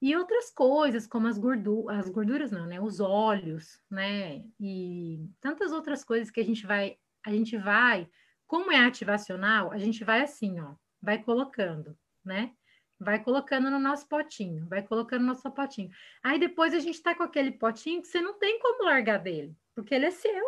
E 0.00 0.14
outras 0.14 0.50
coisas, 0.50 1.06
como 1.06 1.26
as 1.26 1.38
gorduras, 1.38 2.00
as 2.00 2.10
gorduras 2.10 2.50
não, 2.50 2.66
né? 2.66 2.80
Os 2.80 3.00
óleos, 3.00 3.80
né? 3.90 4.44
E 4.60 5.26
tantas 5.40 5.72
outras 5.72 6.04
coisas 6.04 6.30
que 6.30 6.40
a 6.40 6.44
gente 6.44 6.66
vai, 6.66 6.98
a 7.24 7.30
gente 7.30 7.56
vai, 7.56 8.08
como 8.46 8.70
é 8.70 8.78
ativacional, 8.84 9.72
a 9.72 9.78
gente 9.78 10.04
vai 10.04 10.20
assim, 10.20 10.60
ó, 10.60 10.74
vai 11.00 11.22
colocando, 11.22 11.96
né? 12.24 12.52
Vai 13.02 13.22
colocando 13.22 13.68
no 13.68 13.80
nosso 13.80 14.06
potinho, 14.06 14.66
vai 14.68 14.82
colocando 14.82 15.22
no 15.22 15.28
nosso 15.28 15.50
potinho. 15.50 15.90
Aí 16.22 16.38
depois 16.38 16.72
a 16.72 16.78
gente 16.78 17.02
tá 17.02 17.14
com 17.14 17.24
aquele 17.24 17.50
potinho 17.50 18.00
que 18.00 18.08
você 18.08 18.20
não 18.20 18.38
tem 18.38 18.60
como 18.60 18.84
largar 18.84 19.18
dele, 19.18 19.56
porque 19.74 19.94
ele 19.94 20.06
é 20.06 20.10
seu. 20.10 20.44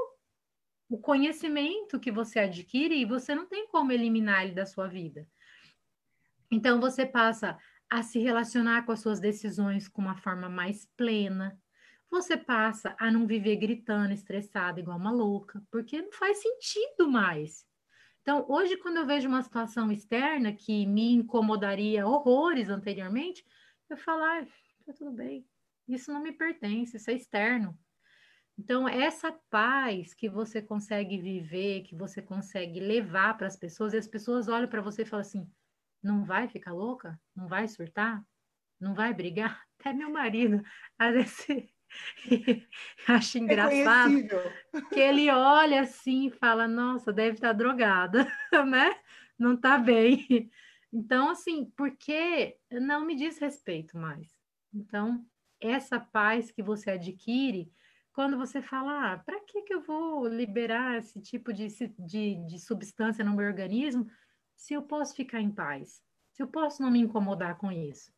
O 0.88 0.96
conhecimento 0.96 1.98
que 1.98 2.12
você 2.12 2.38
adquire, 2.38 3.04
você 3.04 3.34
não 3.34 3.46
tem 3.46 3.66
como 3.66 3.90
eliminar 3.90 4.44
ele 4.44 4.54
da 4.54 4.64
sua 4.64 4.86
vida. 4.86 5.26
Então 6.50 6.80
você 6.80 7.04
passa 7.04 7.58
a 7.90 8.02
se 8.02 8.20
relacionar 8.20 8.84
com 8.84 8.92
as 8.92 9.00
suas 9.00 9.18
decisões 9.18 9.88
com 9.88 10.00
uma 10.00 10.16
forma 10.16 10.48
mais 10.48 10.86
plena. 10.96 11.58
Você 12.10 12.36
passa 12.36 12.94
a 13.00 13.10
não 13.10 13.26
viver 13.26 13.56
gritando, 13.56 14.12
estressada, 14.12 14.78
igual 14.78 14.96
uma 14.96 15.10
louca, 15.10 15.60
porque 15.70 16.00
não 16.00 16.12
faz 16.12 16.38
sentido 16.40 17.10
mais. 17.10 17.66
Então, 18.24 18.46
hoje, 18.48 18.78
quando 18.78 18.96
eu 18.96 19.06
vejo 19.06 19.28
uma 19.28 19.42
situação 19.42 19.92
externa 19.92 20.50
que 20.50 20.86
me 20.86 21.12
incomodaria 21.12 22.06
horrores 22.06 22.70
anteriormente, 22.70 23.44
eu 23.90 23.98
falo, 23.98 24.22
ah, 24.24 24.46
tá 24.86 24.94
tudo 24.94 25.12
bem, 25.12 25.46
isso 25.86 26.10
não 26.10 26.22
me 26.22 26.32
pertence, 26.32 26.96
isso 26.96 27.10
é 27.10 27.12
externo. 27.12 27.78
Então, 28.58 28.88
essa 28.88 29.30
paz 29.50 30.14
que 30.14 30.26
você 30.26 30.62
consegue 30.62 31.18
viver, 31.18 31.82
que 31.82 31.94
você 31.94 32.22
consegue 32.22 32.80
levar 32.80 33.36
para 33.36 33.46
as 33.46 33.58
pessoas, 33.58 33.92
e 33.92 33.98
as 33.98 34.08
pessoas 34.08 34.48
olham 34.48 34.68
para 34.68 34.80
você 34.80 35.02
e 35.02 35.06
falam 35.06 35.20
assim: 35.20 35.46
não 36.02 36.24
vai 36.24 36.48
ficar 36.48 36.72
louca? 36.72 37.20
Não 37.36 37.46
vai 37.46 37.68
surtar? 37.68 38.24
Não 38.80 38.94
vai 38.94 39.12
brigar? 39.12 39.62
Até 39.78 39.92
meu 39.92 40.08
marido, 40.08 40.62
às 40.98 41.12
vezes, 41.12 41.73
acho 43.08 43.38
engraçado 43.38 44.14
que 44.92 45.00
ele 45.00 45.30
olha 45.30 45.82
assim 45.82 46.26
e 46.28 46.30
fala: 46.30 46.66
Nossa, 46.66 47.12
deve 47.12 47.36
estar 47.36 47.52
drogada, 47.52 48.26
né? 48.66 48.96
Não 49.38 49.54
está 49.54 49.78
bem. 49.78 50.50
Então, 50.92 51.30
assim, 51.30 51.72
porque 51.76 52.56
não 52.70 53.04
me 53.04 53.16
diz 53.16 53.38
respeito 53.38 53.98
mais. 53.98 54.28
Então, 54.72 55.24
essa 55.60 55.98
paz 55.98 56.50
que 56.50 56.62
você 56.62 56.92
adquire 56.92 57.72
quando 58.12 58.38
você 58.38 58.62
fala, 58.62 59.12
ah, 59.12 59.18
para 59.18 59.40
que, 59.40 59.62
que 59.62 59.74
eu 59.74 59.82
vou 59.82 60.28
liberar 60.28 60.98
esse 60.98 61.20
tipo 61.20 61.52
de, 61.52 61.66
de, 61.98 62.46
de 62.46 62.58
substância 62.60 63.24
no 63.24 63.34
meu 63.34 63.44
organismo 63.44 64.08
se 64.56 64.72
eu 64.72 64.82
posso 64.82 65.16
ficar 65.16 65.40
em 65.40 65.50
paz, 65.50 66.00
se 66.30 66.40
eu 66.40 66.46
posso 66.46 66.80
não 66.80 66.92
me 66.92 67.00
incomodar 67.00 67.58
com 67.58 67.72
isso. 67.72 68.12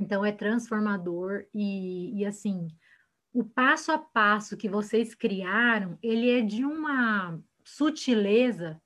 Então 0.00 0.24
é 0.24 0.32
transformador 0.32 1.44
e, 1.54 2.18
e 2.18 2.24
assim, 2.24 2.68
o 3.32 3.44
passo 3.44 3.92
a 3.92 3.98
passo 3.98 4.56
que 4.56 4.68
vocês 4.68 5.14
criaram, 5.14 5.98
ele 6.02 6.30
é 6.30 6.40
de 6.40 6.64
uma 6.64 7.38
sutileza 7.62 8.80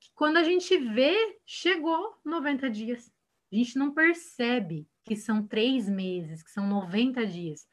que 0.00 0.10
quando 0.14 0.38
a 0.38 0.42
gente 0.42 0.76
vê, 0.76 1.38
chegou 1.44 2.18
90 2.24 2.70
dias. 2.70 3.12
A 3.52 3.56
gente 3.56 3.78
não 3.78 3.92
percebe 3.92 4.88
que 5.04 5.14
são 5.14 5.46
três 5.46 5.88
meses, 5.88 6.42
que 6.42 6.50
são 6.50 6.66
90 6.66 7.26
dias, 7.26 7.68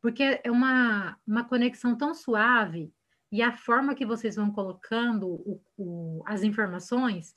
porque 0.00 0.40
é 0.44 0.50
uma, 0.50 1.18
uma 1.26 1.44
conexão 1.44 1.96
tão 1.96 2.14
suave 2.14 2.92
e 3.32 3.42
a 3.42 3.52
forma 3.52 3.94
que 3.94 4.06
vocês 4.06 4.36
vão 4.36 4.50
colocando 4.50 5.28
o, 5.28 5.60
o, 5.76 6.22
as 6.26 6.42
informações 6.42 7.34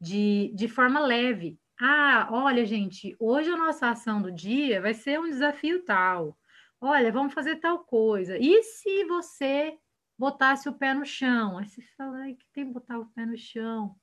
de, 0.00 0.52
de 0.54 0.68
forma 0.68 1.00
leve. 1.00 1.58
Ah, 1.80 2.28
olha, 2.32 2.64
gente, 2.66 3.16
hoje 3.20 3.50
a 3.50 3.56
nossa 3.56 3.88
ação 3.90 4.20
do 4.20 4.32
dia 4.32 4.80
vai 4.80 4.94
ser 4.94 5.20
um 5.20 5.28
desafio 5.28 5.84
tal. 5.84 6.36
Olha, 6.80 7.12
vamos 7.12 7.32
fazer 7.32 7.56
tal 7.56 7.80
coisa. 7.84 8.36
E 8.36 8.62
se 8.64 9.04
você 9.04 9.78
botasse 10.18 10.68
o 10.68 10.72
pé 10.72 10.92
no 10.92 11.06
chão? 11.06 11.58
Aí 11.58 11.68
você 11.68 11.80
fala, 11.96 12.26
que 12.34 12.46
tem 12.52 12.66
que 12.66 12.72
botar 12.72 12.98
o 12.98 13.06
pé 13.06 13.24
no 13.24 13.36
chão? 13.36 13.94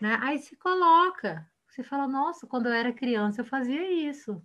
Né? 0.00 0.18
Aí 0.22 0.38
se 0.38 0.56
coloca. 0.56 1.46
Você 1.68 1.82
fala, 1.82 2.08
nossa, 2.08 2.46
quando 2.46 2.66
eu 2.66 2.72
era 2.72 2.92
criança 2.92 3.42
eu 3.42 3.44
fazia 3.44 3.90
isso. 3.90 4.42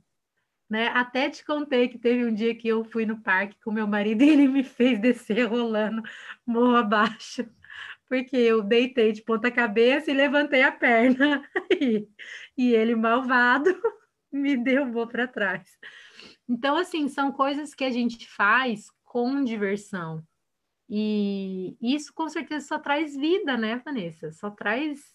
Né? 0.69 0.87
Até 0.89 1.29
te 1.29 1.45
contei 1.45 1.87
que 1.87 1.97
teve 1.97 2.25
um 2.25 2.33
dia 2.33 2.55
que 2.55 2.67
eu 2.67 2.83
fui 2.83 3.05
no 3.05 3.21
parque 3.21 3.57
com 3.63 3.71
meu 3.71 3.87
marido 3.87 4.21
e 4.23 4.29
ele 4.29 4.47
me 4.49 4.63
fez 4.63 4.99
descer 4.99 5.45
rolando 5.47 6.03
morro 6.45 6.75
abaixo, 6.75 7.47
porque 8.15 8.37
eu 8.37 8.63
deitei 8.63 9.11
de 9.11 9.21
ponta 9.21 9.51
cabeça 9.51 10.09
e 10.09 10.13
levantei 10.13 10.63
a 10.63 10.71
perna 10.71 11.43
e, 11.81 12.07
e 12.57 12.73
ele 12.73 12.95
malvado 12.95 13.69
me 14.31 14.55
derrubou 14.55 15.05
para 15.05 15.27
trás. 15.27 15.77
Então, 16.47 16.77
assim, 16.77 17.09
são 17.09 17.31
coisas 17.31 17.73
que 17.73 17.83
a 17.83 17.91
gente 17.91 18.25
faz 18.29 18.85
com 19.03 19.43
diversão. 19.43 20.25
E 20.89 21.75
isso 21.81 22.13
com 22.13 22.29
certeza 22.29 22.67
só 22.67 22.79
traz 22.79 23.15
vida, 23.15 23.57
né, 23.57 23.81
Vanessa? 23.83 24.31
Só 24.31 24.49
traz. 24.49 25.13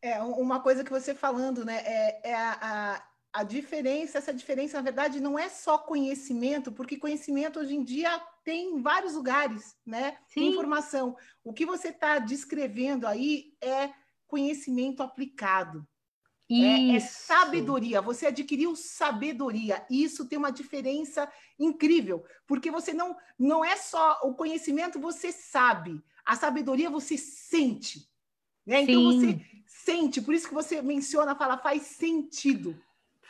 É, 0.00 0.22
uma 0.22 0.60
coisa 0.60 0.84
que 0.84 0.90
você 0.90 1.14
falando, 1.14 1.64
né? 1.64 1.78
É, 1.84 2.30
é 2.30 2.34
a, 2.34 2.58
a 2.60 3.11
a 3.32 3.42
diferença, 3.42 4.18
essa 4.18 4.32
diferença, 4.32 4.76
na 4.76 4.82
verdade, 4.82 5.20
não 5.20 5.38
é 5.38 5.48
só 5.48 5.78
conhecimento, 5.78 6.70
porque 6.70 6.98
conhecimento 6.98 7.58
hoje 7.58 7.74
em 7.74 7.82
dia 7.82 8.20
tem 8.44 8.74
em 8.74 8.82
vários 8.82 9.14
lugares, 9.14 9.74
né? 9.86 10.18
Sim. 10.28 10.48
Informação. 10.48 11.16
O 11.42 11.52
que 11.52 11.64
você 11.64 11.88
está 11.88 12.18
descrevendo 12.18 13.06
aí 13.06 13.54
é 13.60 13.90
conhecimento 14.26 15.02
aplicado. 15.02 15.86
É, 16.50 16.96
é, 16.96 17.00
sabedoria. 17.00 18.02
Você 18.02 18.26
adquiriu 18.26 18.76
sabedoria. 18.76 19.86
Isso 19.88 20.28
tem 20.28 20.38
uma 20.38 20.52
diferença 20.52 21.30
incrível, 21.58 22.22
porque 22.46 22.70
você 22.70 22.92
não 22.92 23.16
não 23.38 23.64
é 23.64 23.76
só 23.76 24.20
o 24.24 24.34
conhecimento, 24.34 25.00
você 25.00 25.32
sabe. 25.32 26.02
A 26.26 26.36
sabedoria 26.36 26.90
você 26.90 27.16
sente. 27.16 28.06
Né? 28.66 28.82
Então 28.82 29.04
você 29.04 29.40
sente, 29.66 30.20
por 30.20 30.34
isso 30.34 30.46
que 30.46 30.54
você 30.54 30.82
menciona, 30.82 31.34
fala, 31.34 31.56
faz 31.56 31.82
sentido. 31.82 32.78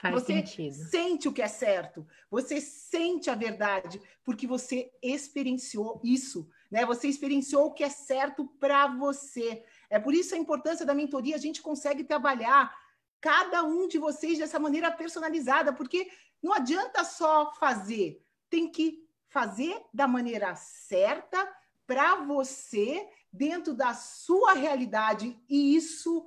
Faz 0.03 0.15
você 0.15 0.35
sentido. 0.35 0.75
sente 0.91 1.29
o 1.29 1.33
que 1.33 1.41
é 1.41 1.47
certo, 1.47 2.05
você 2.29 2.61
sente 2.61 3.31
a 3.31 3.37
verdade, 3.37 4.01
porque 4.25 4.49
você 4.49 4.91
experienciou 5.01 6.01
isso, 6.03 6.51
né? 6.69 6.85
Você 6.85 7.07
experienciou 7.07 7.67
o 7.67 7.73
que 7.73 7.85
é 7.85 7.89
certo 7.89 8.45
para 8.59 8.89
você. 8.89 9.65
É 9.89 10.01
por 10.01 10.13
isso 10.13 10.35
a 10.35 10.39
importância 10.39 10.85
da 10.85 10.93
mentoria, 10.93 11.37
a 11.37 11.39
gente 11.39 11.63
consegue 11.63 12.03
trabalhar 12.03 12.77
cada 13.21 13.63
um 13.63 13.87
de 13.87 13.97
vocês 13.97 14.39
dessa 14.39 14.59
maneira 14.59 14.91
personalizada, 14.91 15.73
porque 15.73 16.11
não 16.43 16.53
adianta 16.53 17.05
só 17.05 17.55
fazer, 17.55 18.21
tem 18.51 18.69
que 18.69 19.07
fazer 19.29 19.81
da 19.95 20.09
maneira 20.09 20.57
certa 20.57 21.49
para 21.87 22.17
você, 22.17 23.09
dentro 23.33 23.73
da 23.73 23.95
sua 23.95 24.53
realidade, 24.55 25.41
e 25.49 25.77
isso 25.77 26.27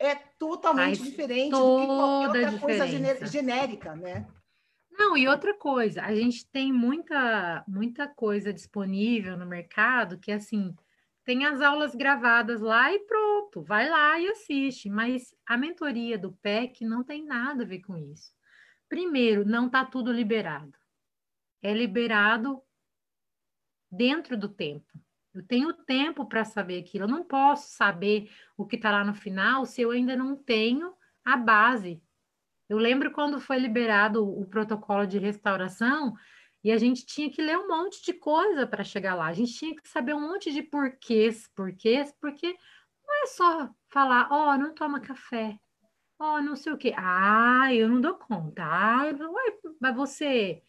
é 0.00 0.14
totalmente 0.14 0.98
Faz 0.98 1.10
diferente 1.10 1.50
do 1.50 1.78
que 1.78 1.86
qualquer 1.86 2.46
outra 2.46 2.58
coisa 2.58 3.26
genérica, 3.26 3.94
né? 3.94 4.26
Não, 4.90 5.16
e 5.16 5.28
outra 5.28 5.54
coisa, 5.54 6.02
a 6.02 6.14
gente 6.14 6.46
tem 6.50 6.72
muita, 6.72 7.62
muita 7.68 8.08
coisa 8.08 8.52
disponível 8.52 9.36
no 9.36 9.46
mercado 9.46 10.18
que, 10.18 10.32
assim, 10.32 10.74
tem 11.22 11.44
as 11.44 11.60
aulas 11.60 11.94
gravadas 11.94 12.60
lá 12.60 12.92
e 12.92 12.98
pronto, 13.00 13.62
vai 13.62 13.88
lá 13.88 14.18
e 14.18 14.28
assiste. 14.28 14.88
Mas 14.88 15.34
a 15.46 15.56
mentoria 15.56 16.18
do 16.18 16.32
PEC 16.32 16.84
não 16.84 17.04
tem 17.04 17.24
nada 17.24 17.62
a 17.62 17.66
ver 17.66 17.80
com 17.80 17.96
isso. 17.96 18.32
Primeiro, 18.88 19.46
não 19.46 19.66
está 19.66 19.84
tudo 19.84 20.10
liberado. 20.10 20.76
É 21.62 21.74
liberado 21.74 22.62
dentro 23.90 24.36
do 24.36 24.48
tempo. 24.48 24.90
Eu 25.32 25.46
tenho 25.46 25.72
tempo 25.72 26.26
para 26.26 26.44
saber 26.44 26.80
aquilo. 26.80 27.04
Eu 27.04 27.08
não 27.08 27.24
posso 27.24 27.70
saber 27.70 28.30
o 28.56 28.66
que 28.66 28.76
está 28.76 28.90
lá 28.90 29.04
no 29.04 29.14
final 29.14 29.64
se 29.64 29.80
eu 29.80 29.90
ainda 29.90 30.16
não 30.16 30.36
tenho 30.36 30.92
a 31.24 31.36
base. 31.36 32.02
Eu 32.68 32.78
lembro 32.78 33.12
quando 33.12 33.40
foi 33.40 33.58
liberado 33.58 34.24
o 34.24 34.46
protocolo 34.46 35.06
de 35.06 35.18
restauração 35.18 36.14
e 36.62 36.70
a 36.70 36.76
gente 36.76 37.06
tinha 37.06 37.30
que 37.30 37.40
ler 37.42 37.58
um 37.58 37.68
monte 37.68 38.04
de 38.04 38.12
coisa 38.12 38.66
para 38.66 38.84
chegar 38.84 39.14
lá. 39.14 39.26
A 39.26 39.32
gente 39.32 39.54
tinha 39.54 39.74
que 39.74 39.88
saber 39.88 40.14
um 40.14 40.20
monte 40.20 40.52
de 40.52 40.62
porquês, 40.62 41.48
porquês, 41.54 42.14
porque 42.20 42.56
não 43.04 43.22
é 43.22 43.26
só 43.26 43.70
falar, 43.88 44.28
ó, 44.30 44.52
oh, 44.54 44.58
não 44.58 44.74
toma 44.74 45.00
café, 45.00 45.58
ó, 46.18 46.36
oh, 46.36 46.42
não 46.42 46.54
sei 46.54 46.72
o 46.72 46.78
quê. 46.78 46.94
Ah, 46.96 47.74
eu 47.74 47.88
não 47.88 48.00
dou 48.00 48.14
conta. 48.14 48.62
Ah, 48.64 49.04
ué, 49.04 49.58
mas 49.80 49.96
você 49.96 50.62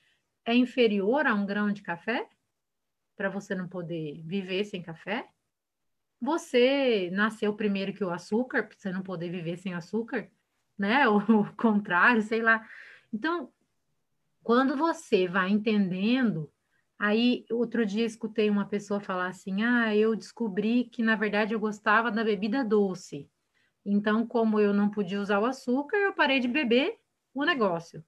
é 0.46 0.56
inferior 0.56 1.28
a 1.28 1.34
um 1.34 1.46
grão 1.46 1.72
de 1.72 1.84
café? 1.84 2.28
Para 3.16 3.30
você 3.30 3.56
não 3.56 3.68
poder 3.68 4.22
viver 4.26 4.66
sem 4.66 4.82
café? 4.82 5.28
Você 6.22 7.10
nasceu 7.12 7.56
primeiro 7.56 7.94
que 7.94 8.04
o 8.04 8.12
açúcar, 8.12 8.64
para 8.68 8.78
você 8.78 8.92
não 8.92 9.02
poder 9.04 9.30
viver 9.32 9.58
sem 9.58 9.74
açúcar, 9.74 10.30
né? 10.78 11.08
Ou 11.10 11.20
o 11.20 11.56
contrário, 11.56 12.22
sei 12.22 12.42
lá. 12.42 12.68
Então, 13.14 13.52
quando 14.44 14.76
você 14.78 15.28
vai 15.28 15.50
entendendo, 15.50 16.52
aí 17.00 17.46
outro 17.52 17.86
dia 17.86 18.06
escutei 18.06 18.50
uma 18.50 18.68
pessoa 18.68 19.00
falar 19.02 19.28
assim: 19.28 19.64
"Ah, 19.64 19.96
eu 19.96 20.16
descobri 20.16 20.86
que 20.86 21.04
na 21.04 21.16
verdade 21.16 21.54
eu 21.54 21.60
gostava 21.60 22.12
da 22.12 22.24
bebida 22.24 22.64
doce. 22.64 23.30
Então, 23.86 24.28
como 24.28 24.60
eu 24.60 24.74
não 24.74 24.90
podia 24.92 25.22
usar 25.22 25.40
o 25.40 25.46
açúcar, 25.46 25.98
eu 25.98 26.14
parei 26.14 26.40
de 26.40 26.48
beber 26.48 27.00
o 27.34 27.46
negócio". 27.46 28.04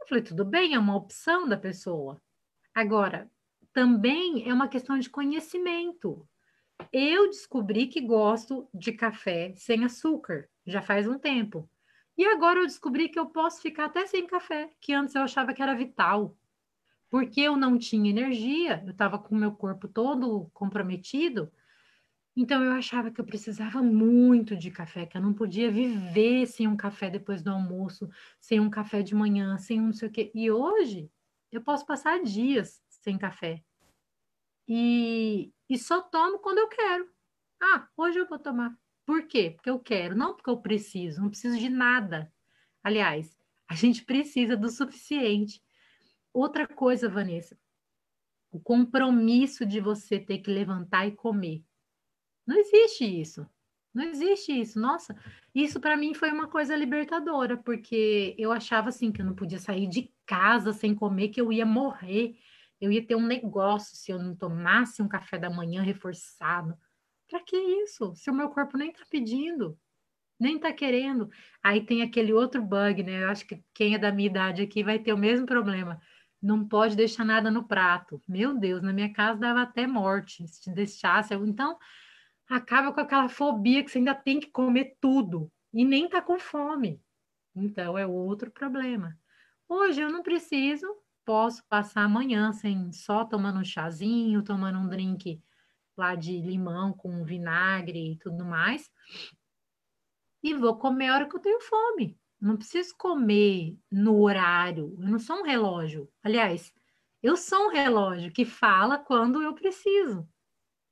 Eu 0.00 0.08
falei: 0.08 0.24
"Tudo 0.24 0.44
bem, 0.44 0.74
é 0.74 0.78
uma 0.78 0.96
opção 0.96 1.48
da 1.48 1.56
pessoa". 1.56 2.20
Agora, 2.74 3.30
também 3.72 4.48
é 4.48 4.52
uma 4.52 4.68
questão 4.68 4.98
de 4.98 5.10
conhecimento. 5.10 6.26
Eu 6.92 7.28
descobri 7.28 7.86
que 7.86 8.00
gosto 8.00 8.68
de 8.72 8.92
café 8.92 9.52
sem 9.56 9.84
açúcar, 9.84 10.48
já 10.66 10.80
faz 10.80 11.08
um 11.08 11.18
tempo. 11.18 11.68
E 12.16 12.24
agora 12.24 12.60
eu 12.60 12.66
descobri 12.66 13.08
que 13.08 13.18
eu 13.18 13.26
posso 13.26 13.60
ficar 13.60 13.86
até 13.86 14.06
sem 14.06 14.26
café, 14.26 14.70
que 14.80 14.92
antes 14.92 15.14
eu 15.14 15.22
achava 15.22 15.52
que 15.54 15.62
era 15.62 15.74
vital. 15.74 16.36
Porque 17.10 17.40
eu 17.40 17.56
não 17.56 17.78
tinha 17.78 18.10
energia, 18.10 18.82
eu 18.84 18.90
estava 18.90 19.18
com 19.18 19.34
o 19.34 19.38
meu 19.38 19.52
corpo 19.52 19.88
todo 19.88 20.50
comprometido. 20.52 21.50
Então 22.36 22.62
eu 22.62 22.72
achava 22.72 23.10
que 23.10 23.20
eu 23.20 23.24
precisava 23.24 23.82
muito 23.82 24.56
de 24.56 24.70
café, 24.70 25.06
que 25.06 25.16
eu 25.16 25.22
não 25.22 25.32
podia 25.32 25.70
viver 25.70 26.46
sem 26.46 26.68
um 26.68 26.76
café 26.76 27.10
depois 27.10 27.42
do 27.42 27.50
almoço, 27.50 28.08
sem 28.40 28.60
um 28.60 28.70
café 28.70 29.02
de 29.02 29.14
manhã, 29.14 29.58
sem 29.58 29.80
um 29.80 29.86
não 29.86 29.92
sei 29.92 30.08
o 30.08 30.12
quê. 30.12 30.30
E 30.34 30.50
hoje 30.50 31.10
eu 31.50 31.60
posso 31.60 31.86
passar 31.86 32.22
dias 32.22 32.80
sem 33.08 33.16
café. 33.16 33.64
E, 34.68 35.50
e 35.66 35.78
só 35.78 36.02
tomo 36.02 36.40
quando 36.40 36.58
eu 36.58 36.68
quero. 36.68 37.08
Ah, 37.60 37.88
hoje 37.96 38.18
eu 38.18 38.28
vou 38.28 38.38
tomar. 38.38 38.78
Por 39.06 39.26
quê? 39.26 39.52
Porque 39.56 39.70
eu 39.70 39.80
quero, 39.80 40.14
não 40.14 40.34
porque 40.34 40.50
eu 40.50 40.60
preciso, 40.60 41.22
não 41.22 41.30
preciso 41.30 41.58
de 41.58 41.70
nada. 41.70 42.30
Aliás, 42.84 43.34
a 43.66 43.74
gente 43.74 44.04
precisa 44.04 44.54
do 44.58 44.68
suficiente. 44.68 45.62
Outra 46.34 46.68
coisa, 46.68 47.08
Vanessa, 47.08 47.58
o 48.50 48.60
compromisso 48.60 49.64
de 49.64 49.80
você 49.80 50.20
ter 50.20 50.38
que 50.38 50.50
levantar 50.50 51.06
e 51.06 51.12
comer. 51.12 51.64
Não 52.46 52.58
existe 52.58 53.04
isso. 53.04 53.48
Não 53.94 54.04
existe 54.04 54.52
isso. 54.52 54.78
Nossa, 54.78 55.16
isso 55.54 55.80
para 55.80 55.96
mim 55.96 56.12
foi 56.12 56.30
uma 56.30 56.46
coisa 56.46 56.76
libertadora, 56.76 57.56
porque 57.56 58.34
eu 58.38 58.52
achava 58.52 58.90
assim 58.90 59.10
que 59.10 59.22
eu 59.22 59.26
não 59.26 59.34
podia 59.34 59.58
sair 59.58 59.88
de 59.88 60.12
casa 60.26 60.74
sem 60.74 60.94
comer, 60.94 61.30
que 61.30 61.40
eu 61.40 61.50
ia 61.50 61.64
morrer 61.64 62.36
eu 62.80 62.92
ia 62.92 63.04
ter 63.04 63.16
um 63.16 63.26
negócio 63.26 63.96
se 63.96 64.12
eu 64.12 64.18
não 64.18 64.34
tomasse 64.34 65.02
um 65.02 65.08
café 65.08 65.38
da 65.38 65.50
manhã 65.50 65.82
reforçado. 65.82 66.76
Para 67.28 67.40
que 67.40 67.56
isso? 67.56 68.14
Se 68.14 68.30
o 68.30 68.34
meu 68.34 68.48
corpo 68.48 68.78
nem 68.78 68.90
está 68.90 69.04
pedindo, 69.10 69.78
nem 70.38 70.56
está 70.56 70.72
querendo. 70.72 71.28
Aí 71.62 71.84
tem 71.84 72.02
aquele 72.02 72.32
outro 72.32 72.62
bug, 72.62 73.02
né? 73.02 73.24
Eu 73.24 73.30
acho 73.30 73.46
que 73.46 73.62
quem 73.74 73.94
é 73.94 73.98
da 73.98 74.12
minha 74.12 74.28
idade 74.28 74.62
aqui 74.62 74.82
vai 74.84 74.98
ter 74.98 75.12
o 75.12 75.18
mesmo 75.18 75.44
problema. 75.44 76.00
Não 76.40 76.66
pode 76.66 76.96
deixar 76.96 77.24
nada 77.24 77.50
no 77.50 77.66
prato. 77.66 78.22
Meu 78.26 78.56
Deus, 78.56 78.80
na 78.80 78.92
minha 78.92 79.12
casa 79.12 79.40
dava 79.40 79.62
até 79.62 79.86
morte 79.86 80.46
se 80.46 80.62
te 80.62 80.70
deixasse. 80.70 81.34
Então, 81.34 81.76
acaba 82.48 82.92
com 82.92 83.00
aquela 83.00 83.28
fobia 83.28 83.82
que 83.84 83.90
você 83.90 83.98
ainda 83.98 84.14
tem 84.14 84.38
que 84.38 84.50
comer 84.50 84.96
tudo 85.00 85.50
e 85.72 85.84
nem 85.84 86.06
está 86.06 86.22
com 86.22 86.38
fome. 86.38 87.02
Então, 87.54 87.98
é 87.98 88.06
outro 88.06 88.50
problema. 88.50 89.18
Hoje 89.68 90.00
eu 90.00 90.10
não 90.10 90.22
preciso 90.22 90.86
posso 91.28 91.62
passar 91.68 92.04
amanhã 92.04 92.54
sem 92.54 92.90
só 92.90 93.22
tomando 93.22 93.58
um 93.58 93.64
chazinho, 93.64 94.42
tomando 94.42 94.78
um 94.78 94.88
drink 94.88 95.38
lá 95.94 96.14
de 96.14 96.40
limão 96.40 96.90
com 96.90 97.22
vinagre 97.22 98.12
e 98.12 98.16
tudo 98.16 98.46
mais. 98.46 98.90
E 100.42 100.54
vou 100.54 100.78
comer 100.78 101.08
a 101.08 101.14
hora 101.14 101.28
que 101.28 101.36
eu 101.36 101.40
tenho 101.40 101.60
fome. 101.60 102.18
Não 102.40 102.56
preciso 102.56 102.96
comer 102.96 103.76
no 103.92 104.22
horário. 104.22 104.96
Eu 104.98 105.06
não 105.06 105.18
sou 105.18 105.40
um 105.40 105.42
relógio. 105.42 106.10
Aliás, 106.22 106.72
eu 107.22 107.36
sou 107.36 107.66
um 107.66 107.72
relógio 107.72 108.32
que 108.32 108.46
fala 108.46 108.96
quando 108.96 109.42
eu 109.42 109.54
preciso, 109.54 110.26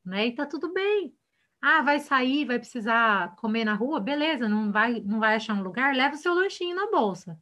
né? 0.04 0.26
E 0.26 0.34
tá 0.34 0.44
tudo 0.44 0.70
bem. 0.70 1.16
Ah, 1.62 1.80
vai 1.80 1.98
sair, 1.98 2.44
vai 2.44 2.58
precisar 2.58 3.34
comer 3.36 3.64
na 3.64 3.72
rua, 3.72 4.00
beleza? 4.00 4.50
Não 4.50 4.70
vai, 4.70 5.00
não 5.00 5.18
vai 5.18 5.36
achar 5.36 5.54
um 5.54 5.62
lugar, 5.62 5.94
leva 5.94 6.14
o 6.14 6.18
seu 6.18 6.34
lanchinho 6.34 6.76
na 6.76 6.90
bolsa, 6.90 7.40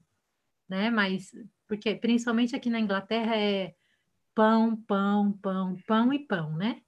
né? 0.69 0.91
Mas 0.91 1.33
porque 1.67 1.95
principalmente 1.95 2.55
aqui 2.55 2.71
na 2.71 2.81
Inglaterra 2.81 3.37
é 3.37 3.75
pão, 4.35 4.77
pão, 4.77 5.33
pão, 5.33 5.77
pão 5.87 6.13
e 6.13 6.19
pão, 6.19 6.57
né? 6.57 6.81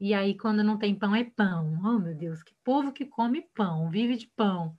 E 0.00 0.14
aí, 0.14 0.36
quando 0.36 0.62
não 0.62 0.78
tem 0.78 0.94
pão, 0.94 1.14
é 1.14 1.24
pão. 1.24 1.80
Oh, 1.84 1.98
meu 1.98 2.14
Deus, 2.14 2.42
que 2.42 2.54
povo 2.64 2.92
que 2.92 3.04
come 3.04 3.42
pão, 3.54 3.90
vive 3.90 4.16
de 4.16 4.28
pão. 4.28 4.76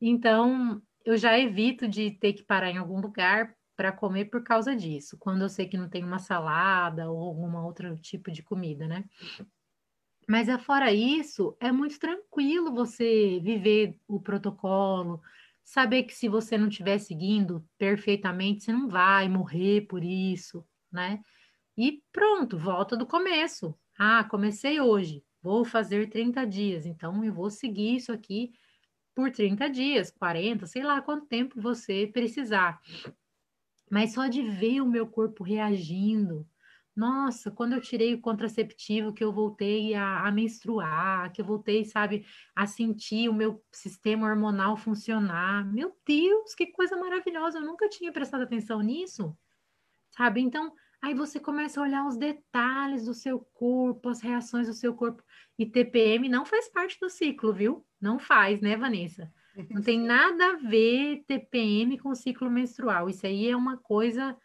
Então, 0.00 0.82
eu 1.04 1.16
já 1.16 1.38
evito 1.38 1.88
de 1.88 2.10
ter 2.10 2.34
que 2.34 2.42
parar 2.42 2.70
em 2.70 2.76
algum 2.76 3.00
lugar 3.00 3.56
para 3.74 3.92
comer 3.92 4.26
por 4.26 4.42
causa 4.42 4.74
disso, 4.74 5.16
quando 5.18 5.42
eu 5.42 5.48
sei 5.48 5.66
que 5.66 5.78
não 5.78 5.88
tem 5.88 6.04
uma 6.04 6.18
salada 6.18 7.10
ou 7.10 7.22
algum 7.22 7.56
outro 7.58 7.96
tipo 7.96 8.30
de 8.30 8.42
comida, 8.42 8.86
né? 8.86 9.04
Mas 10.28 10.48
é 10.48 10.58
fora 10.58 10.92
isso, 10.92 11.56
é 11.58 11.72
muito 11.72 11.98
tranquilo 11.98 12.74
você 12.74 13.40
viver 13.40 13.98
o 14.06 14.20
protocolo, 14.20 15.22
saber 15.68 16.04
que 16.04 16.14
se 16.14 16.30
você 16.30 16.56
não 16.56 16.68
estiver 16.68 16.98
seguindo 16.98 17.62
perfeitamente, 17.76 18.64
você 18.64 18.72
não 18.72 18.88
vai 18.88 19.28
morrer 19.28 19.82
por 19.82 20.02
isso, 20.02 20.66
né? 20.90 21.20
E 21.76 22.02
pronto, 22.10 22.56
volta 22.56 22.96
do 22.96 23.04
começo. 23.04 23.78
Ah, 23.98 24.24
comecei 24.24 24.80
hoje, 24.80 25.22
vou 25.42 25.66
fazer 25.66 26.08
30 26.08 26.46
dias, 26.46 26.86
então 26.86 27.22
eu 27.22 27.34
vou 27.34 27.50
seguir 27.50 27.96
isso 27.96 28.10
aqui 28.10 28.50
por 29.14 29.30
30 29.30 29.68
dias, 29.68 30.10
40, 30.10 30.64
sei 30.66 30.82
lá 30.82 31.02
quanto 31.02 31.26
tempo 31.26 31.60
você 31.60 32.06
precisar. 32.06 32.80
Mas 33.90 34.14
só 34.14 34.26
de 34.26 34.42
ver 34.42 34.80
o 34.80 34.86
meu 34.86 35.06
corpo 35.06 35.44
reagindo, 35.44 36.48
nossa, 36.98 37.48
quando 37.48 37.74
eu 37.74 37.80
tirei 37.80 38.12
o 38.12 38.20
contraceptivo, 38.20 39.12
que 39.12 39.22
eu 39.22 39.32
voltei 39.32 39.94
a, 39.94 40.26
a, 40.26 40.32
menstruar, 40.32 41.30
que 41.32 41.40
eu 41.40 41.44
voltei, 41.44 41.84
sabe, 41.84 42.26
a 42.56 42.66
sentir 42.66 43.28
o 43.28 43.32
meu 43.32 43.64
sistema 43.70 44.26
hormonal 44.26 44.76
funcionar. 44.76 45.64
Meu 45.72 45.96
Deus, 46.04 46.56
que 46.56 46.66
coisa 46.66 46.96
maravilhosa! 46.96 47.58
Eu 47.58 47.64
nunca 47.64 47.88
tinha 47.88 48.10
prestado 48.10 48.42
atenção 48.42 48.80
nisso, 48.80 49.32
sabe? 50.10 50.40
Então, 50.40 50.72
aí 51.00 51.14
você 51.14 51.38
começa 51.38 51.78
a 51.78 51.84
olhar 51.84 52.04
os 52.04 52.16
detalhes 52.16 53.04
do 53.04 53.14
seu 53.14 53.38
corpo, 53.54 54.08
as 54.08 54.20
reações 54.20 54.66
do 54.66 54.74
seu 54.74 54.92
corpo. 54.92 55.22
E 55.56 55.64
TPM 55.64 56.28
não 56.28 56.44
faz 56.44 56.68
parte 56.68 56.98
do 57.00 57.08
ciclo, 57.08 57.52
viu? 57.52 57.86
Não 58.00 58.18
faz, 58.18 58.60
né, 58.60 58.76
Vanessa? 58.76 59.32
Não 59.70 59.82
tem 59.82 60.00
nada 60.00 60.52
a 60.52 60.56
ver 60.56 61.24
TPM 61.26 61.98
com 61.98 62.14
ciclo 62.14 62.48
menstrual. 62.48 63.08
Isso 63.08 63.26
aí 63.26 63.48
é 63.48 63.56
uma 63.56 63.76
coisa 63.76 64.36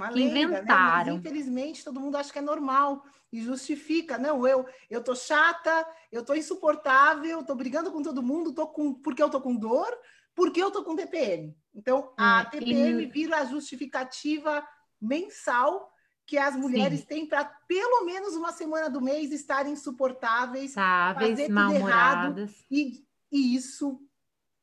uma 0.00 0.10
lenda, 0.10 0.38
inventaram. 0.38 1.04
Né? 1.06 1.12
Mas, 1.12 1.18
infelizmente, 1.18 1.84
todo 1.84 2.00
mundo 2.00 2.16
acha 2.16 2.32
que 2.32 2.38
é 2.38 2.42
normal 2.42 3.04
e 3.32 3.40
justifica. 3.42 4.18
Não, 4.18 4.46
eu 4.46 4.66
eu 4.88 5.02
tô 5.04 5.14
chata, 5.14 5.86
eu 6.10 6.24
tô 6.24 6.34
insuportável, 6.34 7.44
tô 7.44 7.54
brigando 7.54 7.92
com 7.92 8.02
todo 8.02 8.22
mundo, 8.22 8.52
tô 8.52 8.66
com 8.66 8.94
porque 8.94 9.22
eu 9.22 9.30
tô 9.30 9.40
com 9.40 9.54
dor, 9.54 9.90
porque 10.34 10.62
eu 10.62 10.70
tô 10.70 10.82
com 10.82 10.96
TPM. 10.96 11.54
Então, 11.74 12.12
a 12.16 12.40
É, 12.40 12.44
TPM 12.46 13.02
e- 13.02 13.06
vira 13.06 13.38
a 13.38 13.44
justificativa 13.44 14.66
mensal 15.00 15.90
que 16.26 16.38
as 16.38 16.54
mulheres 16.54 17.00
Sim. 17.00 17.06
têm 17.06 17.26
para 17.26 17.44
pelo 17.66 18.04
menos 18.04 18.36
uma 18.36 18.52
semana 18.52 18.88
do 18.88 19.00
mês 19.00 19.32
estarem 19.32 19.72
insuportáveis 19.72 20.72
Sáveis, 20.72 21.30
fazer 21.30 21.48
tudo 21.48 21.72
errado. 21.72 22.46
e, 22.70 23.04
e 23.32 23.54
isso 23.56 24.00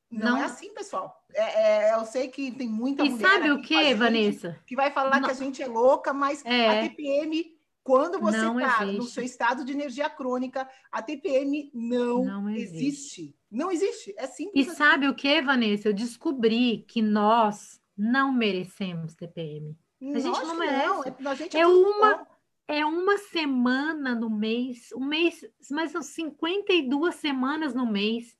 não, 0.10 0.32
Não. 0.32 0.38
é 0.38 0.44
assim, 0.46 0.74
pessoal. 0.74 1.22
É, 1.34 1.90
é, 1.90 1.96
eu 1.96 2.06
sei 2.06 2.28
que 2.30 2.52
tem 2.52 2.68
muita 2.70 3.04
E 3.06 3.10
mulher 3.10 3.28
sabe 3.30 3.52
o 3.52 3.62
que, 3.62 3.94
Vanessa? 3.94 4.58
que 4.66 4.76
vai 4.76 4.92
falar 4.92 5.20
Não. 5.20 5.28
que 5.28 5.32
a 5.32 5.38
gente 5.38 5.62
é 5.62 5.68
louca, 5.68 6.14
mas 6.14 6.44
É. 6.46 6.70
a 6.70 6.82
TPM, 6.90 7.56
quando 7.84 8.20
você 8.20 8.38
Não 8.38 8.60
está 8.60 8.86
no 8.86 9.04
seu 9.04 9.24
estado 9.24 9.64
de 9.66 9.72
energia 9.74 10.10
crônica, 10.10 10.70
a 10.92 11.02
TPM 11.02 11.70
não, 11.74 12.24
Não 12.26 12.50
existe. 12.50 12.76
existe. 12.78 13.36
Não 13.52 13.72
existe. 13.72 14.14
É 14.18 14.24
E 14.26 14.28
simples. 14.28 14.68
assim. 14.68 14.78
sabe 14.78 15.08
o 15.08 15.16
que, 15.16 15.42
Vanessa? 15.42 15.88
Eu 15.90 15.94
descobri 15.94 16.86
que 16.88 17.02
nós 17.02 17.80
não 17.98 18.32
merecemos 18.32 19.16
TPM. 19.16 19.76
a 20.02 20.20
gente 20.20 20.24
não 20.46 20.56
merece. 20.60 21.10
É, 21.10 21.28
a 21.28 21.34
gente 21.36 21.58
É 21.58 21.64
tudo 21.64 21.90
uma- 21.90 22.16
bom. 22.18 22.26
É 22.70 22.86
uma 22.86 23.18
semana 23.18 24.14
no 24.14 24.30
mês, 24.30 24.90
um 24.94 25.06
mês, 25.06 25.40
mas 25.72 25.92
são 25.92 26.02
52 26.02 27.16
semanas 27.16 27.74
no 27.74 27.90
mês. 27.90 28.38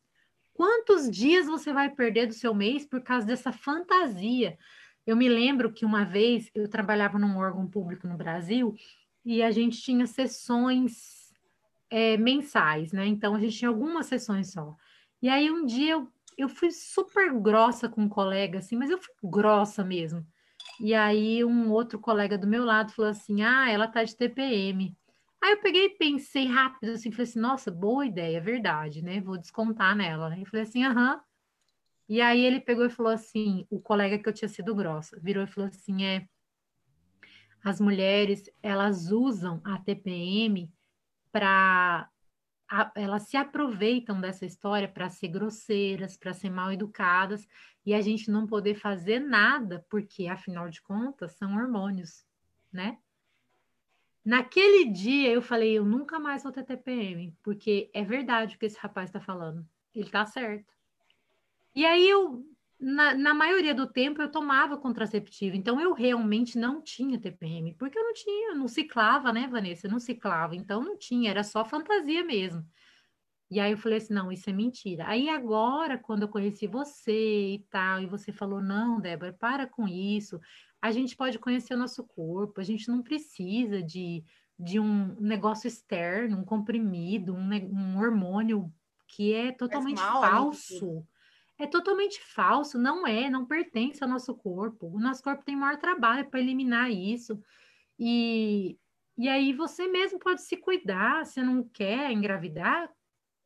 Quantos 0.58 1.08
dias 1.12 1.46
você 1.46 1.72
vai 1.72 1.88
perder 1.88 2.26
do 2.26 2.34
seu 2.34 2.52
mês 2.52 2.84
por 2.84 3.04
causa 3.04 3.28
dessa 3.28 3.52
fantasia? 3.52 4.58
Eu 5.06 5.16
me 5.16 5.30
lembro 5.30 5.72
que 5.72 5.86
uma 5.86 6.04
vez 6.04 6.50
eu 6.56 6.68
trabalhava 6.68 7.20
num 7.20 7.38
órgão 7.38 7.68
público 7.68 8.08
no 8.08 8.18
Brasil 8.18 8.74
e 9.24 9.44
a 9.44 9.52
gente 9.52 9.80
tinha 9.80 10.08
sessões 10.08 11.32
é, 11.92 12.18
mensais, 12.18 12.92
né? 12.92 13.06
Então 13.06 13.36
a 13.36 13.40
gente 13.40 13.56
tinha 13.56 13.70
algumas 13.70 14.08
sessões 14.08 14.52
só. 14.52 14.76
E 15.22 15.30
aí 15.30 15.52
um 15.52 15.64
dia 15.64 15.92
eu, 15.92 16.12
eu 16.36 16.50
fui 16.50 16.72
super 16.72 17.32
grossa 17.40 17.88
com 17.88 18.02
um 18.02 18.10
colega, 18.10 18.58
assim, 18.58 18.76
mas 18.76 18.90
eu 18.90 18.98
fui 18.98 19.14
grossa 19.26 19.86
mesmo. 19.86 20.26
E 20.82 20.92
aí 20.96 21.46
um 21.46 21.72
outro 21.72 22.00
colega 22.00 22.36
do 22.36 22.48
meu 22.48 22.66
lado 22.66 22.92
falou 22.94 23.12
assim: 23.12 23.44
Ah, 23.44 23.70
ela 23.70 23.88
tá 23.88 24.04
de 24.04 24.18
TPM. 24.18 24.98
Aí 25.42 25.52
eu 25.52 25.62
peguei 25.62 25.86
e 25.86 25.98
pensei 25.98 26.46
rápido 26.48 26.92
assim, 26.92 27.12
falei 27.12 27.30
assim, 27.30 27.40
nossa, 27.40 27.72
boa 27.72 28.06
ideia, 28.06 28.38
é 28.38 28.42
verdade, 28.42 29.02
né? 29.02 29.22
Vou 29.22 29.38
descontar 29.38 29.96
nela. 29.96 30.38
Eu 30.38 30.46
falei 30.46 30.64
assim, 30.64 30.84
aham. 30.84 31.22
E 32.10 32.22
aí 32.22 32.40
ele 32.40 32.60
pegou 32.60 32.86
e 32.86 32.90
falou 32.90 33.12
assim, 33.12 33.66
o 33.70 33.80
colega 33.82 34.18
que 34.18 34.28
eu 34.28 34.34
tinha 34.34 34.48
sido 34.48 34.74
grossa, 34.74 35.20
virou 35.22 35.44
e 35.44 35.48
falou 35.48 35.70
assim, 35.70 36.06
é, 36.06 36.28
as 37.64 37.82
mulheres, 37.82 38.50
elas 38.64 39.12
usam 39.12 39.62
a 39.64 39.78
TPM 39.80 40.72
para 41.32 42.10
elas 42.96 43.24
se 43.24 43.38
aproveitam 43.38 44.20
dessa 44.20 44.46
história 44.46 44.88
para 44.90 45.10
ser 45.10 45.30
grosseiras, 45.30 46.18
para 46.18 46.34
ser 46.34 46.50
mal 46.50 46.72
educadas 46.72 47.48
e 47.86 47.94
a 47.94 48.02
gente 48.02 48.30
não 48.30 48.46
poder 48.46 48.76
fazer 48.76 49.20
nada, 49.20 49.86
porque 49.90 50.28
afinal 50.28 50.70
de 50.70 50.82
contas 50.82 51.32
são 51.34 51.56
hormônios, 51.56 52.26
né? 52.72 52.98
Naquele 54.28 54.92
dia 54.92 55.32
eu 55.32 55.42
falei, 55.42 55.78
eu 55.78 55.86
nunca 55.86 56.20
mais 56.20 56.44
vou 56.44 56.52
ter 56.52 56.62
TPM, 56.62 57.34
porque 57.42 57.90
é 57.94 58.04
verdade 58.04 58.58
o 58.58 58.60
que 58.60 58.66
esse 58.66 58.78
rapaz 58.78 59.08
está 59.08 59.22
falando. 59.22 59.66
Ele 59.96 60.10
tá 60.10 60.26
certo. 60.26 60.66
E 61.74 61.86
aí 61.86 62.10
eu, 62.10 62.46
na, 62.78 63.14
na 63.14 63.34
maioria 63.34 63.74
do 63.74 63.88
tempo, 63.88 64.22
eu 64.22 64.30
tomava 64.30 64.78
contraceptivo, 64.78 65.56
então 65.56 65.80
eu 65.80 65.94
realmente 65.94 66.58
não 66.58 66.82
tinha 66.82 67.18
TPM, 67.18 67.74
porque 67.76 67.98
eu 67.98 68.04
não 68.04 68.14
tinha, 68.14 68.54
não 68.54 68.68
ciclava, 68.68 69.32
né, 69.32 69.48
Vanessa? 69.48 69.88
Não 69.88 69.98
ciclava, 69.98 70.58
então 70.58 70.84
não 70.84 70.98
tinha, 70.98 71.32
era 71.32 71.42
só 71.42 71.64
fantasia 71.64 72.22
mesmo. 72.22 72.68
E 73.50 73.62
aí 73.62 73.72
eu 73.72 73.78
falei 73.78 74.00
assim, 74.00 74.14
não, 74.14 74.30
isso 74.30 74.50
é 74.50 74.54
mentira. 74.54 75.08
Aí 75.08 75.30
agora, 75.30 75.98
quando 75.98 76.24
eu 76.24 76.28
conheci 76.28 76.68
você 76.68 77.54
e 77.54 77.66
tal, 77.70 78.02
e 78.02 78.06
você 78.06 78.34
falou, 78.34 78.62
não, 78.62 79.00
Débora, 79.00 79.32
para 79.32 79.66
com 79.66 79.88
isso. 79.88 80.38
A 80.82 80.92
gente 80.92 81.16
pode 81.16 81.40
conhecer 81.40 81.74
o 81.74 81.78
nosso 81.78 82.04
corpo, 82.04 82.62
a 82.62 82.64
gente 82.64 82.88
não 82.88 83.02
precisa 83.02 83.82
de, 83.82 84.24
de 84.60 84.80
um 84.80 85.16
negócio 85.20 85.68
externo, 85.68 86.38
um 86.38 86.46
comprimido, 86.46 87.34
um, 87.34 87.50
um 87.72 87.98
hormônio 87.98 88.72
que 89.08 89.34
é 89.34 89.52
totalmente 89.52 90.00
mal, 90.00 90.22
falso. 90.22 91.08
É 91.58 91.66
totalmente 91.66 92.22
falso, 92.22 92.78
não 92.78 93.08
é, 93.08 93.30
não 93.30 93.46
pertence 93.46 94.04
ao 94.04 94.10
nosso 94.10 94.36
corpo. 94.36 94.88
O 94.88 95.00
nosso 95.00 95.24
corpo 95.24 95.44
tem 95.44 95.56
maior 95.56 95.78
trabalho 95.78 96.30
para 96.30 96.40
eliminar 96.40 96.92
isso. 96.92 97.42
E, 97.98 98.78
e 99.18 99.28
aí 99.28 99.54
você 99.54 99.88
mesmo 99.88 100.20
pode 100.20 100.44
se 100.44 100.56
cuidar, 100.58 101.26
se 101.26 101.42
não 101.42 101.64
quer 101.64 102.12
engravidar, 102.12 102.92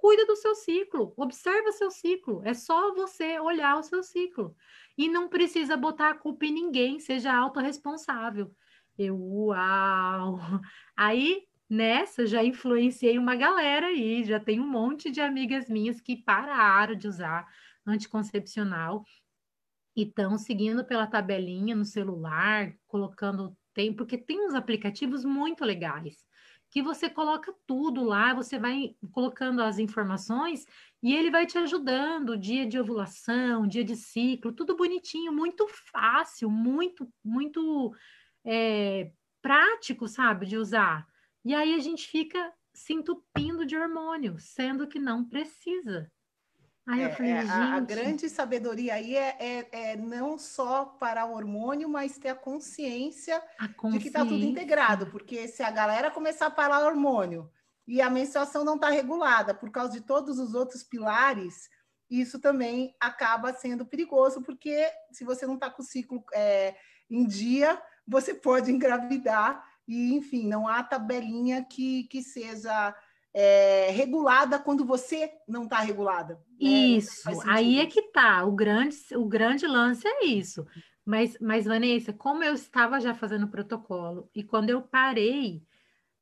cuida 0.01 0.25
do 0.25 0.35
seu 0.35 0.55
ciclo, 0.55 1.13
observa 1.15 1.71
seu 1.71 1.89
ciclo. 1.89 2.41
É 2.43 2.53
só 2.53 2.93
você 2.93 3.39
olhar 3.39 3.77
o 3.77 3.83
seu 3.83 4.03
ciclo. 4.03 4.53
E 5.01 5.09
não 5.09 5.27
precisa 5.27 5.75
botar 5.75 6.11
a 6.11 6.13
culpa 6.13 6.45
em 6.45 6.53
ninguém, 6.53 6.99
seja 6.99 7.33
autorresponsável. 7.35 8.55
Eu, 8.95 9.17
uau! 9.19 10.37
Aí, 10.95 11.47
nessa, 11.67 12.27
já 12.27 12.43
influenciei 12.43 13.17
uma 13.17 13.35
galera 13.35 13.87
aí, 13.87 14.23
já 14.23 14.39
tem 14.39 14.59
um 14.59 14.67
monte 14.67 15.09
de 15.09 15.19
amigas 15.19 15.67
minhas 15.67 15.99
que 15.99 16.15
pararam 16.15 16.93
de 16.93 17.07
usar 17.07 17.47
anticoncepcional 17.83 19.03
e 19.95 20.03
estão 20.03 20.37
seguindo 20.37 20.85
pela 20.85 21.07
tabelinha 21.07 21.75
no 21.75 21.83
celular, 21.83 22.71
colocando 22.85 23.57
tem, 23.73 23.91
porque 23.91 24.19
tem 24.19 24.45
uns 24.45 24.53
aplicativos 24.53 25.25
muito 25.25 25.65
legais 25.65 26.23
que 26.71 26.81
você 26.81 27.09
coloca 27.09 27.53
tudo 27.67 28.01
lá, 28.01 28.33
você 28.33 28.57
vai 28.57 28.95
colocando 29.11 29.61
as 29.61 29.77
informações 29.77 30.65
e 31.01 31.13
ele 31.15 31.31
vai 31.31 31.45
te 31.47 31.57
ajudando, 31.57 32.37
dia 32.37 32.65
de 32.65 32.79
ovulação, 32.79 33.67
dia 33.67 33.83
de 33.83 33.95
ciclo, 33.95 34.53
tudo 34.53 34.75
bonitinho, 34.75 35.33
muito 35.33 35.67
fácil, 35.91 36.49
muito, 36.49 37.11
muito 37.23 37.93
é, 38.45 39.11
prático, 39.41 40.07
sabe, 40.07 40.45
de 40.45 40.57
usar. 40.57 41.07
E 41.43 41.53
aí 41.55 41.73
a 41.75 41.79
gente 41.79 42.07
fica 42.07 42.53
se 42.73 42.93
entupindo 42.93 43.65
de 43.65 43.75
hormônio, 43.77 44.37
sendo 44.39 44.87
que 44.87 44.99
não 44.99 45.27
precisa. 45.27 46.11
Aí 46.87 47.03
eu 47.03 47.09
É, 47.09 47.11
falei, 47.11 47.31
é, 47.31 47.41
a, 47.47 47.75
a 47.75 47.79
grande 47.79 48.29
sabedoria 48.29 48.95
aí 48.95 49.15
é, 49.15 49.37
é, 49.39 49.91
é 49.93 49.95
não 49.97 50.37
só 50.37 50.85
para 50.85 51.25
o 51.25 51.33
hormônio, 51.33 51.87
mas 51.89 52.17
ter 52.17 52.29
a 52.29 52.35
consciência 52.35 53.41
a 53.57 53.67
de 53.89 53.99
que 53.99 54.07
está 54.07 54.25
tudo 54.25 54.45
consciência. 54.45 54.45
integrado, 54.45 55.07
porque 55.07 55.47
se 55.47 55.63
a 55.63 55.71
galera 55.71 56.11
começar 56.11 56.47
a 56.47 56.51
parar 56.51 56.85
hormônio 56.85 57.49
e 57.91 57.99
a 57.99 58.09
menstruação 58.09 58.63
não 58.63 58.75
está 58.75 58.89
regulada 58.89 59.53
por 59.53 59.69
causa 59.69 59.91
de 59.91 59.99
todos 59.99 60.39
os 60.39 60.53
outros 60.53 60.81
pilares, 60.81 61.69
isso 62.09 62.39
também 62.39 62.95
acaba 62.97 63.53
sendo 63.53 63.85
perigoso, 63.85 64.41
porque 64.41 64.89
se 65.11 65.25
você 65.25 65.45
não 65.45 65.55
está 65.55 65.69
com 65.69 65.81
o 65.81 65.85
ciclo 65.85 66.23
é, 66.33 66.73
em 67.09 67.27
dia, 67.27 67.77
você 68.07 68.33
pode 68.33 68.71
engravidar 68.71 69.61
e, 69.85 70.13
enfim, 70.13 70.47
não 70.47 70.69
há 70.69 70.81
tabelinha 70.81 71.65
que, 71.65 72.05
que 72.05 72.23
seja 72.23 72.95
é, 73.33 73.89
regulada 73.91 74.57
quando 74.57 74.85
você 74.85 75.29
não 75.45 75.65
está 75.65 75.79
regulada. 75.79 76.35
né? 76.35 76.41
Isso, 76.59 77.29
aí 77.45 77.77
é 77.81 77.87
que 77.87 78.03
tá. 78.03 78.45
O 78.45 78.53
grande, 78.53 78.95
o 79.17 79.25
grande 79.25 79.67
lance 79.67 80.07
é 80.07 80.27
isso. 80.27 80.65
Mas, 81.03 81.37
mas, 81.41 81.65
Vanessa, 81.65 82.13
como 82.13 82.41
eu 82.41 82.53
estava 82.53 83.01
já 83.01 83.13
fazendo 83.13 83.49
protocolo, 83.49 84.29
e 84.33 84.45
quando 84.45 84.69
eu 84.69 84.81
parei, 84.81 85.61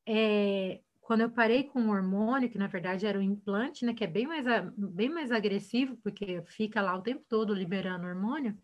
é, 0.04 0.80
quando 1.10 1.22
eu 1.22 1.30
parei 1.32 1.64
com 1.64 1.88
o 1.88 1.90
hormônio, 1.90 2.48
que 2.48 2.56
na 2.56 2.68
verdade 2.68 3.04
era 3.04 3.18
o 3.18 3.22
implante, 3.22 3.84
né, 3.84 3.92
que 3.92 4.04
é 4.04 4.06
bem 4.06 4.28
mais, 4.28 4.46
bem 4.76 5.08
mais 5.08 5.32
agressivo, 5.32 5.96
porque 5.96 6.40
fica 6.42 6.80
lá 6.80 6.96
o 6.96 7.02
tempo 7.02 7.24
todo 7.28 7.52
liberando 7.52 8.06
hormônio, 8.06 8.56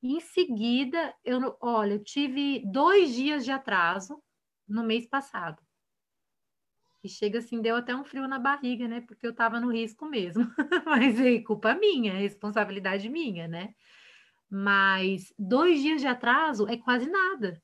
em 0.00 0.20
seguida, 0.20 1.12
eu, 1.24 1.56
olha, 1.60 1.94
eu 1.94 2.04
tive 2.04 2.62
dois 2.64 3.12
dias 3.12 3.44
de 3.44 3.50
atraso 3.50 4.22
no 4.68 4.84
mês 4.84 5.04
passado. 5.08 5.60
E 7.02 7.08
chega 7.08 7.40
assim, 7.40 7.60
deu 7.60 7.74
até 7.74 7.92
um 7.92 8.04
frio 8.04 8.28
na 8.28 8.38
barriga, 8.38 8.86
né? 8.86 9.00
Porque 9.00 9.26
eu 9.26 9.34
tava 9.34 9.58
no 9.58 9.72
risco 9.72 10.06
mesmo. 10.06 10.46
Mas 10.86 11.18
é 11.18 11.40
culpa 11.40 11.74
minha, 11.74 12.14
responsabilidade 12.14 13.08
minha, 13.08 13.48
né? 13.48 13.74
Mas 14.48 15.34
dois 15.36 15.82
dias 15.82 16.00
de 16.00 16.06
atraso 16.06 16.68
é 16.68 16.76
quase 16.76 17.10
nada. 17.10 17.60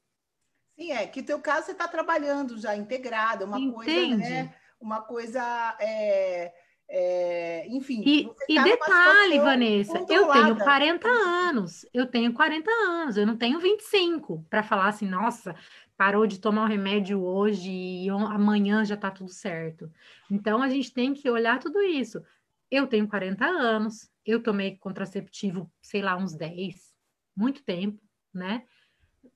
Sim, 0.81 0.93
é 0.93 1.07
que 1.07 1.23
teu 1.23 1.39
caso 1.39 1.67
você 1.67 1.73
está 1.73 1.87
trabalhando 1.87 2.59
já 2.59 2.75
integrado, 2.75 3.45
é 3.45 3.47
uma 3.47 3.73
coisa, 3.73 4.17
né? 4.17 4.55
Uma 4.81 5.03
coisa, 5.03 5.77
é, 5.79 6.55
é, 6.89 7.67
enfim. 7.69 8.03
E, 8.03 8.27
e 8.49 8.55
tá 8.55 8.65
detalhe, 8.65 9.39
Vanessa, 9.41 9.93
eu 9.93 10.07
controlada. 10.07 10.43
tenho 10.43 10.57
40 10.57 11.09
anos, 11.09 11.87
eu 11.93 12.07
tenho 12.07 12.33
40 12.33 12.71
anos, 12.71 13.19
eu 13.19 13.27
não 13.27 13.37
tenho 13.37 13.61
25 13.61 14.43
para 14.49 14.63
falar 14.63 14.89
assim, 14.89 15.07
nossa, 15.07 15.55
parou 15.99 16.27
de 16.27 16.41
tomar 16.41 16.65
o 16.65 16.69
remédio 16.69 17.23
hoje 17.23 17.71
e 17.71 18.09
amanhã 18.09 18.83
já 18.83 18.97
tá 18.97 19.11
tudo 19.11 19.31
certo. 19.31 19.93
Então 20.31 20.63
a 20.63 20.69
gente 20.71 20.95
tem 20.95 21.13
que 21.13 21.29
olhar 21.29 21.59
tudo 21.59 21.83
isso. 21.83 22.25
Eu 22.71 22.87
tenho 22.87 23.07
40 23.07 23.45
anos, 23.45 24.11
eu 24.25 24.43
tomei 24.43 24.79
contraceptivo, 24.79 25.71
sei 25.83 26.01
lá, 26.01 26.17
uns 26.17 26.33
10, 26.33 26.95
muito 27.37 27.63
tempo, 27.63 28.03
né? 28.33 28.65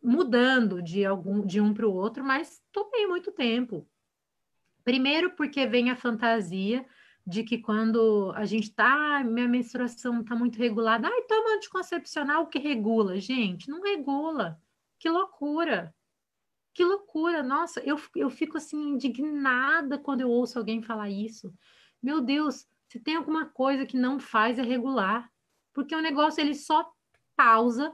Mudando 0.05 0.82
de 0.82 1.05
algum 1.05 1.44
de 1.44 1.61
um 1.61 1.72
para 1.72 1.88
o 1.88 1.94
outro, 1.94 2.22
mas 2.22 2.62
tomei 2.70 3.07
muito 3.07 3.32
tempo. 3.32 3.88
Primeiro 4.84 5.30
porque 5.30 5.66
vem 5.66 5.90
a 5.90 5.96
fantasia 5.96 6.84
de 7.26 7.42
que 7.42 7.59
quando 7.59 8.30
a 8.36 8.44
gente 8.44 8.70
tá, 8.74 9.24
minha 9.24 9.48
menstruação 9.48 10.22
tá 10.22 10.36
muito 10.36 10.59
regulada, 10.59 11.09
ai, 11.09 11.22
toma 11.22 11.57
anticoncepcional 11.57 12.48
que 12.48 12.59
regula. 12.59 13.18
Gente, 13.18 13.68
não 13.70 13.80
regula. 13.80 14.61
Que 14.98 15.09
loucura. 15.09 15.94
Que 16.74 16.84
loucura. 16.84 17.42
Nossa, 17.42 17.80
eu, 17.80 17.98
eu 18.14 18.28
fico 18.28 18.59
assim 18.59 18.90
indignada 18.90 19.96
quando 19.96 20.20
eu 20.20 20.28
ouço 20.28 20.59
alguém 20.59 20.82
falar 20.82 21.09
isso. 21.09 21.55
Meu 22.02 22.20
Deus, 22.20 22.66
se 22.88 23.00
tem 23.00 23.16
alguma 23.16 23.46
coisa 23.46 23.86
que 23.86 23.96
não 23.96 24.20
faz 24.20 24.59
é 24.59 24.62
regular. 24.62 25.30
Porque 25.72 25.94
o 25.94 26.02
negócio 26.02 26.40
ele 26.40 26.55
só 26.55 26.88
pausa, 27.34 27.92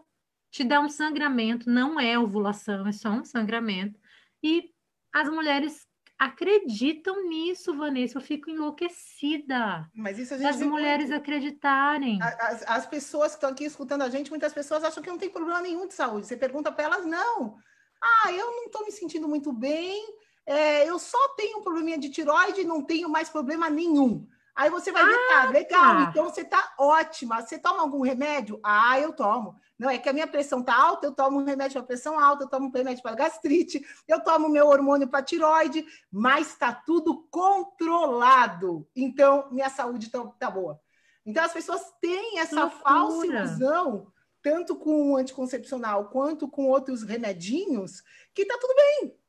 te 0.51 0.65
dá 0.65 0.81
um 0.81 0.89
sangramento, 0.89 1.71
não 1.71 1.99
é 2.01 2.19
ovulação, 2.19 2.87
é 2.87 2.93
só 2.93 3.11
um 3.11 3.25
sangramento. 3.25 3.99
E 4.43 4.71
as 5.13 5.29
mulheres 5.29 5.87
acreditam 6.19 7.27
nisso, 7.29 7.75
Vanessa. 7.75 8.19
Eu 8.19 8.23
fico 8.23 8.51
enlouquecida. 8.51 9.89
Mas 9.95 10.19
isso 10.19 10.35
a 10.35 10.39
gente 10.39 10.49
As 10.49 10.61
mulheres 10.61 11.09
muito. 11.09 11.21
acreditarem. 11.21 12.19
As, 12.21 12.63
as, 12.69 12.87
pessoas 12.87 13.31
que 13.31 13.37
estão 13.37 13.51
aqui 13.51 13.65
escutando 13.65 14.03
a 14.03 14.11
gente, 14.11 14.29
muitas 14.29 14.53
pessoas 14.53 14.85
acham 14.85 15.03
que 15.03 15.09
não 15.09 15.17
tem 15.17 15.31
problema 15.31 15.63
nenhum 15.63 15.89
de 15.89 15.95
saúde. 15.95 16.27
Você 16.27 16.37
pergunta 16.37 16.71
para 16.71 16.85
elas, 16.85 17.07
não. 17.07 17.57
Ah, 18.03 18.33
eu 18.33 18.47
não 18.51 18.67
estou 18.67 18.85
me 18.85 18.93
sentindo 18.93 19.27
muito 19.27 19.51
bem. 19.53 20.15
É, 20.45 20.89
eu 20.89 20.99
só 20.99 21.29
tenho 21.37 21.59
um 21.59 21.63
probleminha 21.63 21.99
de 21.99 22.11
tiroide, 22.11 22.65
não 22.65 22.83
tenho 22.83 23.09
mais 23.09 23.31
problema 23.31 23.71
nenhum. 23.71 24.27
Aí 24.55 24.69
você 24.69 24.93
vai 24.93 25.05
ver, 25.05 25.17
tá, 25.29 25.43
ah, 25.43 25.51
legal, 25.51 25.97
tá. 25.97 26.07
então 26.11 26.25
você 26.25 26.45
tá 26.45 26.75
ótima. 26.79 27.41
Você 27.41 27.59
toma 27.59 27.81
algum 27.81 28.03
remédio? 28.03 28.61
Ah, 28.63 28.99
eu 28.99 29.13
tomo. 29.13 29.57
Não, 29.79 29.89
é 29.89 29.97
que 29.97 30.09
a 30.09 30.13
minha 30.13 30.27
pressão 30.27 30.63
tá 30.63 30.77
alta, 30.77 31.07
eu 31.07 31.13
tomo 31.13 31.41
um 31.41 31.45
remédio 31.45 31.81
para 31.81 31.87
pressão 31.87 32.21
alta, 32.21 32.45
eu 32.45 32.49
tomo 32.49 32.69
um 32.69 32.71
remédio 32.71 33.03
para 33.03 33.17
gastrite, 33.17 33.83
eu 34.07 34.23
tomo 34.23 34.49
meu 34.51 34.67
hormônio 34.67 35.09
para 35.09 35.23
tiroide, 35.23 35.87
mas 36.13 36.55
tá 36.55 36.71
tudo 36.71 37.27
controlado. 37.31 38.87
Então, 38.95 39.49
minha 39.51 39.71
saúde 39.71 40.11
tá, 40.11 40.23
tá 40.39 40.51
boa. 40.51 40.79
Então, 41.25 41.43
as 41.43 41.53
pessoas 41.53 41.81
têm 42.01 42.41
essa 42.41 42.69
falsa 42.69 43.27
ilusão, 43.27 44.13
tanto 44.43 44.77
com 44.77 45.13
o 45.13 45.17
anticoncepcional 45.17 46.11
quanto 46.11 46.47
com 46.47 46.67
outros 46.69 47.03
remedinhos, 47.03 48.03
que 48.35 48.45
tá 48.45 48.59
tudo 48.61 48.75
bem. 48.75 49.20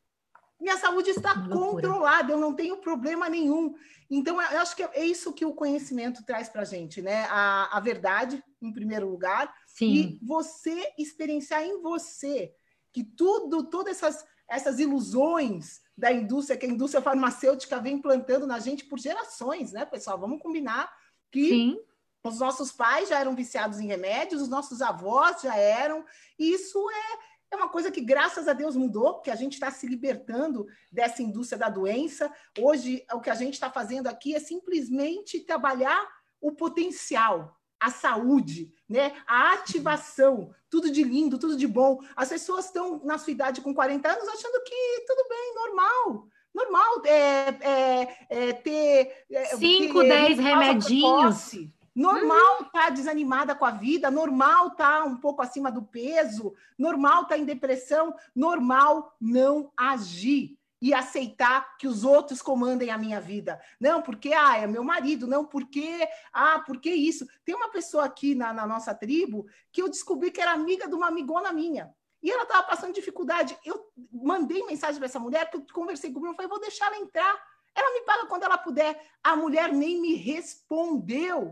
Minha 0.62 0.78
saúde 0.78 1.10
está 1.10 1.34
controlada, 1.50 2.32
eu 2.32 2.38
não 2.38 2.54
tenho 2.54 2.78
problema 2.78 3.28
nenhum. 3.28 3.74
Então, 4.08 4.40
eu 4.40 4.60
acho 4.60 4.76
que 4.76 4.84
é 4.84 5.04
isso 5.04 5.34
que 5.34 5.44
o 5.44 5.56
conhecimento 5.56 6.24
traz 6.24 6.50
para 6.50 6.62
a 6.62 6.66
gente, 6.66 7.02
né? 7.02 7.26
A, 7.32 7.76
a 7.76 7.80
verdade, 7.80 8.44
em 8.62 8.72
primeiro 8.72 9.10
lugar, 9.10 9.52
Sim. 9.66 9.92
e 9.92 10.20
você 10.22 10.94
experienciar 11.00 11.64
em 11.64 11.82
você 11.82 12.54
que 12.94 13.04
tudo, 13.04 13.64
todas 13.72 13.98
essas, 13.98 14.24
essas 14.48 14.80
ilusões 14.80 15.82
da 15.98 16.12
indústria, 16.12 16.58
que 16.58 16.68
a 16.68 16.70
indústria 16.70 17.02
farmacêutica 17.02 17.80
vem 17.80 18.00
plantando 18.00 18.46
na 18.46 18.60
gente 18.60 18.86
por 18.86 19.00
gerações, 19.00 19.72
né, 19.72 19.84
pessoal? 19.84 20.20
Vamos 20.20 20.42
combinar 20.44 20.94
que 21.32 21.50
Sim. 21.50 21.80
os 22.24 22.40
nossos 22.40 22.72
pais 22.72 23.10
já 23.10 23.20
eram 23.20 23.36
viciados 23.36 23.80
em 23.80 23.88
remédios, 23.88 24.44
os 24.44 24.50
nossos 24.50 24.80
avós 24.80 25.42
já 25.42 25.56
eram, 25.56 26.06
e 26.38 26.54
isso 26.54 26.78
é 26.92 27.31
é 27.52 27.56
uma 27.56 27.68
coisa 27.68 27.92
que, 27.92 28.00
graças 28.00 28.48
a 28.48 28.54
Deus, 28.54 28.76
mudou, 28.76 29.20
que 29.20 29.30
a 29.30 29.36
gente 29.36 29.54
está 29.54 29.70
se 29.70 29.86
libertando 29.86 30.66
dessa 30.90 31.22
indústria 31.22 31.60
da 31.60 31.70
doença. 31.70 32.34
Hoje, 32.58 33.06
o 33.14 33.20
que 33.20 33.30
a 33.30 33.36
gente 33.36 33.54
está 33.54 33.70
fazendo 33.70 34.08
aqui 34.08 34.34
é 34.34 34.40
simplesmente 34.40 35.42
trabalhar 35.42 36.08
o 36.40 36.54
potencial, 36.54 37.58
a 37.78 37.92
saúde, 37.92 38.74
né? 38.88 39.14
a 39.28 39.54
ativação, 39.54 40.54
tudo 40.70 40.90
de 40.90 41.04
lindo, 41.04 41.38
tudo 41.38 41.58
de 41.58 41.68
bom. 41.68 42.00
As 42.16 42.30
pessoas 42.30 42.66
estão 42.66 43.04
na 43.04 43.18
sua 43.18 43.32
idade 43.32 43.60
com 43.60 43.74
40 43.74 44.10
anos 44.10 44.28
achando 44.30 44.64
que 44.64 45.06
tudo 45.06 45.28
bem, 45.28 45.56
normal. 45.56 46.28
Normal 46.54 47.06
é, 47.06 47.50
é, 47.62 48.18
é 48.30 48.54
ter. 48.54 49.26
5, 49.58 50.02
é, 50.02 50.08
10 50.08 50.40
remedinhos. 50.40 51.50
Precoce. 51.50 51.81
Normal 51.94 52.62
estar 52.62 52.72
tá 52.72 52.90
desanimada 52.90 53.54
com 53.54 53.66
a 53.66 53.72
vida, 53.72 54.10
normal 54.10 54.68
estar 54.68 55.00
tá 55.02 55.04
um 55.04 55.18
pouco 55.18 55.42
acima 55.42 55.72
do 55.72 55.82
peso, 55.82 56.54
normal 56.78 57.24
estar 57.24 57.36
tá 57.36 57.38
em 57.38 57.46
depressão, 57.46 58.16
normal 58.34 59.16
não 59.20 59.72
agir 59.76 60.58
e 60.82 60.94
aceitar 60.94 61.78
que 61.78 61.88
os 61.88 62.04
outros 62.04 62.42
comandem 62.42 62.90
a 62.90 62.98
minha 62.98 63.22
vida. 63.22 63.62
Não, 63.80 64.02
porque 64.02 64.34
ah, 64.34 64.58
é 64.58 64.66
meu 64.66 64.84
marido, 64.84 65.28
não, 65.28 65.46
porque 65.46 66.08
ah, 66.34 66.64
porque 66.66 66.90
isso. 66.90 67.28
Tem 67.46 67.54
uma 67.54 67.70
pessoa 67.70 68.06
aqui 68.06 68.34
na, 68.34 68.52
na 68.52 68.66
nossa 68.66 68.94
tribo 68.94 69.46
que 69.72 69.82
eu 69.82 69.90
descobri 69.90 70.32
que 70.32 70.42
era 70.42 70.54
amiga 70.54 70.88
de 70.88 70.96
uma 70.96 71.08
amigona 71.08 71.54
minha. 71.54 71.94
E 72.24 72.32
ela 72.32 72.44
estava 72.44 72.64
passando 72.64 72.94
dificuldade. 72.94 73.58
Eu 73.66 73.92
mandei 74.12 74.64
mensagem 74.66 74.98
para 74.98 75.06
essa 75.06 75.20
mulher, 75.20 75.50
que 75.50 75.58
eu 75.58 75.66
conversei 75.74 76.12
com 76.12 76.20
Bruno, 76.20 76.36
falei, 76.36 76.50
vou 76.50 76.60
deixar 76.60 76.88
ela 76.88 76.98
entrar. 76.98 77.51
Ela 77.76 77.94
me 77.94 78.06
paga 78.06 78.26
quando 78.28 78.44
ela 78.44 78.58
puder. 78.58 79.00
A 79.24 79.36
mulher 79.36 79.72
nem 79.72 80.02
me 80.02 80.16
respondeu. 80.16 81.52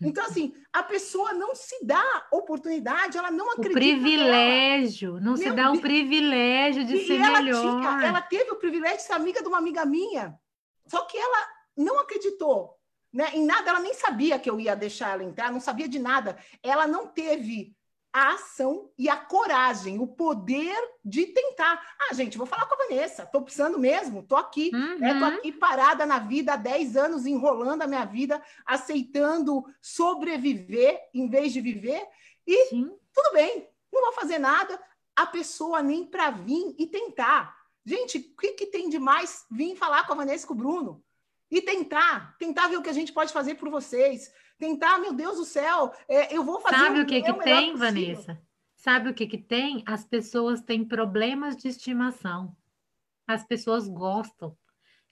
Então, 0.00 0.24
assim, 0.24 0.52
a 0.72 0.82
pessoa 0.82 1.32
não 1.32 1.54
se 1.54 1.84
dá 1.84 2.26
oportunidade, 2.30 3.16
ela 3.16 3.30
não 3.30 3.52
acredita. 3.52 3.70
O 3.70 3.80
privilégio, 3.80 5.14
não 5.14 5.34
Meu 5.34 5.36
se 5.36 5.50
dá 5.52 5.72
o 5.72 5.80
privilégio 5.80 6.84
de 6.84 6.96
e 6.96 7.06
ser 7.06 7.20
ela 7.20 7.40
melhor. 7.40 7.60
Tinha, 7.62 8.06
ela 8.06 8.20
teve 8.20 8.50
o 8.50 8.56
privilégio 8.56 8.98
de 8.98 9.02
ser 9.04 9.14
amiga 9.14 9.40
de 9.40 9.48
uma 9.48 9.58
amiga 9.58 9.86
minha. 9.86 10.38
Só 10.86 11.04
que 11.06 11.16
ela 11.16 11.48
não 11.76 11.98
acreditou 11.98 12.76
né, 13.12 13.30
em 13.34 13.44
nada, 13.44 13.70
ela 13.70 13.80
nem 13.80 13.94
sabia 13.94 14.38
que 14.38 14.50
eu 14.50 14.60
ia 14.60 14.76
deixar 14.76 15.12
ela 15.12 15.24
entrar, 15.24 15.50
não 15.50 15.60
sabia 15.60 15.88
de 15.88 15.98
nada. 15.98 16.36
Ela 16.62 16.86
não 16.86 17.06
teve 17.06 17.74
a 18.16 18.32
ação 18.32 18.90
e 18.96 19.10
a 19.10 19.16
coragem, 19.16 19.98
o 19.98 20.06
poder 20.06 20.74
de 21.04 21.26
tentar. 21.26 21.78
Ah, 22.00 22.14
gente, 22.14 22.38
vou 22.38 22.46
falar 22.46 22.64
com 22.64 22.74
a 22.74 22.86
Vanessa, 22.86 23.26
tô 23.26 23.42
precisando 23.42 23.78
mesmo, 23.78 24.22
tô 24.22 24.36
aqui, 24.36 24.70
uhum. 24.72 24.98
né, 24.98 25.18
tô 25.18 25.24
aqui 25.26 25.52
parada 25.52 26.06
na 26.06 26.18
vida 26.18 26.54
há 26.54 26.56
10 26.56 26.96
anos, 26.96 27.26
enrolando 27.26 27.82
a 27.82 27.86
minha 27.86 28.06
vida, 28.06 28.42
aceitando 28.64 29.66
sobreviver 29.82 30.98
em 31.12 31.28
vez 31.28 31.52
de 31.52 31.60
viver, 31.60 32.02
e 32.46 32.70
Sim. 32.70 32.90
tudo 33.12 33.34
bem, 33.34 33.68
não 33.92 34.04
vou 34.04 34.12
fazer 34.14 34.38
nada, 34.38 34.80
a 35.14 35.26
pessoa 35.26 35.82
nem 35.82 36.06
para 36.06 36.30
vir 36.30 36.74
e 36.78 36.86
tentar. 36.86 37.54
Gente, 37.84 38.16
o 38.16 38.40
que, 38.40 38.52
que 38.52 38.66
tem 38.66 38.88
de 38.88 38.98
mais 38.98 39.44
vir 39.50 39.76
falar 39.76 40.06
com 40.06 40.14
a 40.14 40.16
Vanessa 40.16 40.46
e 40.46 40.48
com 40.48 40.54
o 40.54 40.56
Bruno? 40.56 41.04
E 41.50 41.60
tentar, 41.60 42.34
tentar 42.38 42.68
ver 42.68 42.78
o 42.78 42.82
que 42.82 42.88
a 42.88 42.94
gente 42.94 43.12
pode 43.12 43.30
fazer 43.30 43.56
por 43.56 43.68
vocês 43.68 44.32
tentar, 44.58 44.98
meu 44.98 45.12
Deus 45.12 45.36
do 45.36 45.44
céu, 45.44 45.92
é, 46.08 46.34
eu 46.34 46.44
vou 46.44 46.60
fazer 46.60 46.76
Sabe 46.76 47.00
o 47.00 47.06
que 47.06 47.22
que 47.22 47.32
tem, 47.34 47.72
possível. 47.72 47.78
Vanessa? 47.78 48.42
Sabe 48.76 49.10
o 49.10 49.14
que 49.14 49.26
que 49.26 49.38
tem? 49.38 49.82
As 49.86 50.04
pessoas 50.04 50.60
têm 50.60 50.84
problemas 50.84 51.56
de 51.56 51.68
estimação. 51.68 52.56
As 53.26 53.44
pessoas 53.44 53.88
gostam 53.88 54.56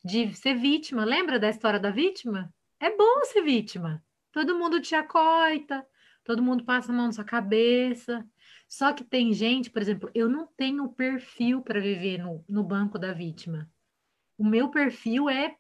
de 0.05 0.33
ser 0.35 0.55
vítima. 0.55 1.05
Lembra 1.05 1.39
da 1.39 1.49
história 1.49 1.81
da 1.81 1.91
vítima? 1.91 2.53
É 2.79 2.95
bom 2.95 3.25
ser 3.25 3.43
vítima. 3.43 4.05
Todo 4.31 4.59
mundo 4.59 4.81
te 4.81 4.95
acoita, 4.95 5.87
todo 6.23 6.43
mundo 6.43 6.65
passa 6.65 6.93
a 6.93 6.95
mão 6.95 7.07
na 7.07 7.13
sua 7.13 7.25
cabeça. 7.25 8.25
Só 8.69 8.93
que 8.93 9.05
tem 9.05 9.33
gente, 9.33 9.71
por 9.71 9.81
exemplo, 9.81 10.11
eu 10.15 10.29
não 10.29 10.47
tenho 10.57 10.89
perfil 10.89 11.63
para 11.63 11.81
viver 11.81 12.19
no, 12.19 12.45
no 12.49 12.63
banco 12.63 12.99
da 12.99 13.13
vítima. 13.13 13.71
O 14.37 14.45
meu 14.45 14.71
perfil 14.71 15.29
é 15.29 15.57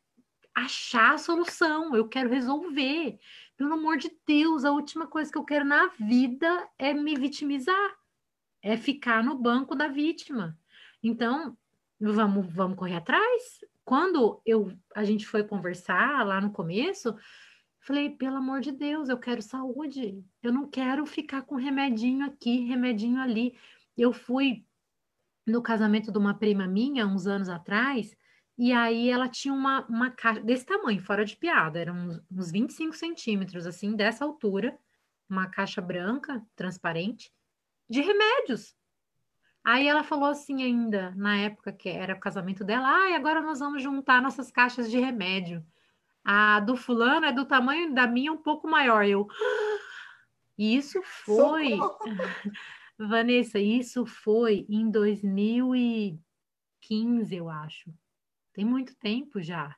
achar 0.54 1.14
a 1.14 1.18
solução, 1.18 1.96
eu 1.96 2.08
quero 2.08 2.30
resolver. 2.30 3.18
Pelo 3.56 3.74
amor 3.74 3.96
de 3.96 4.10
Deus, 4.26 4.64
a 4.64 4.72
última 4.72 5.06
coisa 5.06 5.30
que 5.30 5.38
eu 5.38 5.44
quero 5.44 5.64
na 5.64 5.86
vida 5.98 6.68
é 6.78 6.92
me 6.92 7.14
vitimizar, 7.14 7.94
é 8.62 8.76
ficar 8.76 9.22
no 9.22 9.38
banco 9.38 9.76
da 9.76 9.86
vítima. 9.86 10.58
Então, 11.02 11.56
vamos, 12.00 12.52
vamos 12.52 12.76
correr 12.76 12.96
atrás. 12.96 13.60
Quando 13.84 14.40
eu, 14.44 14.72
a 14.94 15.04
gente 15.04 15.26
foi 15.26 15.44
conversar 15.44 16.26
lá 16.26 16.40
no 16.40 16.50
começo, 16.50 17.14
falei, 17.80 18.10
pelo 18.10 18.36
amor 18.36 18.60
de 18.60 18.72
Deus, 18.72 19.08
eu 19.08 19.18
quero 19.18 19.42
saúde. 19.42 20.24
Eu 20.42 20.52
não 20.52 20.68
quero 20.68 21.06
ficar 21.06 21.42
com 21.42 21.54
remedinho 21.54 22.26
aqui, 22.26 22.66
remedinho 22.66 23.20
ali. 23.20 23.56
Eu 23.96 24.12
fui 24.12 24.64
no 25.46 25.62
casamento 25.62 26.10
de 26.10 26.18
uma 26.18 26.34
prima 26.34 26.66
minha, 26.66 27.06
uns 27.06 27.26
anos 27.26 27.48
atrás, 27.48 28.16
e 28.56 28.72
aí 28.72 29.10
ela 29.10 29.28
tinha 29.28 29.52
uma, 29.52 29.84
uma 29.86 30.10
caixa 30.10 30.40
desse 30.40 30.64
tamanho, 30.64 31.02
fora 31.02 31.24
de 31.24 31.36
piada, 31.36 31.78
eram 31.78 31.94
uns, 31.94 32.22
uns 32.30 32.52
25 32.52 32.94
centímetros, 32.94 33.66
assim, 33.66 33.96
dessa 33.96 34.24
altura, 34.24 34.78
uma 35.28 35.48
caixa 35.48 35.80
branca, 35.80 36.40
transparente, 36.54 37.32
de 37.88 38.00
remédios. 38.00 38.76
Aí 39.64 39.88
ela 39.88 40.04
falou 40.04 40.28
assim 40.28 40.62
ainda, 40.62 41.12
na 41.16 41.36
época 41.38 41.72
que 41.72 41.88
era 41.88 42.14
o 42.14 42.20
casamento 42.20 42.62
dela, 42.62 42.86
ah, 42.86 43.10
e 43.10 43.14
agora 43.14 43.40
nós 43.40 43.58
vamos 43.58 43.82
juntar 43.82 44.22
nossas 44.22 44.50
caixas 44.50 44.90
de 44.90 44.98
remédio. 44.98 45.64
A 46.22 46.60
do 46.60 46.76
fulano 46.76 47.26
é 47.26 47.32
do 47.32 47.44
tamanho 47.44 47.94
da 47.94 48.06
minha 48.06 48.32
um 48.32 48.36
pouco 48.36 48.68
maior. 48.68 49.04
Eu. 49.04 49.26
Isso 50.56 51.02
foi. 51.02 51.78
Vanessa, 52.96 53.58
isso 53.58 54.06
foi 54.06 54.64
em 54.68 54.88
2015, 54.90 57.34
eu 57.34 57.50
acho. 57.50 57.92
Tem 58.54 58.64
muito 58.64 58.96
tempo 58.96 59.42
já. 59.42 59.76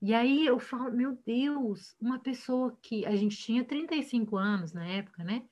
E 0.00 0.14
aí 0.14 0.44
eu 0.44 0.60
falo, 0.60 0.92
meu 0.92 1.16
Deus, 1.24 1.96
uma 1.98 2.18
pessoa 2.20 2.78
que 2.82 3.04
a 3.06 3.16
gente 3.16 3.36
tinha 3.36 3.64
35 3.64 4.36
anos 4.36 4.72
na 4.72 4.86
época, 4.86 5.24
né? 5.24 5.48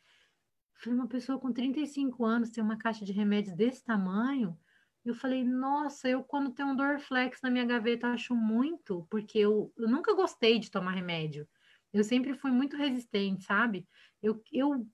Falei, 0.77 0.99
uma 0.99 1.09
pessoa 1.09 1.41
com 1.41 1.51
35 1.51 2.25
anos 2.25 2.51
tem 2.51 2.63
uma 2.63 2.77
caixa 2.77 3.05
de 3.05 3.13
remédios 3.13 3.57
desse 3.57 3.83
tamanho. 3.83 4.57
Eu 5.05 5.15
falei, 5.15 5.43
nossa, 5.43 6.09
eu 6.09 6.23
quando 6.23 6.53
tenho 6.53 6.69
um 6.69 6.77
Dorflex 6.77 7.41
na 7.43 7.51
minha 7.51 7.65
gaveta 7.65 8.09
acho 8.09 8.35
muito, 8.35 9.07
porque 9.11 9.39
eu, 9.39 9.73
eu 9.77 9.89
nunca 9.89 10.15
gostei 10.15 10.59
de 10.59 10.71
tomar 10.71 10.93
remédio. 10.93 11.49
Eu 11.93 12.05
sempre 12.05 12.35
fui 12.35 12.51
muito 12.51 12.77
resistente, 12.77 13.45
sabe? 13.45 13.89
Eu, 14.23 14.43
eu, 14.53 14.87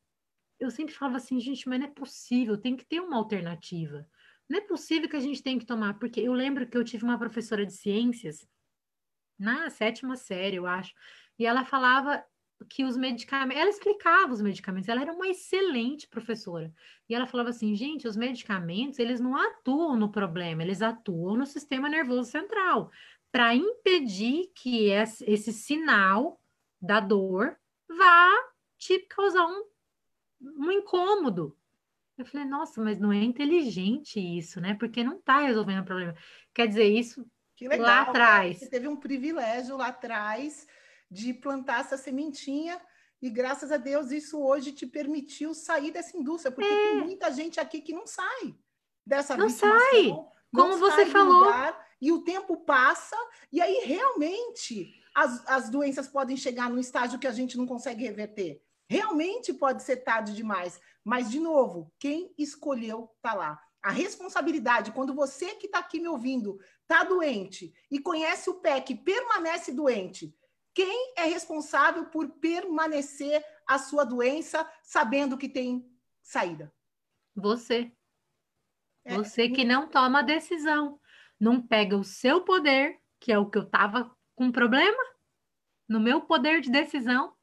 eu 0.61 0.71
sempre 0.71 0.95
falava 0.95 1.17
assim, 1.17 1.41
gente, 1.41 1.69
mas 1.69 1.81
não 1.81 1.87
é 1.87 1.91
possível, 1.91 2.57
tem 2.57 2.77
que 2.77 2.85
ter 2.85 3.01
uma 3.01 3.17
alternativa. 3.17 4.07
Não 4.51 4.59
é 4.59 4.61
possível 4.61 5.09
que 5.09 5.15
a 5.17 5.21
gente 5.21 5.41
tenha 5.45 5.61
que 5.61 5.65
tomar, 5.65 5.97
porque 6.01 6.21
eu 6.21 6.33
lembro 6.33 6.67
que 6.67 6.77
eu 6.77 6.83
tive 6.83 7.05
uma 7.05 7.17
professora 7.17 7.65
de 7.65 7.73
ciências 7.73 8.45
na 9.39 9.71
sétima 9.71 10.17
série, 10.17 10.57
eu 10.57 10.67
acho, 10.67 10.93
e 11.39 11.47
ela 11.47 11.65
falava 11.65 12.23
que 12.69 12.85
os 12.85 12.97
medicamentos, 12.97 13.61
ela 13.61 13.71
explicava 13.71 14.33
os 14.33 14.43
medicamentos, 14.43 14.89
ela 14.89 15.01
era 15.01 15.13
uma 15.13 15.29
excelente 15.29 16.09
professora. 16.09 16.75
E 17.09 17.15
ela 17.15 17.29
falava 17.29 17.51
assim, 17.51 17.77
gente, 17.77 18.09
os 18.09 18.17
medicamentos, 18.17 18.99
eles 18.99 19.21
não 19.21 19.37
atuam 19.37 19.97
no 19.97 20.11
problema, 20.11 20.65
eles 20.65 20.83
atuam 20.83 21.37
no 21.37 21.47
sistema 21.47 21.89
nervoso 21.89 22.29
central, 22.29 22.91
para 23.31 23.55
impedir 23.55 24.51
que 24.53 24.91
esse 24.91 25.53
sinal 25.53 26.43
da 26.83 26.99
dor 26.99 27.57
vá 27.89 28.31
te 28.77 28.99
causar 28.99 29.47
um, 29.47 29.65
um 30.41 30.73
incômodo. 30.73 31.57
Eu 32.21 32.27
falei, 32.27 32.47
nossa, 32.47 32.83
mas 32.83 32.99
não 32.99 33.13
é 33.13 33.23
inteligente 33.23 34.21
isso, 34.21 34.61
né? 34.61 34.75
Porque 34.79 35.03
não 35.03 35.19
está 35.19 35.41
resolvendo 35.41 35.81
o 35.81 35.85
problema. 35.85 36.15
Quer 36.55 36.69
dizer, 36.69 36.85
isso 36.85 37.27
legal, 37.61 37.87
lá 37.87 38.01
atrás. 38.03 38.59
Você 38.59 38.69
teve 38.69 38.89
um 38.89 38.97
privilégio 38.97 39.77
lá 39.77 39.89
atrás 39.89 40.67
de 41.11 41.33
plantar 41.35 41.81
essa 41.81 41.97
sementinha 41.97 42.81
e 43.21 43.29
graças 43.29 43.71
a 43.73 43.77
Deus 43.77 44.11
isso 44.11 44.41
hoje 44.41 44.73
te 44.73 44.87
permitiu 44.87 45.55
sair 45.55 45.91
dessa 45.91 46.17
indústria, 46.17 46.53
porque 46.53 46.71
é. 46.71 46.91
tem 46.91 47.05
muita 47.05 47.31
gente 47.31 47.61
aqui 47.61 47.81
que 47.81 47.93
não 47.93 48.07
sai 48.07 48.55
dessa 49.05 49.37
Não 49.37 49.49
sai. 49.49 50.15
Como 50.55 50.79
você 50.79 51.07
falou. 51.07 51.45
Lugar, 51.45 51.87
e 52.01 52.13
o 52.13 52.23
tempo 52.23 52.57
passa 52.65 53.17
e 53.53 53.61
aí 53.61 53.83
realmente 53.85 54.95
as, 55.15 55.47
as 55.47 55.69
doenças 55.69 56.09
podem 56.09 56.37
chegar 56.37 56.71
num 56.71 56.79
estágio 56.79 57.19
que 57.19 57.27
a 57.27 57.33
gente 57.33 57.59
não 57.59 57.67
consegue 57.67 58.05
reverter. 58.05 58.63
Realmente 58.91 59.55
pode 59.55 59.85
ser 59.85 59.99
tarde 59.99 60.35
demais, 60.35 60.81
mas 61.05 61.31
de 61.31 61.39
novo, 61.39 61.95
quem 61.97 62.35
escolheu 62.37 63.09
tá 63.23 63.35
lá. 63.35 63.63
A 63.81 63.93
responsabilidade, 63.93 64.91
quando 64.91 65.15
você 65.15 65.55
que 65.55 65.67
está 65.67 65.79
aqui 65.79 66.01
me 66.01 66.09
ouvindo 66.09 66.59
está 66.83 67.05
doente 67.05 67.73
e 67.89 68.01
conhece 68.01 68.51
o 68.51 68.55
PEC, 68.55 68.97
permanece 68.97 69.73
doente, 69.73 70.37
quem 70.75 71.15
é 71.17 71.25
responsável 71.25 72.07
por 72.07 72.31
permanecer 72.41 73.41
a 73.65 73.79
sua 73.79 74.03
doença 74.03 74.69
sabendo 74.83 75.39
que 75.39 75.49
tem 75.49 75.89
saída? 76.21 76.75
Você. 77.37 77.93
É. 79.05 79.15
Você 79.15 79.49
que 79.49 79.65
não 79.65 79.89
toma 79.89 80.21
decisão, 80.21 81.01
não 81.39 81.65
pega 81.65 81.97
o 81.97 82.03
seu 82.03 82.41
poder, 82.41 82.99
que 83.21 83.31
é 83.31 83.39
o 83.39 83.49
que 83.49 83.57
eu 83.57 83.63
estava 83.63 84.11
com 84.35 84.51
problema, 84.51 85.03
no 85.89 86.01
meu 86.01 86.23
poder 86.23 86.61
de 86.61 86.73
decisão, 86.73 87.37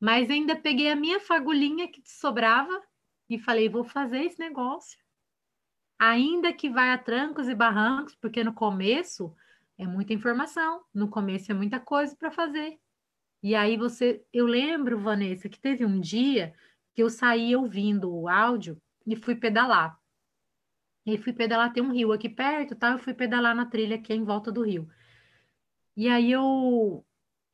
mas 0.00 0.30
ainda 0.30 0.56
peguei 0.56 0.90
a 0.90 0.96
minha 0.96 1.20
fagulhinha 1.20 1.88
que 1.88 2.00
te 2.00 2.10
sobrava 2.10 2.82
e 3.28 3.38
falei: 3.38 3.68
vou 3.68 3.84
fazer 3.84 4.24
esse 4.24 4.38
negócio. 4.38 4.98
Ainda 5.98 6.52
que 6.52 6.70
vai 6.70 6.92
a 6.92 6.98
trancos 6.98 7.48
e 7.48 7.54
barrancos, 7.54 8.14
porque 8.14 8.44
no 8.44 8.54
começo 8.54 9.34
é 9.76 9.86
muita 9.86 10.12
informação, 10.12 10.84
no 10.94 11.08
começo 11.08 11.50
é 11.50 11.54
muita 11.54 11.80
coisa 11.80 12.14
para 12.16 12.30
fazer. 12.30 12.78
E 13.42 13.54
aí 13.54 13.76
você, 13.76 14.24
eu 14.32 14.46
lembro, 14.46 14.98
Vanessa, 14.98 15.48
que 15.48 15.58
teve 15.58 15.84
um 15.84 16.00
dia 16.00 16.54
que 16.94 17.02
eu 17.02 17.10
saí 17.10 17.54
ouvindo 17.54 18.12
o 18.12 18.28
áudio 18.28 18.80
e 19.06 19.16
fui 19.16 19.34
pedalar. 19.34 19.98
E 21.06 21.16
fui 21.16 21.32
pedalar, 21.32 21.72
tem 21.72 21.82
um 21.82 21.92
rio 21.92 22.12
aqui 22.12 22.28
perto, 22.28 22.76
tá? 22.76 22.92
Eu 22.92 22.98
fui 22.98 23.14
pedalar 23.14 23.54
na 23.54 23.66
trilha 23.66 24.02
é 24.08 24.14
em 24.14 24.24
volta 24.24 24.52
do 24.52 24.62
rio. 24.62 24.88
E 25.96 26.08
aí 26.08 26.30
eu 26.30 27.04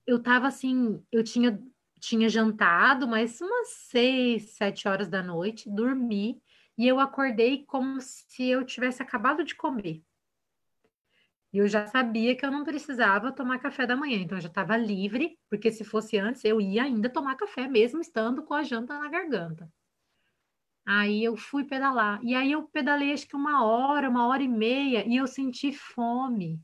eu 0.07 0.23
tava 0.23 0.47
assim, 0.49 1.03
eu 1.11 1.25
tinha 1.25 1.59
tinha 2.05 2.29
jantado, 2.29 3.09
mas 3.09 3.41
umas 3.41 3.69
seis, 3.69 4.51
sete 4.51 4.87
horas 4.87 5.09
da 5.09 5.23
noite, 5.23 5.71
dormi 5.71 6.41
e 6.77 6.87
eu 6.87 7.01
acordei 7.01 7.65
como 7.65 8.01
se 8.01 8.45
eu 8.45 8.65
tivesse 8.65 9.03
acabado 9.03 9.45
de 9.45 9.55
comer. 9.55 10.03
E 11.53 11.59
eu 11.59 11.69
já 11.69 11.87
sabia 11.87 12.37
que 12.37 12.45
eu 12.45 12.51
não 12.51 12.65
precisava 12.65 13.31
tomar 13.31 13.61
café 13.61 13.87
da 13.87 13.97
manhã, 13.97 14.19
então 14.19 14.37
eu 14.37 14.43
já 14.43 14.49
estava 14.49 14.77
livre, 14.77 15.39
porque 15.49 15.71
se 15.71 15.85
fosse 15.85 16.19
antes 16.19 16.45
eu 16.45 16.61
ia 16.61 16.83
ainda 16.83 17.09
tomar 17.09 17.37
café, 17.37 17.69
mesmo 17.69 18.01
estando 18.01 18.43
com 18.43 18.55
a 18.55 18.65
janta 18.65 18.99
na 18.99 19.09
garganta. 19.09 19.71
Aí 20.87 21.25
eu 21.25 21.37
fui 21.37 21.65
pedalar. 21.65 22.21
E 22.23 22.35
aí 22.35 22.53
eu 22.53 22.65
pedalei 22.65 23.13
acho 23.13 23.27
que 23.27 23.37
uma 23.37 23.65
hora, 23.65 24.11
uma 24.11 24.27
hora 24.27 24.43
e 24.43 24.49
meia, 24.49 25.07
e 25.07 25.17
eu 25.17 25.27
senti 25.27 25.73
fome. 25.73 26.61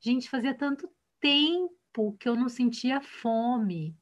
Gente, 0.00 0.28
fazia 0.28 0.52
tanto 0.52 0.90
tempo 1.20 2.16
que 2.18 2.28
eu 2.28 2.34
não 2.34 2.48
sentia 2.48 3.00
fome, 3.00 3.96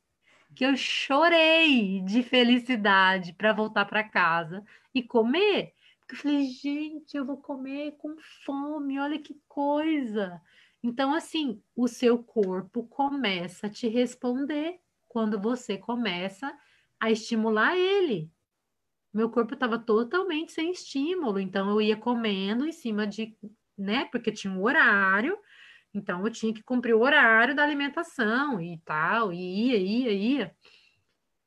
que 0.55 0.64
eu 0.64 0.76
chorei 0.76 2.01
de 2.03 2.22
felicidade 2.22 3.32
para 3.32 3.53
voltar 3.53 3.84
para 3.84 4.05
casa 4.05 4.64
e 4.94 5.03
comer. 5.03 5.74
Eu 6.09 6.16
falei, 6.16 6.44
gente, 6.46 7.16
eu 7.16 7.24
vou 7.24 7.36
comer 7.36 7.92
com 7.98 8.16
fome, 8.44 8.98
olha 8.98 9.18
que 9.18 9.40
coisa. 9.48 10.40
Então, 10.82 11.14
assim, 11.14 11.62
o 11.76 11.86
seu 11.86 12.22
corpo 12.22 12.84
começa 12.88 13.66
a 13.66 13.70
te 13.70 13.86
responder 13.86 14.80
quando 15.09 15.40
você 15.40 15.78
começa 15.78 16.53
a 16.98 17.11
estimular 17.11 17.76
ele. 17.76 18.30
Meu 19.12 19.30
corpo 19.30 19.55
estava 19.55 19.78
totalmente 19.78 20.53
sem 20.53 20.70
estímulo, 20.70 21.38
então 21.38 21.68
eu 21.68 21.80
ia 21.80 21.96
comendo 21.96 22.64
em 22.66 22.72
cima 22.72 23.07
de, 23.07 23.36
né? 23.76 24.05
Porque 24.07 24.30
tinha 24.30 24.53
um 24.53 24.62
horário, 24.62 25.36
então 25.93 26.24
eu 26.24 26.30
tinha 26.32 26.55
que 26.55 26.62
cumprir 26.62 26.95
o 26.95 27.01
horário 27.01 27.55
da 27.55 27.62
alimentação 27.62 28.61
e 28.61 28.78
tal, 28.84 29.32
e 29.32 29.68
ia, 29.68 29.76
ia, 29.76 30.12
ia. 30.12 30.57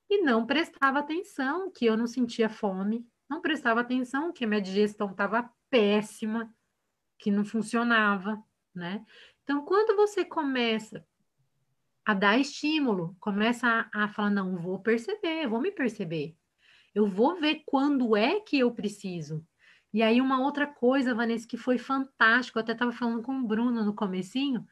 E 0.10 0.22
não 0.22 0.46
prestava 0.46 1.00
atenção, 1.00 1.72
que 1.72 1.86
eu 1.86 1.98
não 1.98 2.08
sentia 2.08 2.50
fome, 2.50 3.06
não 3.30 3.42
prestava 3.42 3.82
atenção 3.82 4.32
que 4.32 4.46
a 4.46 4.48
minha 4.48 4.62
digestão 4.62 5.12
estava 5.12 5.50
péssima, 5.70 6.54
que 7.18 7.32
não 7.32 7.46
funcionava, 7.46 8.44
né? 8.76 9.04
Então, 9.44 9.66
quando 9.66 9.96
você 9.96 10.24
começa 10.24 11.06
a 12.06 12.14
dar 12.14 12.38
estímulo, 12.38 13.16
começa 13.20 13.90
a, 13.94 14.04
a 14.04 14.08
falar, 14.10 14.30
não, 14.30 14.58
vou 14.58 14.80
perceber, 14.80 15.48
vou 15.48 15.62
me 15.62 15.72
perceber. 15.72 16.36
Eu 16.94 17.08
vou 17.08 17.40
ver 17.40 17.64
quando 17.66 18.16
é 18.16 18.40
que 18.40 18.60
eu 18.60 18.72
preciso. 18.72 19.46
E 19.94 20.02
aí, 20.02 20.20
uma 20.20 20.42
outra 20.42 20.66
coisa, 20.66 21.14
Vanessa, 21.14 21.48
que 21.48 21.58
foi 21.58 21.78
fantástico, 21.78 22.58
eu 22.58 22.64
até 22.64 22.72
estava 22.74 22.92
falando 22.92 23.22
com 23.22 23.40
o 23.40 23.48
Bruno 23.48 23.86
no 23.86 23.94
comecinho, 23.94 24.66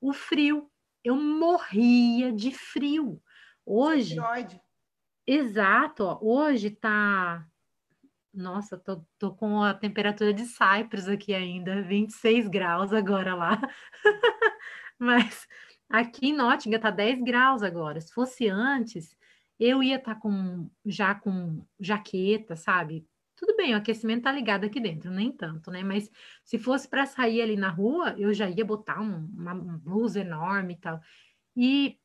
o 0.00 0.12
frio. 0.12 0.70
Eu 1.02 1.16
morria 1.16 2.32
de 2.32 2.52
frio. 2.52 3.20
Hoje... 3.66 4.14
Exato, 5.26 6.04
ó, 6.04 6.18
hoje 6.22 6.70
tá 6.70 7.46
nossa, 8.32 8.78
tô, 8.78 9.04
tô 9.18 9.34
com 9.34 9.62
a 9.62 9.74
temperatura 9.74 10.32
de 10.32 10.44
Cyprus 10.44 11.08
aqui 11.08 11.34
ainda, 11.34 11.82
26 11.82 12.48
graus 12.48 12.92
agora 12.92 13.34
lá. 13.34 13.60
Mas 14.98 15.46
aqui 15.88 16.28
em 16.28 16.32
Nottingham 16.36 16.80
tá 16.80 16.90
10 16.90 17.22
graus 17.22 17.62
agora. 17.62 18.00
Se 18.00 18.12
fosse 18.12 18.48
antes, 18.48 19.16
eu 19.58 19.82
ia 19.82 19.96
estar 19.96 20.14
tá 20.14 20.20
com 20.20 20.70
já 20.86 21.14
com 21.14 21.64
jaqueta, 21.80 22.54
sabe? 22.54 23.06
Tudo 23.38 23.54
bem, 23.56 23.72
o 23.72 23.76
aquecimento 23.76 24.24
tá 24.24 24.32
ligado 24.32 24.64
aqui 24.64 24.80
dentro, 24.80 25.12
nem 25.12 25.30
tanto, 25.30 25.70
né? 25.70 25.84
Mas 25.84 26.10
se 26.42 26.58
fosse 26.58 26.88
para 26.88 27.06
sair 27.06 27.40
ali 27.40 27.56
na 27.56 27.68
rua, 27.70 28.14
eu 28.18 28.34
já 28.34 28.50
ia 28.50 28.64
botar 28.64 29.00
um, 29.00 29.26
uma, 29.36 29.54
blusa 29.54 30.20
enorme 30.20 30.74
e 30.74 30.76
tal. 30.76 31.00
E 31.56 31.98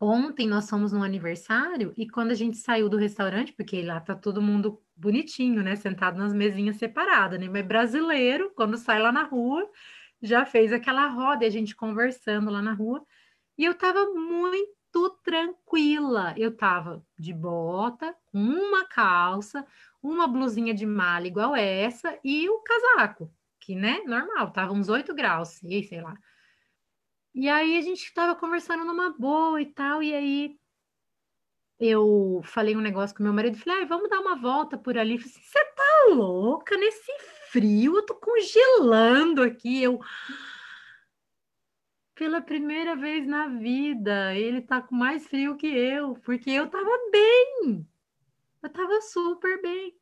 ontem 0.00 0.46
nós 0.46 0.70
fomos 0.70 0.92
no 0.92 1.02
aniversário 1.02 1.92
e 1.96 2.08
quando 2.08 2.30
a 2.30 2.34
gente 2.34 2.56
saiu 2.56 2.88
do 2.88 2.96
restaurante, 2.96 3.52
porque 3.52 3.82
lá 3.82 4.00
tá 4.00 4.14
todo 4.14 4.40
mundo 4.40 4.80
bonitinho, 4.94 5.60
né? 5.60 5.74
Sentado 5.74 6.18
nas 6.18 6.32
mesinhas 6.32 6.76
separadas, 6.76 7.40
né? 7.40 7.48
Mas 7.48 7.66
brasileiro, 7.66 8.52
quando 8.54 8.76
sai 8.76 9.00
lá 9.00 9.10
na 9.10 9.24
rua, 9.24 9.68
já 10.22 10.46
fez 10.46 10.72
aquela 10.72 11.08
roda 11.08 11.44
e 11.44 11.48
a 11.48 11.50
gente 11.50 11.74
conversando 11.74 12.48
lá 12.50 12.62
na 12.62 12.72
rua. 12.74 13.04
E 13.58 13.64
eu 13.64 13.74
tava 13.74 14.06
muito 14.14 14.73
tranquila. 15.22 16.34
Eu 16.36 16.56
tava 16.56 17.04
de 17.18 17.32
bota, 17.32 18.14
uma 18.32 18.86
calça, 18.86 19.66
uma 20.02 20.26
blusinha 20.26 20.74
de 20.74 20.86
malha 20.86 21.26
igual 21.26 21.54
essa 21.54 22.18
e 22.22 22.48
o 22.48 22.60
casaco, 22.60 23.32
que, 23.60 23.74
né, 23.74 24.00
normal, 24.06 24.50
tava 24.50 24.72
uns 24.72 24.88
8 24.88 25.14
graus, 25.14 25.48
sei, 25.48 25.82
sei 25.82 26.00
lá. 26.00 26.14
E 27.34 27.48
aí 27.48 27.76
a 27.76 27.80
gente 27.80 28.12
tava 28.14 28.34
conversando 28.34 28.84
numa 28.84 29.10
boa 29.10 29.60
e 29.60 29.66
tal, 29.66 30.02
e 30.02 30.14
aí 30.14 30.58
eu 31.78 32.40
falei 32.44 32.76
um 32.76 32.80
negócio 32.80 33.16
com 33.16 33.22
meu 33.22 33.32
marido, 33.32 33.58
falei, 33.58 33.82
ah, 33.82 33.86
vamos 33.86 34.08
dar 34.08 34.20
uma 34.20 34.36
volta 34.36 34.78
por 34.78 34.96
ali. 34.96 35.18
Falei, 35.18 35.34
você 35.34 35.64
tá 35.74 36.14
louca 36.14 36.76
nesse 36.76 37.12
frio? 37.50 37.96
Eu 37.96 38.06
tô 38.06 38.14
congelando 38.14 39.42
aqui. 39.42 39.82
Eu 39.82 40.00
pela 42.14 42.40
primeira 42.40 42.94
vez 42.94 43.26
na 43.26 43.48
vida, 43.48 44.34
ele 44.34 44.60
tá 44.62 44.80
com 44.80 44.94
mais 44.94 45.26
frio 45.26 45.56
que 45.56 45.66
eu, 45.66 46.14
porque 46.24 46.50
eu 46.50 46.68
tava 46.68 46.90
bem. 47.10 47.86
Eu 48.62 48.70
tava 48.70 49.00
super 49.00 49.60
bem. 49.60 49.94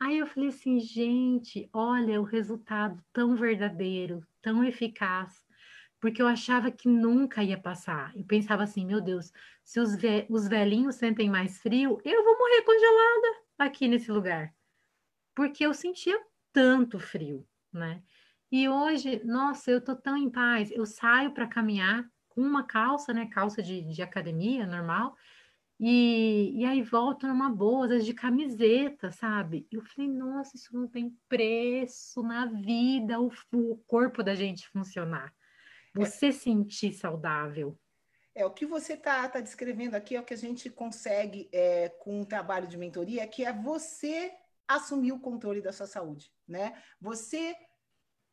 Aí 0.00 0.18
eu 0.18 0.26
falei 0.26 0.48
assim, 0.48 0.80
gente, 0.80 1.68
olha 1.72 2.20
o 2.20 2.24
resultado 2.24 3.02
tão 3.12 3.36
verdadeiro, 3.36 4.26
tão 4.42 4.64
eficaz, 4.64 5.46
porque 6.00 6.20
eu 6.20 6.26
achava 6.26 6.72
que 6.72 6.88
nunca 6.88 7.44
ia 7.44 7.56
passar. 7.56 8.12
Eu 8.16 8.24
pensava 8.24 8.64
assim, 8.64 8.84
meu 8.84 9.00
Deus, 9.00 9.32
se 9.62 9.78
os, 9.78 9.94
ve 9.94 10.26
os 10.28 10.48
velhinhos 10.48 10.96
sentem 10.96 11.30
mais 11.30 11.60
frio, 11.60 12.00
eu 12.04 12.24
vou 12.24 12.36
morrer 12.36 12.62
congelada 12.62 13.42
aqui 13.56 13.86
nesse 13.86 14.10
lugar, 14.10 14.52
porque 15.36 15.64
eu 15.64 15.72
sentia 15.72 16.20
tanto 16.52 16.98
frio, 16.98 17.46
né? 17.72 18.02
E 18.52 18.68
hoje, 18.68 19.24
nossa, 19.24 19.70
eu 19.70 19.80
tô 19.80 19.96
tão 19.96 20.14
em 20.14 20.28
paz. 20.28 20.70
Eu 20.70 20.84
saio 20.84 21.32
para 21.32 21.46
caminhar 21.48 22.06
com 22.28 22.42
uma 22.42 22.62
calça, 22.62 23.10
né? 23.14 23.26
Calça 23.32 23.62
de, 23.62 23.80
de 23.80 24.02
academia 24.02 24.66
normal. 24.66 25.16
E, 25.80 26.52
e 26.54 26.64
aí 26.66 26.82
volto 26.82 27.26
numa 27.26 27.48
boa, 27.48 27.86
às 27.86 27.90
vezes 27.90 28.06
de 28.06 28.12
camiseta, 28.12 29.10
sabe? 29.10 29.66
Eu 29.72 29.80
falei, 29.80 30.10
nossa, 30.10 30.54
isso 30.54 30.76
não 30.76 30.86
tem 30.86 31.16
preço 31.30 32.22
na 32.22 32.44
vida, 32.44 33.18
o, 33.18 33.32
o 33.54 33.78
corpo 33.86 34.22
da 34.22 34.34
gente 34.34 34.68
funcionar. 34.68 35.34
Você 35.94 36.26
é, 36.26 36.32
sentir 36.32 36.92
saudável. 36.92 37.78
É, 38.34 38.44
o 38.44 38.50
que 38.50 38.66
você 38.66 38.92
está 38.92 39.26
tá 39.30 39.40
descrevendo 39.40 39.94
aqui 39.94 40.14
é 40.14 40.20
o 40.20 40.24
que 40.24 40.34
a 40.34 40.38
gente 40.38 40.68
consegue 40.68 41.48
é, 41.50 41.88
com 41.88 42.20
um 42.20 42.24
trabalho 42.24 42.68
de 42.68 42.76
mentoria, 42.76 43.26
que 43.26 43.46
é 43.46 43.52
você 43.52 44.30
assumir 44.68 45.12
o 45.12 45.20
controle 45.20 45.62
da 45.62 45.72
sua 45.72 45.86
saúde, 45.86 46.30
né? 46.46 46.80
Você 47.00 47.56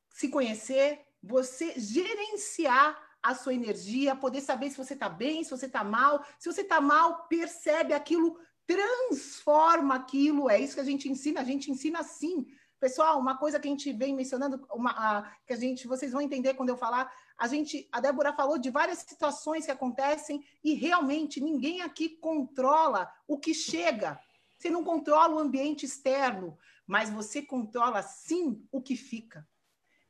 se 0.10 0.30
conhecer, 0.30 1.02
você 1.22 1.74
gerenciar 1.78 2.98
a 3.22 3.36
sua 3.36 3.54
energia, 3.54 4.16
poder 4.16 4.42
saber 4.42 4.70
se 4.70 4.78
você 4.78 4.94
está 4.94 5.10
bem, 5.10 5.44
se 5.44 5.52
você 5.52 5.66
está 5.66 5.84
mal. 5.84 6.26
Se 6.38 6.52
você 6.52 6.62
está 6.62 6.80
mal, 6.80 7.28
percebe 7.28 7.94
aquilo, 7.94 8.40
transforma 8.66 9.96
aquilo. 9.96 10.50
É 10.50 10.60
isso 10.60 10.76
que 10.76 10.82
a 10.82 10.86
gente 10.86 11.10
ensina. 11.10 11.42
A 11.42 11.44
gente 11.44 11.70
ensina 11.70 12.00
assim. 12.00 12.48
Pessoal, 12.80 13.20
uma 13.20 13.38
coisa 13.38 13.60
que 13.60 13.68
a 13.68 13.72
gente 13.72 13.92
vem 13.92 14.16
mencionando, 14.16 14.66
uma, 14.72 14.92
a, 14.92 15.32
que 15.46 15.52
a 15.52 15.58
gente, 15.58 15.86
vocês 15.86 16.14
vão 16.14 16.22
entender 16.22 16.54
quando 16.54 16.70
eu 16.70 16.78
falar, 16.78 17.12
a 17.38 17.46
gente, 17.46 17.90
a 17.92 18.00
Débora 18.00 18.32
falou 18.32 18.58
de 18.58 18.70
várias 18.70 19.00
situações 19.00 19.66
que 19.66 19.72
acontecem 19.72 20.42
e 20.64 20.74
realmente 20.76 21.42
ninguém 21.42 21.82
aqui 21.82 22.10
controla 22.10 23.12
o 23.28 23.38
que 23.38 23.54
chega. 23.54 24.18
Você 24.58 24.70
não 24.70 24.84
controla 24.84 25.36
o 25.36 25.40
ambiente 25.40 25.86
externo, 25.86 26.58
mas 26.88 27.10
você 27.10 27.42
controla 27.42 28.02
sim 28.02 28.66
o 28.72 28.82
que 28.82 28.96
fica. 28.96 29.46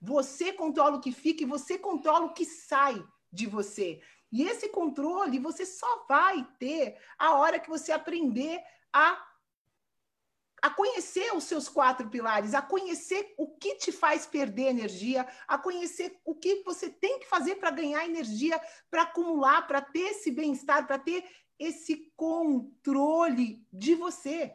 Você 0.02 0.54
controla 0.54 0.98
o 0.98 1.02
que 1.02 1.12
fica 1.12 1.44
e 1.44 1.48
você 1.48 1.78
controla 1.78 2.26
o 2.26 2.34
que 2.34 2.46
sai 2.46 3.04
de 3.32 3.46
você. 3.46 4.02
E 4.32 4.44
esse 4.44 4.70
controle 4.70 5.40
você 5.40 5.66
só 5.66 6.06
vai 6.08 6.48
ter 6.60 6.98
a 7.18 7.34
hora 7.36 7.60
que 7.60 7.70
você 7.70 7.92
aprender 7.92 8.62
a 8.94 9.26
a 10.62 10.70
conhecer 10.70 11.34
os 11.34 11.46
seus 11.46 11.70
quatro 11.70 12.10
pilares, 12.10 12.54
a 12.54 12.62
conhecer 12.62 13.34
o 13.38 13.48
que 13.48 13.76
te 13.76 13.94
faz 13.94 14.26
perder 14.26 14.68
energia, 14.68 15.26
a 15.48 15.58
conhecer 15.58 16.20
o 16.26 16.36
que 16.36 16.64
você 16.64 16.90
tem 16.90 17.20
que 17.20 17.28
fazer 17.28 17.56
para 17.56 17.72
ganhar 17.72 18.06
energia, 18.06 18.62
para 18.92 19.04
acumular, 19.04 19.66
para 19.68 19.82
ter 19.82 20.12
esse 20.12 20.32
bem-estar, 20.32 20.86
para 20.86 21.00
ter 21.00 21.24
esse 21.58 22.12
controle 22.16 23.66
de 23.72 23.96
você. 23.96 24.54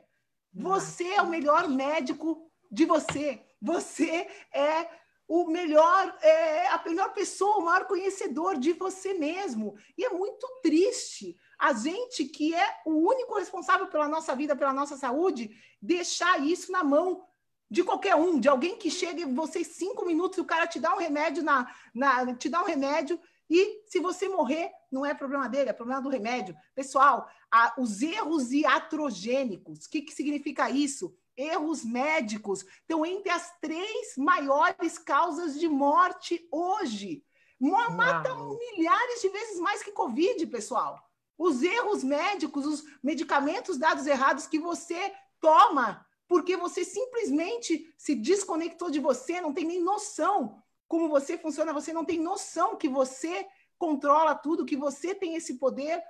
Você 0.53 1.05
é 1.09 1.22
o 1.22 1.28
melhor 1.30 1.68
médico 1.68 2.51
de 2.70 2.84
você. 2.84 3.42
Você 3.61 4.28
é 4.53 4.88
o 5.27 5.47
melhor, 5.47 6.16
é, 6.20 6.68
a 6.68 6.83
melhor 6.85 7.12
pessoa, 7.12 7.59
o 7.59 7.64
maior 7.64 7.87
conhecedor 7.87 8.59
de 8.59 8.72
você 8.72 9.14
mesmo. 9.14 9.75
E 9.97 10.05
é 10.05 10.11
muito 10.11 10.47
triste 10.62 11.37
a 11.59 11.72
gente 11.72 12.27
que 12.27 12.55
é 12.55 12.81
o 12.85 13.09
único 13.09 13.35
responsável 13.35 13.87
pela 13.87 14.09
nossa 14.09 14.35
vida, 14.35 14.57
pela 14.57 14.72
nossa 14.72 14.97
saúde, 14.97 15.51
deixar 15.81 16.45
isso 16.45 16.70
na 16.70 16.85
mão 16.85 17.27
de 17.70 17.83
qualquer 17.83 18.14
um, 18.14 18.39
de 18.39 18.49
alguém 18.49 18.77
que 18.77 18.91
chega 18.91 19.22
e 19.22 19.25
você 19.25 19.64
cinco 19.64 20.05
minutos, 20.05 20.39
o 20.39 20.45
cara 20.45 20.66
te 20.66 20.79
dá 20.79 20.95
um 20.95 20.99
remédio 20.99 21.43
na, 21.43 21.66
na 21.95 22.35
te 22.35 22.49
dá 22.49 22.62
um 22.62 22.66
remédio 22.66 23.18
e 23.49 23.83
se 23.87 24.01
você 24.01 24.29
morrer, 24.29 24.70
não 24.91 25.05
é 25.05 25.12
problema 25.14 25.49
dele, 25.49 25.70
é 25.70 25.72
problema 25.72 26.01
do 26.01 26.09
remédio. 26.09 26.57
Pessoal, 26.75 27.29
a, 27.51 27.75
os 27.79 28.01
erros 28.01 28.53
iatrogênicos, 28.53 29.85
o 29.85 29.91
que, 29.91 30.03
que 30.03 30.12
significa 30.12 30.70
isso? 30.70 31.16
Erros 31.37 31.85
médicos 31.85 32.64
estão 32.80 33.05
entre 33.05 33.30
as 33.30 33.53
três 33.61 34.16
maiores 34.16 34.99
causas 34.99 35.59
de 35.59 35.68
morte 35.68 36.47
hoje. 36.51 37.24
Mata 37.61 38.35
milhares 38.35 39.20
de 39.20 39.28
vezes 39.28 39.61
mais 39.61 39.82
que 39.82 39.93
Covid, 39.93 40.47
pessoal. 40.49 41.01
Os 41.37 41.62
erros 41.62 42.05
médicos, 42.05 42.66
os 42.66 42.85
medicamentos 43.03 43.78
dados 43.78 44.07
errados 44.07 44.47
que 44.47 44.59
você 44.59 45.12
toma 45.41 46.07
porque 46.26 46.57
você 46.57 46.85
simplesmente 46.85 47.93
se 47.99 48.14
desconectou 48.14 48.91
de 48.91 48.99
você, 48.99 49.41
não 49.41 49.53
tem 49.53 49.64
nem 49.64 49.80
noção 49.80 50.62
como 50.89 51.09
você 51.09 51.37
funciona, 51.37 51.72
você 51.72 51.93
não 51.93 52.05
tem 52.05 52.20
noção 52.20 52.76
que 52.76 52.89
você 52.89 53.47
controla 53.78 54.35
tudo, 54.35 54.66
que 54.66 54.76
você 54.76 55.14
tem 55.14 55.35
esse 55.35 55.59
poder. 55.59 56.03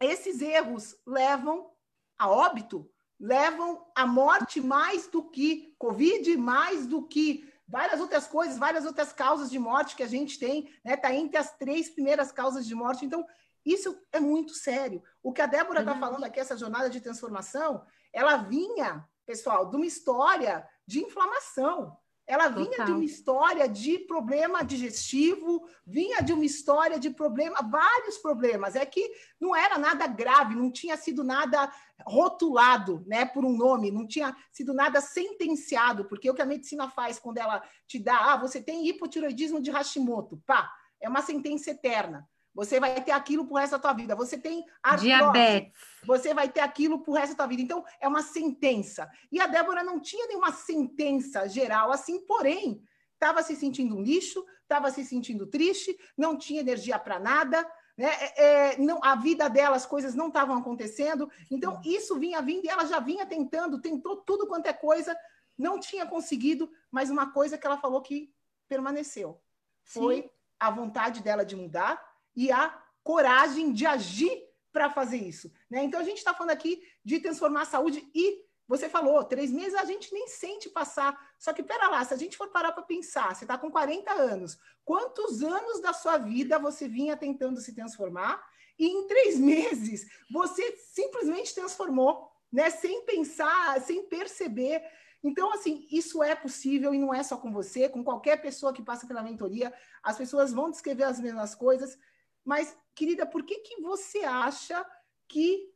Esses 0.00 0.40
erros 0.40 0.96
levam 1.06 1.70
a 2.18 2.30
óbito, 2.30 2.88
levam 3.22 3.86
à 3.94 4.04
morte 4.04 4.60
mais 4.60 5.06
do 5.06 5.22
que 5.22 5.76
Covid, 5.78 6.36
mais 6.36 6.86
do 6.88 7.06
que 7.06 7.48
várias 7.68 8.00
outras 8.00 8.26
coisas, 8.26 8.58
várias 8.58 8.84
outras 8.84 9.12
causas 9.12 9.48
de 9.48 9.60
morte 9.60 9.94
que 9.94 10.02
a 10.02 10.08
gente 10.08 10.40
tem, 10.40 10.68
né? 10.84 10.94
Está 10.94 11.14
entre 11.14 11.36
as 11.36 11.56
três 11.56 11.88
primeiras 11.88 12.32
causas 12.32 12.66
de 12.66 12.74
morte. 12.74 13.06
Então, 13.06 13.24
isso 13.64 13.96
é 14.10 14.18
muito 14.18 14.54
sério. 14.54 15.00
O 15.22 15.32
que 15.32 15.40
a 15.40 15.46
Débora 15.46 15.80
está 15.80 15.92
uhum. 15.92 16.00
falando 16.00 16.24
aqui, 16.24 16.40
essa 16.40 16.56
jornada 16.56 16.90
de 16.90 17.00
transformação, 17.00 17.86
ela 18.12 18.38
vinha, 18.38 19.08
pessoal, 19.24 19.70
de 19.70 19.76
uma 19.76 19.86
história 19.86 20.68
de 20.84 20.98
inflamação. 20.98 21.96
Ela 22.32 22.48
vinha 22.48 22.70
Total. 22.70 22.86
de 22.86 22.92
uma 22.92 23.04
história 23.04 23.68
de 23.68 23.98
problema 23.98 24.64
digestivo, 24.64 25.68
vinha 25.86 26.22
de 26.22 26.32
uma 26.32 26.46
história 26.46 26.98
de 26.98 27.10
problema, 27.10 27.60
vários 27.70 28.16
problemas. 28.16 28.74
É 28.74 28.86
que 28.86 29.06
não 29.38 29.54
era 29.54 29.76
nada 29.76 30.06
grave, 30.06 30.54
não 30.54 30.72
tinha 30.72 30.96
sido 30.96 31.22
nada 31.22 31.70
rotulado, 32.06 33.04
né, 33.06 33.26
por 33.26 33.44
um 33.44 33.54
nome, 33.54 33.90
não 33.90 34.06
tinha 34.06 34.34
sido 34.50 34.72
nada 34.72 34.98
sentenciado, 35.02 36.06
porque 36.06 36.30
o 36.30 36.34
que 36.34 36.40
a 36.40 36.46
medicina 36.46 36.88
faz 36.88 37.18
quando 37.18 37.36
ela 37.36 37.62
te 37.86 37.98
dá, 37.98 38.32
ah, 38.32 38.36
você 38.38 38.62
tem 38.62 38.88
hipotiroidismo 38.88 39.60
de 39.60 39.70
Hashimoto, 39.70 40.42
pá, 40.46 40.72
é 41.02 41.10
uma 41.10 41.20
sentença 41.20 41.70
eterna. 41.70 42.26
Você 42.54 42.78
vai 42.78 43.02
ter 43.02 43.12
aquilo 43.12 43.46
pro 43.46 43.56
resto 43.56 43.72
da 43.72 43.78
tua 43.78 43.92
vida. 43.92 44.14
Você 44.14 44.36
tem 44.36 44.64
artrose, 44.82 45.06
diabetes. 45.06 45.72
Você 46.04 46.34
vai 46.34 46.48
ter 46.48 46.60
aquilo 46.60 47.00
pro 47.00 47.14
resto 47.14 47.32
da 47.32 47.44
tua 47.44 47.46
vida. 47.46 47.62
Então, 47.62 47.84
é 48.00 48.06
uma 48.06 48.22
sentença. 48.22 49.10
E 49.30 49.40
a 49.40 49.46
Débora 49.46 49.82
não 49.82 50.00
tinha 50.00 50.26
nenhuma 50.26 50.52
sentença 50.52 51.48
geral 51.48 51.90
assim, 51.90 52.20
porém, 52.26 52.82
estava 53.14 53.42
se 53.42 53.56
sentindo 53.56 53.96
um 53.96 54.02
lixo, 54.02 54.44
estava 54.62 54.90
se 54.90 55.04
sentindo 55.04 55.46
triste, 55.46 55.96
não 56.16 56.36
tinha 56.36 56.60
energia 56.60 56.98
para 56.98 57.18
nada, 57.18 57.66
né? 57.96 58.08
É, 58.08 58.44
é, 58.44 58.78
não, 58.78 59.02
a 59.02 59.14
vida 59.14 59.48
dela, 59.48 59.76
as 59.76 59.86
coisas 59.86 60.14
não 60.14 60.28
estavam 60.28 60.56
acontecendo. 60.56 61.30
Então, 61.50 61.80
isso 61.84 62.18
vinha 62.18 62.40
vindo 62.42 62.64
e 62.64 62.68
ela 62.68 62.84
já 62.84 62.98
vinha 62.98 63.26
tentando, 63.26 63.80
tentou 63.80 64.16
tudo 64.16 64.46
quanto 64.46 64.66
é 64.66 64.72
coisa, 64.72 65.16
não 65.56 65.78
tinha 65.78 66.06
conseguido, 66.06 66.70
mas 66.90 67.10
uma 67.10 67.32
coisa 67.32 67.56
que 67.56 67.66
ela 67.66 67.78
falou 67.78 68.00
que 68.02 68.32
permaneceu 68.68 69.40
foi 69.84 70.22
Sim. 70.22 70.30
a 70.58 70.70
vontade 70.70 71.22
dela 71.22 71.44
de 71.44 71.54
mudar, 71.54 72.02
e 72.34 72.50
a 72.50 72.78
coragem 73.02 73.72
de 73.72 73.86
agir 73.86 74.42
para 74.72 74.90
fazer 74.90 75.18
isso. 75.18 75.52
Né? 75.70 75.84
Então, 75.84 76.00
a 76.00 76.04
gente 76.04 76.18
está 76.18 76.32
falando 76.32 76.52
aqui 76.52 76.82
de 77.04 77.20
transformar 77.20 77.62
a 77.62 77.66
saúde 77.66 78.08
e 78.14 78.44
você 78.66 78.88
falou, 78.88 79.22
três 79.24 79.50
meses 79.50 79.74
a 79.74 79.84
gente 79.84 80.12
nem 80.14 80.26
sente 80.28 80.70
passar. 80.70 81.18
Só 81.38 81.52
que, 81.52 81.62
pera 81.62 81.88
lá, 81.88 82.02
se 82.04 82.14
a 82.14 82.16
gente 82.16 82.36
for 82.36 82.48
parar 82.48 82.72
para 82.72 82.82
pensar, 82.82 83.34
você 83.34 83.44
está 83.44 83.58
com 83.58 83.70
40 83.70 84.10
anos, 84.12 84.56
quantos 84.84 85.42
anos 85.42 85.80
da 85.80 85.92
sua 85.92 86.16
vida 86.16 86.58
você 86.58 86.88
vinha 86.88 87.16
tentando 87.16 87.60
se 87.60 87.74
transformar? 87.74 88.42
E 88.78 88.86
em 88.86 89.06
três 89.06 89.36
meses 89.40 90.06
você 90.30 90.76
simplesmente 90.92 91.54
transformou, 91.54 92.30
né? 92.50 92.70
Sem 92.70 93.04
pensar, 93.04 93.78
sem 93.82 94.08
perceber. 94.08 94.82
Então, 95.22 95.52
assim, 95.52 95.86
isso 95.90 96.22
é 96.22 96.34
possível 96.34 96.94
e 96.94 96.98
não 96.98 97.12
é 97.12 97.22
só 97.22 97.36
com 97.36 97.52
você, 97.52 97.88
com 97.88 98.02
qualquer 98.02 98.40
pessoa 98.40 98.72
que 98.72 98.82
passa 98.82 99.06
pela 99.06 99.22
mentoria. 99.22 99.72
As 100.02 100.16
pessoas 100.16 100.52
vão 100.52 100.70
descrever 100.70 101.04
as 101.04 101.20
mesmas 101.20 101.54
coisas. 101.54 101.98
Mas, 102.44 102.76
querida, 102.94 103.26
por 103.26 103.44
que, 103.44 103.58
que 103.60 103.80
você 103.80 104.24
acha 104.24 104.84
que, 105.28 105.72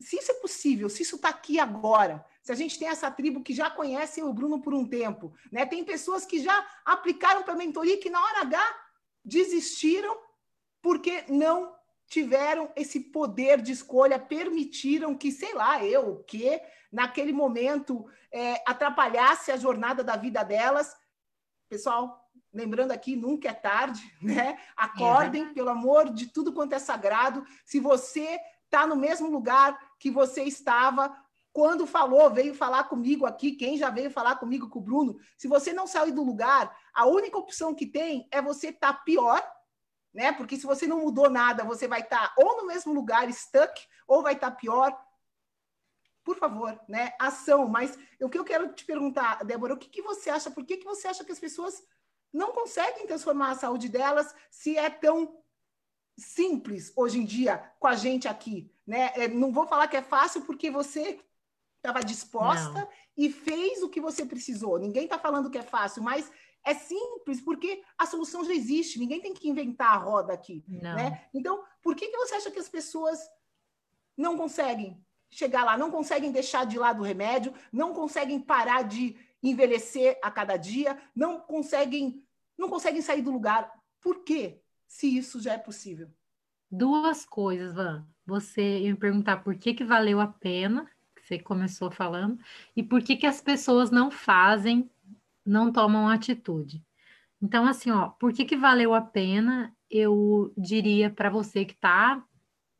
se 0.00 0.16
isso 0.16 0.32
é 0.32 0.34
possível, 0.34 0.88
se 0.88 1.02
isso 1.02 1.16
está 1.16 1.28
aqui 1.28 1.58
agora, 1.60 2.24
se 2.42 2.50
a 2.50 2.54
gente 2.54 2.78
tem 2.78 2.88
essa 2.88 3.10
tribo 3.10 3.42
que 3.42 3.52
já 3.52 3.70
conhece 3.70 4.22
o 4.22 4.32
Bruno 4.32 4.60
por 4.60 4.74
um 4.74 4.86
tempo, 4.86 5.34
né? 5.52 5.66
tem 5.66 5.84
pessoas 5.84 6.24
que 6.24 6.42
já 6.42 6.66
aplicaram 6.84 7.42
para 7.42 7.54
a 7.54 7.56
mentoria 7.56 8.00
que 8.00 8.10
na 8.10 8.22
hora 8.22 8.40
H 8.42 8.76
desistiram 9.24 10.16
porque 10.80 11.24
não 11.28 11.74
tiveram 12.06 12.72
esse 12.74 12.98
poder 12.98 13.62
de 13.62 13.72
escolha, 13.72 14.18
permitiram 14.18 15.16
que, 15.16 15.30
sei 15.30 15.54
lá, 15.54 15.84
eu, 15.84 16.10
o 16.10 16.24
quê, 16.24 16.60
naquele 16.90 17.32
momento, 17.32 18.04
é, 18.32 18.62
atrapalhasse 18.66 19.52
a 19.52 19.56
jornada 19.56 20.02
da 20.02 20.16
vida 20.16 20.42
delas. 20.42 20.96
Pessoal, 21.68 22.28
lembrando 22.52 22.92
aqui, 22.92 23.16
nunca 23.16 23.48
é 23.48 23.54
tarde, 23.54 24.02
né? 24.20 24.58
Acordem, 24.76 25.44
é 25.44 25.52
pelo 25.52 25.70
amor 25.70 26.12
de 26.12 26.26
tudo 26.26 26.52
quanto 26.52 26.74
é 26.74 26.78
sagrado. 26.78 27.44
Se 27.64 27.80
você 27.80 28.38
está 28.64 28.86
no 28.86 28.96
mesmo 28.96 29.28
lugar 29.28 29.78
que 29.98 30.10
você 30.10 30.44
estava, 30.44 31.14
quando 31.52 31.86
falou, 31.86 32.30
veio 32.30 32.54
falar 32.54 32.84
comigo 32.84 33.26
aqui, 33.26 33.52
quem 33.52 33.76
já 33.76 33.90
veio 33.90 34.10
falar 34.10 34.36
comigo 34.36 34.68
com 34.68 34.78
o 34.78 34.82
Bruno, 34.82 35.18
se 35.36 35.48
você 35.48 35.72
não 35.72 35.86
sair 35.86 36.12
do 36.12 36.22
lugar, 36.22 36.74
a 36.94 37.06
única 37.06 37.36
opção 37.36 37.74
que 37.74 37.86
tem 37.86 38.28
é 38.30 38.40
você 38.40 38.68
estar 38.68 38.92
tá 38.92 39.00
pior, 39.00 39.42
né? 40.14 40.32
Porque 40.32 40.56
se 40.56 40.66
você 40.66 40.86
não 40.86 41.00
mudou 41.00 41.28
nada, 41.28 41.64
você 41.64 41.88
vai 41.88 42.00
estar 42.00 42.28
tá 42.28 42.34
ou 42.36 42.58
no 42.58 42.66
mesmo 42.66 42.92
lugar, 42.92 43.30
stuck, 43.32 43.80
ou 44.06 44.22
vai 44.22 44.34
estar 44.34 44.50
tá 44.50 44.56
pior. 44.56 44.96
Por 46.22 46.36
favor, 46.36 46.78
né? 46.88 47.12
Ação. 47.18 47.66
Mas 47.66 47.98
o 48.20 48.28
que 48.28 48.38
eu 48.38 48.44
quero 48.44 48.72
te 48.72 48.84
perguntar, 48.84 49.44
Débora, 49.44 49.74
o 49.74 49.78
que, 49.78 49.88
que 49.88 50.02
você 50.02 50.30
acha? 50.30 50.50
Por 50.50 50.64
que, 50.64 50.76
que 50.76 50.84
você 50.84 51.08
acha 51.08 51.24
que 51.24 51.32
as 51.32 51.40
pessoas 51.40 51.82
não 52.32 52.52
conseguem 52.52 53.06
transformar 53.06 53.50
a 53.50 53.56
saúde 53.56 53.88
delas 53.88 54.34
se 54.50 54.76
é 54.76 54.88
tão 54.88 55.36
simples 56.16 56.92
hoje 56.96 57.18
em 57.18 57.24
dia 57.24 57.58
com 57.78 57.86
a 57.86 57.94
gente 57.94 58.28
aqui, 58.28 58.70
né? 58.86 59.12
É, 59.14 59.28
não 59.28 59.52
vou 59.52 59.66
falar 59.66 59.88
que 59.88 59.96
é 59.96 60.02
fácil 60.02 60.42
porque 60.42 60.70
você 60.70 61.18
estava 61.76 62.04
disposta 62.04 62.80
não. 62.80 62.88
e 63.16 63.30
fez 63.30 63.82
o 63.82 63.88
que 63.88 64.00
você 64.00 64.24
precisou. 64.24 64.78
Ninguém 64.78 65.04
está 65.04 65.18
falando 65.18 65.50
que 65.50 65.58
é 65.58 65.62
fácil, 65.62 66.02
mas 66.02 66.30
é 66.64 66.74
simples 66.74 67.40
porque 67.40 67.82
a 67.98 68.06
solução 68.06 68.44
já 68.44 68.52
existe. 68.52 68.98
Ninguém 68.98 69.20
tem 69.20 69.32
que 69.32 69.48
inventar 69.48 69.94
a 69.94 69.98
roda 69.98 70.32
aqui, 70.32 70.62
né? 70.68 71.26
Então, 71.32 71.64
por 71.82 71.96
que, 71.96 72.08
que 72.08 72.16
você 72.16 72.34
acha 72.34 72.50
que 72.50 72.58
as 72.58 72.68
pessoas 72.68 73.18
não 74.16 74.36
conseguem 74.36 75.02
chegar 75.30 75.64
lá, 75.64 75.78
não 75.78 75.90
conseguem 75.90 76.30
deixar 76.32 76.66
de 76.66 76.78
lado 76.78 77.00
o 77.00 77.04
remédio, 77.04 77.54
não 77.72 77.94
conseguem 77.94 78.40
parar 78.40 78.82
de 78.82 79.16
envelhecer 79.42 80.18
a 80.22 80.30
cada 80.30 80.56
dia, 80.56 80.98
não 81.14 81.40
conseguem, 81.40 82.24
não 82.56 82.68
conseguem 82.68 83.02
sair 83.02 83.22
do 83.22 83.30
lugar? 83.30 83.72
Por 84.00 84.24
quê? 84.24 84.60
Se 84.86 85.16
isso 85.16 85.40
já 85.40 85.54
é 85.54 85.58
possível. 85.58 86.10
Duas 86.70 87.24
coisas, 87.24 87.74
Van. 87.74 88.06
Você 88.26 88.80
ia 88.80 88.90
me 88.92 88.98
perguntar 88.98 89.38
por 89.38 89.56
que, 89.56 89.74
que 89.74 89.84
valeu 89.84 90.20
a 90.20 90.26
pena 90.26 90.88
você 91.30 91.38
começou 91.38 91.90
falando, 91.90 92.38
e 92.74 92.82
por 92.82 93.02
que, 93.02 93.16
que 93.16 93.26
as 93.26 93.40
pessoas 93.40 93.90
não 93.90 94.10
fazem, 94.10 94.90
não 95.46 95.72
tomam 95.72 96.08
atitude. 96.08 96.84
Então, 97.40 97.66
assim, 97.66 97.90
ó, 97.90 98.08
por 98.08 98.32
que, 98.32 98.44
que 98.44 98.56
valeu 98.56 98.92
a 98.92 99.00
pena? 99.00 99.74
Eu 99.88 100.52
diria 100.58 101.08
para 101.08 101.30
você 101.30 101.64
que 101.64 101.72
está 101.72 102.22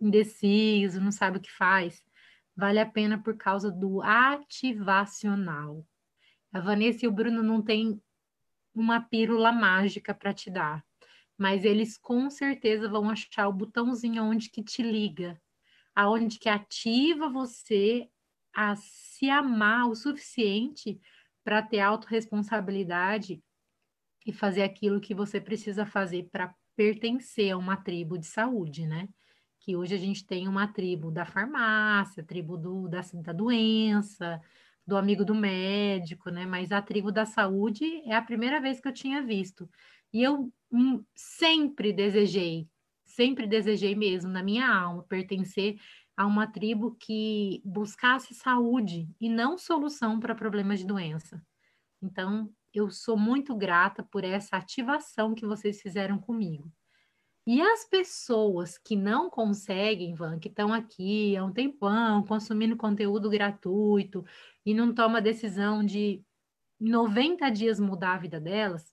indeciso, 0.00 1.00
não 1.00 1.12
sabe 1.12 1.38
o 1.38 1.40
que 1.40 1.52
faz, 1.52 2.02
vale 2.56 2.80
a 2.80 2.86
pena 2.86 3.18
por 3.18 3.36
causa 3.36 3.70
do 3.70 4.02
ativacional. 4.02 5.84
A 6.52 6.60
Vanessa 6.60 7.04
e 7.04 7.08
o 7.08 7.12
Bruno 7.12 7.42
não 7.42 7.62
têm 7.62 8.00
uma 8.74 9.00
pílula 9.00 9.52
mágica 9.52 10.14
para 10.14 10.32
te 10.32 10.50
dar, 10.50 10.84
mas 11.36 11.64
eles 11.64 11.96
com 11.96 12.28
certeza 12.28 12.88
vão 12.88 13.08
achar 13.08 13.48
o 13.48 13.52
botãozinho 13.52 14.24
onde 14.24 14.50
que 14.50 14.62
te 14.62 14.82
liga, 14.82 15.40
aonde 15.94 16.38
que 16.38 16.48
ativa 16.48 17.28
você 17.28 18.08
a 18.54 18.74
se 18.76 19.30
amar 19.30 19.88
o 19.88 19.94
suficiente 19.94 21.00
para 21.44 21.62
ter 21.62 21.80
autorresponsabilidade 21.80 23.42
e 24.26 24.32
fazer 24.32 24.62
aquilo 24.62 25.00
que 25.00 25.14
você 25.14 25.40
precisa 25.40 25.86
fazer 25.86 26.28
para 26.30 26.54
pertencer 26.76 27.52
a 27.52 27.56
uma 27.56 27.76
tribo 27.76 28.18
de 28.18 28.26
saúde, 28.26 28.86
né? 28.86 29.08
Que 29.60 29.76
hoje 29.76 29.94
a 29.94 29.98
gente 29.98 30.26
tem 30.26 30.48
uma 30.48 30.68
tribo 30.68 31.10
da 31.10 31.24
farmácia, 31.24 32.24
tribo 32.24 32.56
do, 32.56 32.88
da, 32.88 33.00
da 33.14 33.32
doença, 33.32 34.40
do 34.86 34.96
amigo 34.96 35.24
do 35.24 35.34
médico, 35.34 36.30
né? 36.30 36.46
Mas 36.46 36.72
a 36.72 36.82
tribo 36.82 37.12
da 37.12 37.26
saúde 37.26 37.84
é 38.04 38.14
a 38.14 38.22
primeira 38.22 38.60
vez 38.60 38.80
que 38.80 38.88
eu 38.88 38.92
tinha 38.92 39.22
visto. 39.22 39.68
E 40.12 40.22
eu 40.22 40.52
hum, 40.72 41.04
sempre 41.14 41.92
desejei, 41.92 42.68
sempre 43.04 43.46
desejei 43.46 43.94
mesmo 43.94 44.30
na 44.30 44.42
minha 44.42 44.66
alma 44.68 45.04
pertencer 45.04 45.76
a 46.16 46.26
uma 46.26 46.46
tribo 46.46 46.96
que 47.00 47.62
buscasse 47.64 48.34
saúde 48.34 49.08
e 49.20 49.28
não 49.28 49.56
solução 49.56 50.20
para 50.20 50.34
problemas 50.34 50.80
de 50.80 50.86
doença. 50.86 51.42
Então, 52.02 52.52
eu 52.72 52.90
sou 52.90 53.16
muito 53.16 53.54
grata 53.56 54.02
por 54.02 54.24
essa 54.24 54.56
ativação 54.56 55.34
que 55.34 55.46
vocês 55.46 55.80
fizeram 55.80 56.18
comigo. 56.18 56.70
E 57.46 57.60
as 57.60 57.84
pessoas 57.84 58.76
que 58.76 58.94
não 58.94 59.30
conseguem, 59.30 60.14
Van, 60.14 60.38
que 60.38 60.48
estão 60.48 60.72
aqui 60.72 61.36
há 61.36 61.44
um 61.44 61.52
tempão 61.52 62.22
consumindo 62.24 62.76
conteúdo 62.76 63.30
gratuito 63.30 64.24
e 64.64 64.74
não 64.74 64.94
tomam 64.94 65.16
a 65.16 65.20
decisão 65.20 65.84
de 65.84 66.22
90 66.78 67.50
dias 67.50 67.80
mudar 67.80 68.14
a 68.14 68.18
vida 68.18 68.40
delas, 68.40 68.92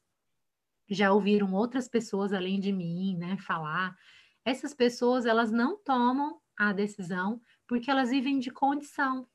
já 0.90 1.12
ouviram 1.12 1.54
outras 1.54 1.88
pessoas 1.88 2.32
além 2.32 2.60
de 2.60 2.72
mim, 2.72 3.18
né, 3.18 3.38
falar. 3.38 3.98
Essas 4.46 4.74
pessoas, 4.74 5.26
elas 5.26 5.52
não 5.52 5.78
tomam 5.78 6.40
a 6.56 6.72
decisão 6.72 7.42
porque 7.68 7.92
elas 7.92 8.10
vivem 8.10 8.40
de 8.40 8.50
condição, 8.50 9.28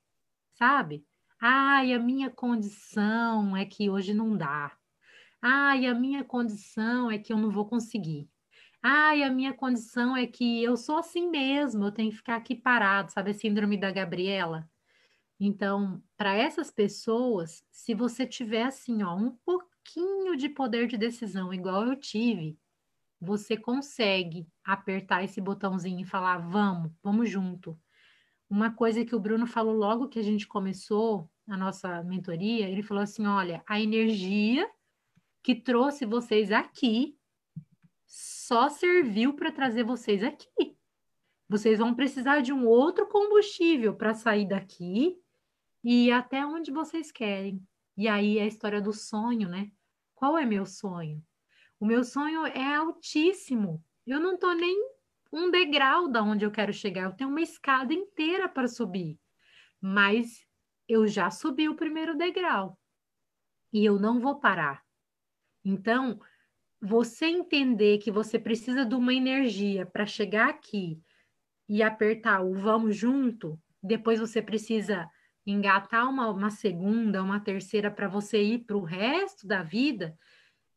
sabe? 0.54 1.06
Ai, 1.38 1.92
a 1.92 1.98
minha 1.98 2.30
condição 2.30 3.56
é 3.56 3.66
que 3.66 3.90
hoje 3.90 4.14
não 4.14 4.36
dá. 4.36 4.76
Ai, 5.40 5.86
a 5.86 5.94
minha 5.94 6.24
condição 6.24 7.10
é 7.10 7.18
que 7.18 7.32
eu 7.32 7.36
não 7.36 7.50
vou 7.50 7.66
conseguir. 7.66 8.28
Ai, 8.82 9.22
a 9.22 9.30
minha 9.30 9.54
condição 9.54 10.16
é 10.16 10.26
que 10.26 10.62
eu 10.62 10.76
sou 10.76 10.98
assim 10.98 11.30
mesmo, 11.30 11.84
eu 11.84 11.92
tenho 11.92 12.10
que 12.10 12.16
ficar 12.16 12.36
aqui 12.36 12.54
parado, 12.54 13.12
sabe? 13.12 13.30
A 13.30 13.34
síndrome 13.34 13.76
da 13.76 13.92
Gabriela. 13.92 14.68
Então, 15.38 16.02
para 16.16 16.34
essas 16.34 16.70
pessoas, 16.70 17.64
se 17.70 17.94
você 17.94 18.26
tiver 18.26 18.64
assim, 18.64 19.02
ó, 19.02 19.14
um 19.16 19.30
pouquinho 19.44 20.36
de 20.36 20.48
poder 20.48 20.88
de 20.88 20.96
decisão, 20.96 21.54
igual 21.54 21.86
eu 21.86 21.96
tive, 21.96 22.58
você 23.20 23.56
consegue 23.56 24.48
apertar 24.64 25.22
esse 25.24 25.40
botãozinho 25.40 26.00
e 26.00 26.04
falar: 26.04 26.38
vamos, 26.38 26.90
vamos 27.02 27.30
junto. 27.30 27.78
Uma 28.50 28.72
coisa 28.72 29.04
que 29.04 29.14
o 29.14 29.20
Bruno 29.20 29.46
falou 29.46 29.74
logo 29.74 30.08
que 30.08 30.18
a 30.18 30.22
gente 30.22 30.46
começou 30.46 31.30
a 31.48 31.56
nossa 31.56 32.02
mentoria, 32.02 32.68
ele 32.68 32.82
falou 32.82 33.02
assim: 33.02 33.26
olha, 33.26 33.62
a 33.66 33.80
energia 33.80 34.68
que 35.42 35.54
trouxe 35.54 36.04
vocês 36.04 36.50
aqui 36.50 37.16
só 38.12 38.68
serviu 38.68 39.32
para 39.32 39.50
trazer 39.50 39.84
vocês 39.84 40.22
aqui. 40.22 40.76
Vocês 41.48 41.78
vão 41.78 41.94
precisar 41.94 42.42
de 42.42 42.52
um 42.52 42.66
outro 42.66 43.06
combustível 43.06 43.96
para 43.96 44.12
sair 44.12 44.46
daqui 44.46 45.16
e 45.82 46.08
ir 46.08 46.12
até 46.12 46.44
onde 46.44 46.70
vocês 46.70 47.10
querem. 47.10 47.66
E 47.96 48.06
aí 48.06 48.36
é 48.36 48.42
a 48.42 48.46
história 48.46 48.82
do 48.82 48.92
sonho, 48.92 49.48
né? 49.48 49.72
Qual 50.14 50.36
é 50.36 50.44
meu 50.44 50.66
sonho? 50.66 51.24
O 51.80 51.86
meu 51.86 52.04
sonho 52.04 52.44
é 52.44 52.74
altíssimo. 52.74 53.82
Eu 54.06 54.20
não 54.20 54.34
estou 54.34 54.54
nem 54.54 54.76
um 55.32 55.50
degrau 55.50 56.06
da 56.06 56.22
onde 56.22 56.44
eu 56.44 56.50
quero 56.50 56.72
chegar. 56.72 57.04
Eu 57.04 57.16
tenho 57.16 57.30
uma 57.30 57.40
escada 57.40 57.94
inteira 57.94 58.46
para 58.46 58.68
subir. 58.68 59.18
Mas 59.80 60.46
eu 60.86 61.06
já 61.06 61.30
subi 61.30 61.66
o 61.66 61.76
primeiro 61.76 62.14
degrau. 62.14 62.78
E 63.72 63.82
eu 63.82 63.98
não 63.98 64.20
vou 64.20 64.38
parar. 64.38 64.84
Então, 65.64 66.20
você 66.82 67.26
entender 67.26 67.98
que 67.98 68.10
você 68.10 68.40
precisa 68.40 68.84
de 68.84 68.96
uma 68.96 69.14
energia 69.14 69.86
para 69.86 70.04
chegar 70.04 70.48
aqui 70.48 71.00
e 71.68 71.80
apertar 71.80 72.42
o 72.42 72.54
vamos 72.54 72.96
junto, 72.96 73.56
depois 73.80 74.18
você 74.18 74.42
precisa 74.42 75.08
engatar 75.46 76.10
uma, 76.10 76.28
uma 76.28 76.50
segunda, 76.50 77.22
uma 77.22 77.38
terceira 77.38 77.88
para 77.88 78.08
você 78.08 78.42
ir 78.42 78.64
para 78.64 78.76
o 78.76 78.82
resto 78.82 79.46
da 79.46 79.62
vida, 79.62 80.18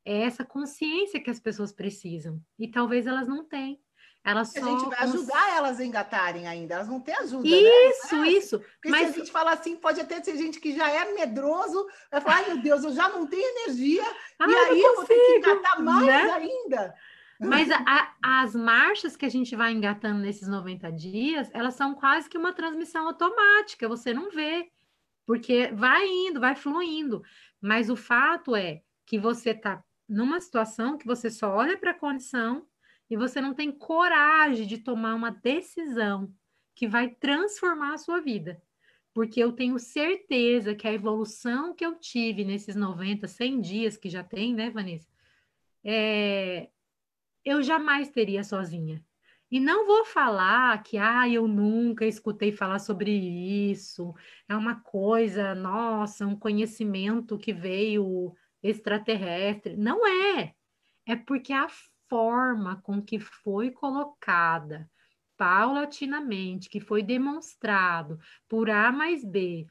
é 0.05 0.21
essa 0.21 0.45
consciência 0.45 1.19
que 1.19 1.29
as 1.31 1.39
pessoas 1.39 1.73
precisam. 1.73 2.39
E 2.59 2.67
talvez 2.67 3.07
elas 3.07 3.27
não 3.27 3.43
tenham. 3.43 3.79
Elas 4.25 4.51
só... 4.51 4.59
A 4.59 4.69
gente 4.69 4.89
vai 4.89 4.99
ajudar 5.03 5.55
elas 5.55 5.79
a 5.79 5.85
engatarem 5.85 6.47
ainda, 6.47 6.73
elas 6.73 6.87
não 6.87 6.99
têm 6.99 7.15
ajuda. 7.15 7.47
Isso, 7.47 8.15
né? 8.15 8.27
isso. 8.29 8.59
Porque 8.59 8.89
Mas... 8.89 9.09
se 9.09 9.13
a 9.13 9.19
gente 9.19 9.31
falar 9.31 9.53
assim, 9.53 9.75
pode 9.75 10.01
até 10.01 10.21
ser 10.23 10.35
gente 10.35 10.59
que 10.59 10.75
já 10.75 10.89
é 10.89 11.13
medroso, 11.13 11.85
vai 12.11 12.19
falar, 12.19 12.37
ai 12.37 12.45
meu 12.47 12.57
Deus, 12.57 12.83
eu 12.83 12.91
já 12.91 13.07
não 13.07 13.27
tenho 13.27 13.47
energia, 13.59 14.03
ah, 14.39 14.49
e 14.49 14.55
aí 14.55 14.81
eu 14.81 14.95
vou 14.95 15.05
ter 15.05 15.13
que 15.13 15.37
engatar 15.37 15.79
mais 15.79 16.07
né? 16.07 16.31
ainda. 16.31 16.95
Mas 17.39 17.69
a, 17.69 17.83
a, 17.85 18.41
as 18.41 18.55
marchas 18.55 19.15
que 19.15 19.27
a 19.27 19.29
gente 19.29 19.55
vai 19.55 19.71
engatando 19.71 20.19
nesses 20.19 20.47
90 20.47 20.91
dias, 20.91 21.47
elas 21.53 21.75
são 21.75 21.93
quase 21.93 22.27
que 22.27 22.37
uma 22.37 22.51
transmissão 22.51 23.05
automática, 23.05 23.87
você 23.87 24.11
não 24.11 24.31
vê, 24.31 24.71
porque 25.23 25.67
vai 25.67 26.03
indo, 26.07 26.39
vai 26.39 26.55
fluindo. 26.55 27.21
Mas 27.61 27.91
o 27.91 27.95
fato 27.95 28.55
é 28.55 28.81
que 29.05 29.19
você 29.19 29.51
está 29.51 29.83
numa 30.09 30.39
situação 30.39 30.97
que 30.97 31.05
você 31.05 31.29
só 31.29 31.55
olha 31.55 31.77
para 31.77 31.91
a 31.91 31.99
condição 31.99 32.65
e 33.09 33.15
você 33.15 33.39
não 33.39 33.53
tem 33.53 33.71
coragem 33.71 34.65
de 34.65 34.77
tomar 34.77 35.15
uma 35.15 35.31
decisão 35.31 36.33
que 36.73 36.87
vai 36.87 37.09
transformar 37.09 37.93
a 37.93 37.97
sua 37.97 38.19
vida. 38.19 38.61
Porque 39.13 39.39
eu 39.39 39.53
tenho 39.53 39.79
certeza 39.79 40.75
que 40.75 40.87
a 40.87 40.93
evolução 40.93 41.73
que 41.73 41.85
eu 41.85 41.95
tive 41.95 42.43
nesses 42.43 42.75
90, 42.75 43.27
100 43.27 43.61
dias 43.61 43.97
que 43.97 44.09
já 44.09 44.23
tem, 44.23 44.53
né, 44.53 44.69
Vanessa? 44.69 45.07
É, 45.83 46.69
eu 47.45 47.63
jamais 47.63 48.09
teria 48.09 48.43
sozinha. 48.43 49.01
E 49.49 49.59
não 49.59 49.85
vou 49.85 50.03
falar 50.03 50.81
que, 50.83 50.97
ah, 50.97 51.29
eu 51.29 51.47
nunca 51.47 52.05
escutei 52.05 52.51
falar 52.51 52.79
sobre 52.79 53.11
isso, 53.11 54.13
é 54.49 54.55
uma 54.55 54.81
coisa, 54.81 55.55
nossa, 55.55 56.25
um 56.25 56.35
conhecimento 56.35 57.37
que 57.37 57.53
veio 57.53 58.35
extraterrestre. 58.61 59.77
Não 59.77 60.05
é. 60.05 60.55
É 61.05 61.15
porque 61.15 61.53
a 61.53 61.67
forma 62.15 62.77
com 62.77 63.01
que 63.01 63.19
foi 63.19 63.71
colocada 63.71 64.89
paulatinamente, 65.35 66.69
que 66.69 66.79
foi 66.79 67.03
demonstrado 67.03 68.17
por 68.47 68.69
A 68.69 68.89
mais 68.89 69.25
B, 69.25 69.67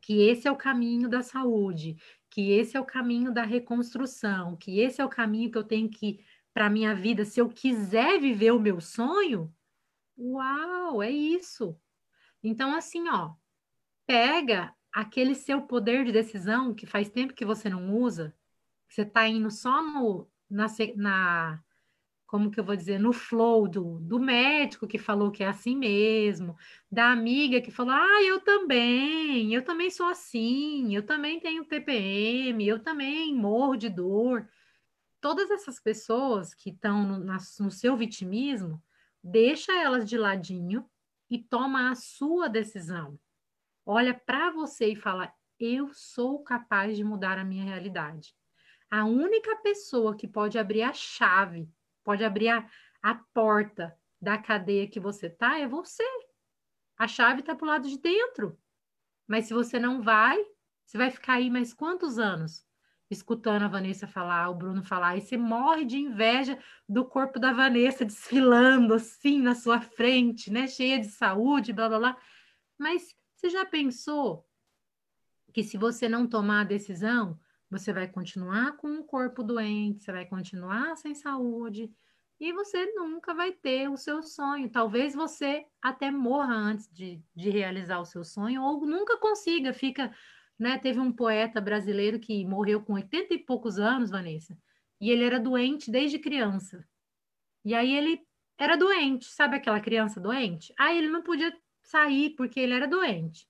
que 0.00 0.22
esse 0.28 0.46
é 0.46 0.52
o 0.52 0.56
caminho 0.56 1.08
da 1.08 1.20
saúde, 1.20 1.96
que 2.30 2.52
esse 2.52 2.76
é 2.76 2.80
o 2.80 2.86
caminho 2.86 3.34
da 3.34 3.42
reconstrução, 3.42 4.56
que 4.56 4.78
esse 4.78 5.00
é 5.00 5.04
o 5.04 5.08
caminho 5.08 5.50
que 5.50 5.58
eu 5.58 5.64
tenho 5.64 5.90
que 5.90 6.24
para 6.54 6.70
minha 6.70 6.94
vida, 6.94 7.24
se 7.24 7.40
eu 7.40 7.48
quiser 7.48 8.20
viver 8.20 8.52
o 8.52 8.60
meu 8.60 8.80
sonho, 8.80 9.52
uau, 10.16 11.02
é 11.02 11.10
isso. 11.10 11.76
Então, 12.40 12.72
assim, 12.72 13.08
ó, 13.08 13.34
pega 14.06 14.72
aquele 14.92 15.34
seu 15.34 15.62
poder 15.62 16.04
de 16.04 16.12
decisão 16.12 16.72
que 16.72 16.86
faz 16.86 17.10
tempo 17.10 17.34
que 17.34 17.44
você 17.44 17.68
não 17.68 17.96
usa, 17.96 18.32
você 18.88 19.02
está 19.02 19.26
indo 19.26 19.50
só 19.50 19.82
no, 19.82 20.28
na, 20.50 20.66
na, 20.96 21.62
como 22.26 22.50
que 22.50 22.60
eu 22.60 22.64
vou 22.64 22.76
dizer, 22.76 22.98
no 22.98 23.12
flow 23.12 23.68
do, 23.68 23.98
do 24.00 24.18
médico 24.18 24.86
que 24.86 24.98
falou 24.98 25.30
que 25.30 25.42
é 25.42 25.48
assim 25.48 25.76
mesmo, 25.76 26.56
da 26.90 27.10
amiga 27.10 27.60
que 27.60 27.70
falou, 27.70 27.92
ah, 27.94 28.22
eu 28.22 28.40
também, 28.40 29.54
eu 29.54 29.64
também 29.64 29.90
sou 29.90 30.06
assim, 30.06 30.94
eu 30.94 31.04
também 31.04 31.40
tenho 31.40 31.64
TPM, 31.64 32.66
eu 32.66 32.78
também 32.78 33.34
morro 33.34 33.76
de 33.76 33.88
dor 33.88 34.48
todas 35.20 35.50
essas 35.50 35.80
pessoas 35.80 36.54
que 36.54 36.70
estão 36.70 37.04
no, 37.04 37.18
no 37.18 37.70
seu 37.70 37.96
vitimismo, 37.96 38.82
deixa 39.22 39.72
elas 39.72 40.08
de 40.08 40.16
ladinho 40.16 40.88
e 41.30 41.38
toma 41.38 41.90
a 41.90 41.94
sua 41.94 42.48
decisão. 42.48 43.18
Olha 43.84 44.14
para 44.14 44.50
você 44.50 44.92
e 44.92 44.96
fala: 44.96 45.32
eu 45.58 45.92
sou 45.92 46.42
capaz 46.42 46.96
de 46.96 47.04
mudar 47.04 47.38
a 47.38 47.44
minha 47.44 47.64
realidade. 47.64 48.34
A 48.90 49.04
única 49.04 49.56
pessoa 49.56 50.16
que 50.16 50.26
pode 50.26 50.58
abrir 50.58 50.82
a 50.82 50.92
chave, 50.92 51.68
pode 52.02 52.24
abrir 52.24 52.48
a, 52.48 52.68
a 53.02 53.14
porta 53.14 53.96
da 54.20 54.38
cadeia 54.38 54.88
que 54.88 54.98
você 54.98 55.28
tá 55.28 55.58
é 55.58 55.66
você. 55.66 56.04
A 56.96 57.06
chave 57.06 57.40
está 57.40 57.54
para 57.54 57.64
o 57.64 57.68
lado 57.68 57.88
de 57.88 57.98
dentro. 57.98 58.58
Mas 59.26 59.46
se 59.46 59.54
você 59.54 59.78
não 59.78 60.02
vai, 60.02 60.42
você 60.84 60.96
vai 60.96 61.10
ficar 61.10 61.34
aí 61.34 61.50
mais 61.50 61.74
quantos 61.74 62.18
anos? 62.18 62.66
escutando 63.10 63.62
a 63.62 63.68
Vanessa 63.68 64.06
falar, 64.06 64.50
o 64.50 64.54
Bruno 64.54 64.82
falar, 64.82 65.16
e 65.16 65.20
você 65.20 65.36
morre 65.36 65.84
de 65.84 65.96
inveja 65.96 66.58
do 66.88 67.04
corpo 67.04 67.38
da 67.38 67.52
Vanessa 67.52 68.04
desfilando 68.04 68.94
assim 68.94 69.40
na 69.40 69.54
sua 69.54 69.80
frente, 69.80 70.50
né? 70.50 70.66
Cheia 70.66 71.00
de 71.00 71.08
saúde, 71.08 71.72
blá 71.72 71.88
blá 71.88 71.98
blá. 71.98 72.18
Mas 72.76 73.16
você 73.34 73.48
já 73.48 73.64
pensou 73.64 74.46
que 75.52 75.62
se 75.62 75.78
você 75.78 76.08
não 76.08 76.26
tomar 76.26 76.60
a 76.60 76.64
decisão, 76.64 77.38
você 77.70 77.92
vai 77.92 78.08
continuar 78.08 78.76
com 78.76 78.98
o 78.98 79.04
corpo 79.04 79.42
doente, 79.42 80.04
você 80.04 80.12
vai 80.12 80.26
continuar 80.26 80.96
sem 80.96 81.14
saúde 81.14 81.90
e 82.40 82.52
você 82.52 82.86
nunca 82.94 83.34
vai 83.34 83.52
ter 83.52 83.88
o 83.90 83.96
seu 83.96 84.22
sonho. 84.22 84.70
Talvez 84.70 85.14
você 85.14 85.64
até 85.82 86.10
morra 86.10 86.54
antes 86.54 86.88
de, 86.92 87.20
de 87.34 87.50
realizar 87.50 87.98
o 87.98 88.04
seu 88.04 88.24
sonho 88.24 88.62
ou 88.62 88.86
nunca 88.86 89.18
consiga, 89.18 89.72
fica 89.72 90.14
né? 90.58 90.76
Teve 90.78 90.98
um 90.98 91.12
poeta 91.12 91.60
brasileiro 91.60 92.18
que 92.18 92.44
morreu 92.44 92.82
com 92.82 92.94
80 92.94 93.34
e 93.34 93.38
poucos 93.38 93.78
anos, 93.78 94.10
Vanessa, 94.10 94.58
e 95.00 95.10
ele 95.10 95.24
era 95.24 95.38
doente 95.38 95.90
desde 95.90 96.18
criança. 96.18 96.84
E 97.64 97.74
aí 97.74 97.94
ele 97.94 98.20
era 98.58 98.76
doente, 98.76 99.26
sabe 99.26 99.56
aquela 99.56 99.80
criança 99.80 100.20
doente? 100.20 100.74
Aí 100.76 100.98
ele 100.98 101.08
não 101.08 101.22
podia 101.22 101.56
sair 101.82 102.30
porque 102.30 102.58
ele 102.58 102.74
era 102.74 102.88
doente. 102.88 103.46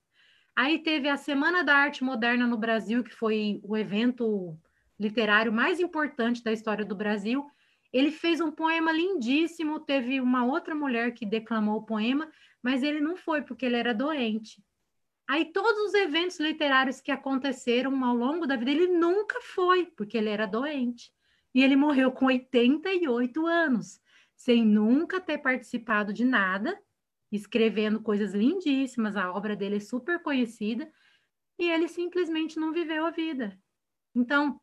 Aí 0.61 0.77
teve 0.77 1.07
a 1.07 1.15
Semana 1.15 1.63
da 1.63 1.73
Arte 1.73 2.03
Moderna 2.03 2.45
no 2.45 2.57
Brasil, 2.57 3.01
que 3.01 3.15
foi 3.15 3.61
o 3.63 3.77
evento 3.77 4.59
literário 4.99 5.53
mais 5.53 5.79
importante 5.79 6.43
da 6.43 6.51
história 6.51 6.83
do 6.83 6.93
Brasil. 6.93 7.49
Ele 7.93 8.11
fez 8.11 8.41
um 8.41 8.51
poema 8.51 8.91
lindíssimo, 8.91 9.79
teve 9.79 10.19
uma 10.19 10.43
outra 10.43 10.75
mulher 10.75 11.13
que 11.13 11.25
declamou 11.25 11.77
o 11.77 11.85
poema, 11.85 12.29
mas 12.61 12.83
ele 12.83 12.99
não 12.99 13.15
foi 13.15 13.41
porque 13.41 13.65
ele 13.65 13.77
era 13.77 13.93
doente. 13.93 14.61
Aí 15.29 15.45
todos 15.45 15.79
os 15.79 15.93
eventos 15.93 16.41
literários 16.41 16.99
que 16.99 17.09
aconteceram 17.09 18.03
ao 18.03 18.13
longo 18.13 18.45
da 18.45 18.57
vida, 18.57 18.71
ele 18.71 18.87
nunca 18.87 19.39
foi, 19.39 19.85
porque 19.85 20.17
ele 20.17 20.27
era 20.27 20.45
doente. 20.45 21.09
E 21.55 21.63
ele 21.63 21.77
morreu 21.77 22.11
com 22.11 22.25
88 22.25 23.47
anos, 23.47 24.01
sem 24.35 24.65
nunca 24.65 25.21
ter 25.21 25.37
participado 25.37 26.11
de 26.11 26.25
nada, 26.25 26.77
escrevendo 27.31 28.01
coisas 28.01 28.33
lindíssimas, 28.33 29.15
a 29.15 29.31
obra 29.31 29.55
dele 29.55 29.77
é 29.77 29.79
super 29.79 30.21
conhecida, 30.21 30.91
e 31.57 31.69
ele 31.69 31.87
simplesmente 31.87 32.59
não 32.59 32.71
viveu 32.71 33.05
a 33.05 33.11
vida. 33.11 33.57
Então, 34.15 34.59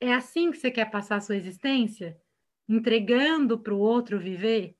é 0.00 0.12
assim 0.12 0.50
que 0.50 0.58
você 0.58 0.70
quer 0.70 0.90
passar 0.90 1.16
a 1.16 1.20
sua 1.20 1.36
existência? 1.36 2.20
Entregando 2.68 3.58
para 3.58 3.72
o 3.72 3.78
outro 3.78 4.18
viver? 4.18 4.76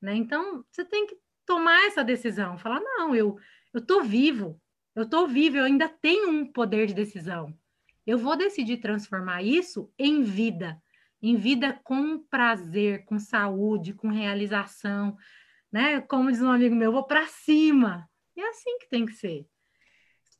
Né? 0.00 0.14
Então, 0.16 0.64
você 0.70 0.84
tem 0.84 1.06
que 1.06 1.16
tomar 1.46 1.86
essa 1.86 2.02
decisão, 2.02 2.58
falar, 2.58 2.80
não, 2.80 3.14
eu 3.14 3.38
estou 3.74 4.02
vivo, 4.02 4.60
eu 4.94 5.04
estou 5.04 5.26
vivo, 5.26 5.56
eu 5.56 5.64
ainda 5.64 5.88
tenho 5.88 6.30
um 6.30 6.46
poder 6.46 6.86
de 6.86 6.94
decisão. 6.94 7.56
Eu 8.06 8.18
vou 8.18 8.36
decidir 8.36 8.78
transformar 8.78 9.42
isso 9.42 9.90
em 9.98 10.22
vida, 10.22 10.80
em 11.22 11.36
vida 11.36 11.72
com 11.84 12.18
prazer, 12.18 13.04
com 13.06 13.18
saúde, 13.18 13.94
com 13.94 14.08
realização, 14.08 15.16
né? 15.74 16.00
Como 16.02 16.30
diz 16.30 16.40
um 16.40 16.52
amigo 16.52 16.72
meu, 16.72 16.90
eu 16.90 16.92
vou 16.92 17.02
para 17.02 17.26
cima. 17.26 18.08
E 18.36 18.40
é 18.40 18.48
assim 18.48 18.78
que 18.78 18.88
tem 18.88 19.04
que 19.04 19.12
ser. 19.14 19.44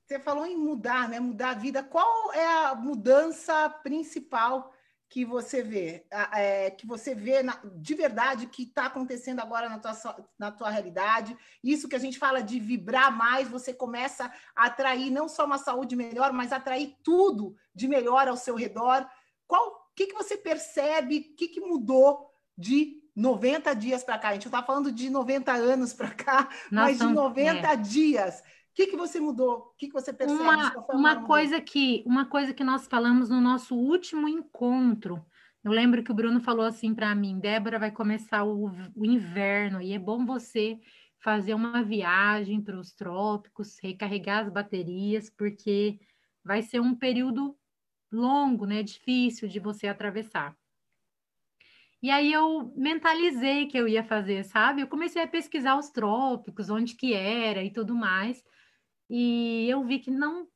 Você 0.07 0.21
falou 0.21 0.47
em 0.47 0.57
mudar, 0.57 1.09
né? 1.09 1.19
Mudar 1.19 1.51
a 1.51 1.55
vida. 1.55 1.83
Qual 1.83 2.33
é 2.33 2.47
a 2.47 2.75
mudança 2.77 3.69
principal 3.83 4.73
que 5.09 5.25
você 5.25 5.61
vê, 5.61 6.07
é, 6.33 6.71
que 6.71 6.87
você 6.87 7.17
vê 7.17 7.43
na, 7.43 7.61
de 7.77 7.95
verdade 7.95 8.47
que 8.47 8.63
está 8.63 8.87
acontecendo 8.87 9.41
agora 9.41 9.69
na 9.69 9.79
tua, 9.79 10.29
na 10.39 10.51
tua 10.51 10.71
realidade. 10.71 11.37
Isso 11.63 11.89
que 11.89 11.95
a 11.95 12.01
gente 12.01 12.19
fala 12.19 12.41
de 12.41 12.59
vibrar 12.59 13.17
mais, 13.17 13.49
você 13.49 13.73
começa 13.73 14.33
a 14.57 14.67
atrair 14.67 15.11
não 15.11 15.29
só 15.29 15.45
uma 15.45 15.59
saúde 15.59 15.95
melhor, 15.95 16.33
mas 16.33 16.53
atrair 16.53 16.97
tudo 17.03 17.57
de 17.75 17.87
melhor 17.87 18.27
ao 18.29 18.37
seu 18.37 18.55
redor. 18.55 19.07
Qual 19.47 19.91
que, 19.95 20.07
que 20.07 20.15
você 20.15 20.37
percebe? 20.37 21.19
O 21.19 21.37
que, 21.37 21.49
que 21.49 21.61
mudou 21.61 22.29
de 22.57 23.04
90 23.15 23.75
dias 23.75 24.03
para 24.03 24.19
cá? 24.19 24.29
A 24.31 24.33
gente 24.35 24.47
não 24.47 24.59
está 24.59 24.63
falando 24.63 24.91
de 24.91 25.09
90 25.11 25.53
anos 25.53 25.93
para 25.93 26.11
cá, 26.11 26.49
mas 26.71 26.99
de 26.99 27.07
90 27.07 27.67
é. 27.67 27.77
dias 27.77 28.43
que, 28.75 28.89
que 28.89 28.97
você 28.97 29.21
mudou? 29.21 29.59
O 29.59 29.75
que, 29.79 29.87
que 29.87 29.93
você 29.93 30.13
percebe? 30.13 30.41
Uma, 30.43 30.87
uma 30.91 31.25
coisa 31.25 31.61
que 31.61 32.03
uma 32.05 32.27
coisa 32.27 32.53
que 32.53 32.65
nós 32.65 32.87
falamos 32.89 33.31
no 33.31 33.41
nosso 33.41 33.77
último 33.77 34.29
encontro. 34.29 35.25
Eu 35.63 35.71
lembro 35.71 36.03
que 36.03 36.11
o 36.11 36.15
Bruno 36.15 36.41
falou 36.41 36.67
assim 36.67 36.93
para 36.93 37.15
mim, 37.15 37.39
Débora, 37.39 37.79
vai 37.79 37.91
começar 37.91 38.45
o, 38.45 38.71
o 38.95 39.05
inverno 39.05 39.81
e 39.81 39.93
é 39.93 39.99
bom 39.99 40.27
você 40.27 40.79
fazer 41.21 41.55
uma 41.55 41.83
viagem 41.83 42.61
para 42.61 42.79
os 42.79 42.93
trópicos, 42.93 43.79
recarregar 43.81 44.45
as 44.45 44.53
baterias, 44.53 45.31
porque 45.31 45.99
vai 46.45 46.61
ser 46.61 46.81
um 46.81 46.95
período 46.95 47.57
longo, 48.13 48.67
né? 48.67 48.83
Difícil 48.83 49.49
de 49.49 49.59
você 49.59 49.87
atravessar. 49.87 50.55
E 52.05 52.11
aí 52.11 52.31
eu 52.31 52.71
mentalizei 52.77 53.67
que 53.67 53.79
eu 53.79 53.89
ia 53.89 54.05
fazer, 54.05 54.45
sabe? 54.45 54.83
Eu 54.83 54.87
comecei 54.87 55.23
a 55.23 55.27
pesquisar 55.27 55.79
os 55.79 55.89
trópicos, 55.89 56.69
onde 56.69 56.95
que 56.95 57.15
era 57.15 57.65
e 57.65 57.73
tudo 57.73 57.95
mais 57.95 58.45
e 59.09 59.69
eu 59.69 59.85
vi 59.85 59.99
que 59.99 60.11
não 60.11 60.49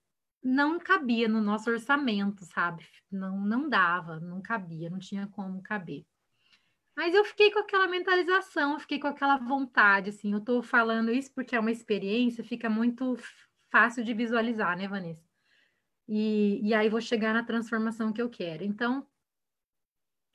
não 0.42 0.78
cabia 0.78 1.28
no 1.28 1.40
nosso 1.40 1.70
orçamento, 1.70 2.44
sabe? 2.44 2.86
Não, 3.10 3.40
não 3.40 3.68
dava, 3.68 4.20
não 4.20 4.40
cabia, 4.40 4.88
não 4.88 4.98
tinha 4.98 5.26
como 5.26 5.62
caber. 5.62 6.06
Mas 6.96 7.14
eu 7.14 7.24
fiquei 7.24 7.50
com 7.50 7.58
aquela 7.60 7.88
mentalização, 7.88 8.78
fiquei 8.78 8.98
com 9.00 9.08
aquela 9.08 9.36
vontade, 9.36 10.10
assim. 10.10 10.32
Eu 10.32 10.40
tô 10.40 10.62
falando 10.62 11.12
isso 11.12 11.32
porque 11.34 11.56
é 11.56 11.60
uma 11.60 11.72
experiência, 11.72 12.44
fica 12.44 12.70
muito 12.70 13.16
fácil 13.70 14.04
de 14.04 14.14
visualizar, 14.14 14.76
né, 14.76 14.86
Vanessa? 14.86 15.24
E, 16.08 16.60
e 16.62 16.74
aí 16.74 16.88
vou 16.88 17.00
chegar 17.00 17.34
na 17.34 17.44
transformação 17.44 18.12
que 18.12 18.22
eu 18.22 18.30
quero. 18.30 18.64
Então, 18.64 19.06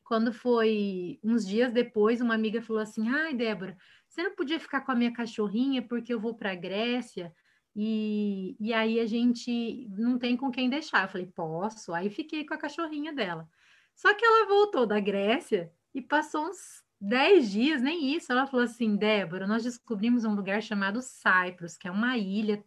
quando 0.03 0.33
foi 0.33 1.19
uns 1.23 1.45
dias 1.45 1.71
depois, 1.71 2.21
uma 2.21 2.35
amiga 2.35 2.61
falou 2.61 2.81
assim: 2.81 3.09
Ai, 3.09 3.33
Débora, 3.33 3.77
você 4.07 4.23
não 4.23 4.35
podia 4.35 4.59
ficar 4.59 4.81
com 4.81 4.91
a 4.91 4.95
minha 4.95 5.13
cachorrinha 5.13 5.81
porque 5.81 6.13
eu 6.13 6.19
vou 6.19 6.35
para 6.35 6.51
a 6.51 6.55
Grécia 6.55 7.33
e, 7.75 8.55
e 8.59 8.73
aí 8.73 8.99
a 8.99 9.05
gente 9.05 9.87
não 9.97 10.19
tem 10.19 10.37
com 10.37 10.51
quem 10.51 10.69
deixar. 10.69 11.03
Eu 11.03 11.09
falei, 11.09 11.27
posso. 11.27 11.93
Aí 11.93 12.09
fiquei 12.09 12.45
com 12.45 12.53
a 12.53 12.57
cachorrinha 12.57 13.11
dela. 13.11 13.49
Só 13.95 14.13
que 14.13 14.23
ela 14.23 14.47
voltou 14.47 14.85
da 14.85 14.99
Grécia 14.99 15.71
e 15.93 16.01
passou 16.01 16.47
uns 16.47 16.83
10 17.01 17.51
dias, 17.51 17.81
nem 17.81 18.15
isso. 18.15 18.31
Ela 18.31 18.47
falou 18.47 18.65
assim: 18.65 18.95
Débora, 18.95 19.47
nós 19.47 19.63
descobrimos 19.63 20.25
um 20.25 20.35
lugar 20.35 20.61
chamado 20.61 21.01
Cyprus, 21.01 21.77
que 21.77 21.87
é 21.87 21.91
uma 21.91 22.17
ilha 22.17 22.63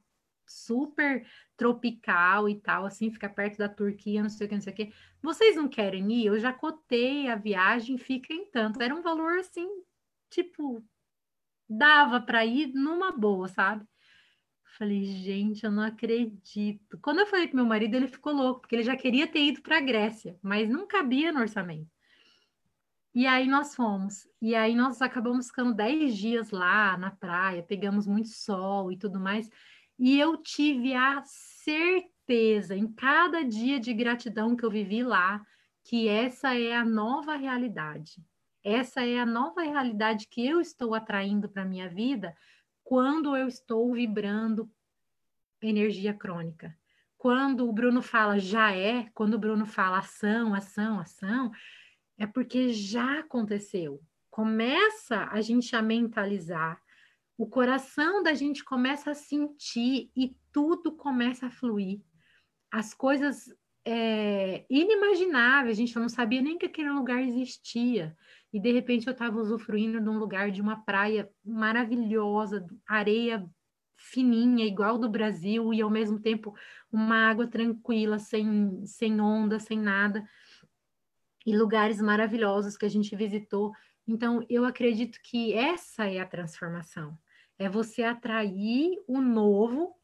super 0.47 1.27
tropical 1.57 2.49
e 2.49 2.57
tal, 2.61 2.85
assim, 2.87 3.11
fica 3.11 3.29
perto 3.29 3.59
da 3.59 3.69
Turquia, 3.69 4.23
não 4.23 4.29
sei 4.29 4.47
o 4.47 4.49
que, 4.49 4.55
não 4.55 4.63
sei 4.63 4.73
o 4.73 4.77
que. 4.77 4.93
Vocês 5.23 5.57
não 5.57 5.69
querem 5.69 6.13
ir? 6.13 6.27
Eu 6.27 6.39
já 6.39 6.53
cotei 6.53 7.29
a 7.29 7.37
viagem, 7.37 7.99
fica 7.99 8.33
em 8.33 8.47
tanto. 8.51 8.81
Era 8.81 8.95
um 8.95 9.03
valor 9.03 9.39
assim, 9.39 9.69
tipo, 10.31 10.85
dava 11.69 12.21
para 12.21 12.45
ir 12.45 12.69
numa 12.75 13.13
boa, 13.13 13.49
sabe? 13.49 13.87
Falei, 14.79 15.05
gente, 15.05 15.65
eu 15.65 15.71
não 15.71 15.83
acredito. 15.83 16.99
Quando 17.01 17.21
eu 17.21 17.27
falei 17.27 17.49
com 17.49 17.57
meu 17.57 17.65
marido, 17.65 17.95
ele 17.95 18.09
ficou 18.09 18.33
louco, 18.33 18.61
porque 18.61 18.77
ele 18.77 18.83
já 18.83 18.97
queria 18.97 19.27
ter 19.27 19.43
ido 19.43 19.63
para 19.63 19.79
a 19.79 19.81
Grécia, 19.81 20.39
mas 20.43 20.69
não 20.69 20.87
cabia 20.87 21.33
no 21.33 21.41
orçamento. 21.41 21.91
E 23.15 23.27
aí 23.27 23.49
nós 23.49 23.75
fomos. 23.75 24.29
E 24.43 24.55
aí 24.55 24.75
nós 24.75 25.01
acabamos 25.01 25.47
ficando 25.47 25.73
10 25.73 26.15
dias 26.15 26.51
lá 26.51 26.99
na 26.99 27.11
praia, 27.11 27.63
pegamos 27.63 28.07
muito 28.07 28.29
sol 28.29 28.93
e 28.93 28.99
tudo 28.99 29.19
mais. 29.19 29.49
E 29.99 30.19
eu 30.19 30.37
tive 30.37 30.95
a 30.95 31.23
certeza, 31.25 32.77
em 32.77 32.87
cada 32.87 33.43
dia 33.43 33.81
de 33.81 33.95
gratidão 33.95 34.55
que 34.55 34.65
eu 34.65 34.71
vivi 34.71 35.03
lá, 35.03 35.45
que 35.83 36.09
essa 36.09 36.55
é 36.59 36.75
a 36.75 36.85
nova 36.85 37.37
realidade. 37.37 38.23
Essa 38.63 39.07
é 39.07 39.19
a 39.19 39.25
nova 39.25 39.63
realidade 39.63 40.27
que 40.29 40.45
eu 40.45 40.61
estou 40.61 40.95
atraindo 40.95 41.49
para 41.49 41.63
a 41.63 41.67
minha 41.67 41.89
vida 41.89 42.37
quando 42.83 43.37
eu 43.37 43.47
estou 43.47 43.93
vibrando 43.93 44.71
energia 45.63 46.13
crônica. 46.13 46.77
Quando 47.17 47.69
o 47.69 47.73
Bruno 47.73 48.03
fala 48.03 48.39
já 48.39 48.73
é, 48.73 49.09
quando 49.15 49.35
o 49.35 49.39
Bruno 49.39 49.65
fala 49.67 49.99
ação, 49.99 50.55
ação, 50.55 51.01
ação, 51.01 51.51
é 52.19 52.27
porque 52.27 52.73
já 52.73 53.21
aconteceu. 53.21 54.03
Começa 54.31 55.29
a 55.31 55.41
gente 55.41 55.75
a 55.75 55.83
mentalizar, 55.83 56.81
o 57.39 57.47
coração 57.47 58.23
da 58.23 58.35
gente 58.35 58.65
começa 58.65 59.11
a 59.11 59.15
sentir 59.15 60.11
e 60.17 60.35
tudo 60.53 60.93
começa 60.93 61.47
a 61.47 61.51
fluir. 61.51 62.01
As 62.71 62.95
coisas 62.95 63.55
é, 63.85 64.65
inimagináveis, 64.71 65.77
gente 65.77 65.99
não 65.99 66.09
sabia 66.09 66.41
nem 66.41 66.59
que 66.59 66.67
aquele 66.67 66.91
lugar 66.91 67.23
existia. 67.23 68.17
E 68.53 68.61
de 68.61 68.73
repente 68.73 69.07
eu 69.07 69.13
estava 69.13 69.39
usufruindo 69.39 70.01
de 70.01 70.09
um 70.09 70.19
lugar 70.19 70.51
de 70.51 70.63
uma 70.63 70.83
praia 70.85 71.31
maravilhosa, 71.45 72.67
areia 72.87 73.47
fininha, 73.97 74.65
igual 74.65 74.99
do 74.99 75.09
Brasil, 75.09 75.73
e 75.73 75.81
ao 75.81 75.91
mesmo 75.91 76.21
tempo 76.21 76.55
uma 76.91 77.29
água 77.29 77.47
tranquila, 77.47 78.19
sem, 78.19 78.85
sem 78.87 79.21
onda, 79.21 79.59
sem 79.59 79.79
nada 79.79 80.25
e 81.47 81.57
lugares 81.57 82.01
maravilhosos 82.01 82.77
que 82.77 82.85
a 82.85 82.89
gente 82.89 83.15
visitou. 83.15 83.73
Então, 84.07 84.45
eu 84.51 84.65
acredito 84.65 85.21
que 85.23 85.55
essa 85.55 86.05
é 86.05 86.19
a 86.19 86.27
transformação. 86.27 87.17
É 87.59 87.69
você 87.69 88.03
atrair 88.03 89.03
o 89.07 89.21
novo. 89.21 89.95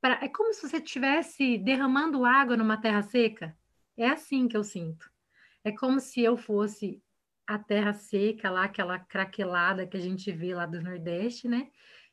Pra... 0.00 0.24
É 0.24 0.28
como 0.28 0.52
se 0.52 0.68
você 0.68 0.76
estivesse 0.76 1.58
derramando 1.58 2.24
água 2.24 2.56
numa 2.56 2.80
terra 2.80 3.02
seca. 3.02 3.56
É 3.96 4.08
assim 4.08 4.48
que 4.48 4.56
eu 4.56 4.64
sinto. 4.64 5.10
É 5.64 5.72
como 5.72 6.00
se 6.00 6.20
eu 6.20 6.36
fosse 6.36 7.02
a 7.46 7.58
terra 7.58 7.92
seca, 7.92 8.50
lá, 8.50 8.64
aquela 8.64 8.98
craquelada 8.98 9.86
que 9.86 9.96
a 9.96 10.00
gente 10.00 10.30
vê 10.32 10.54
lá 10.54 10.66
do 10.66 10.82
Nordeste, 10.82 11.48
né? 11.48 11.70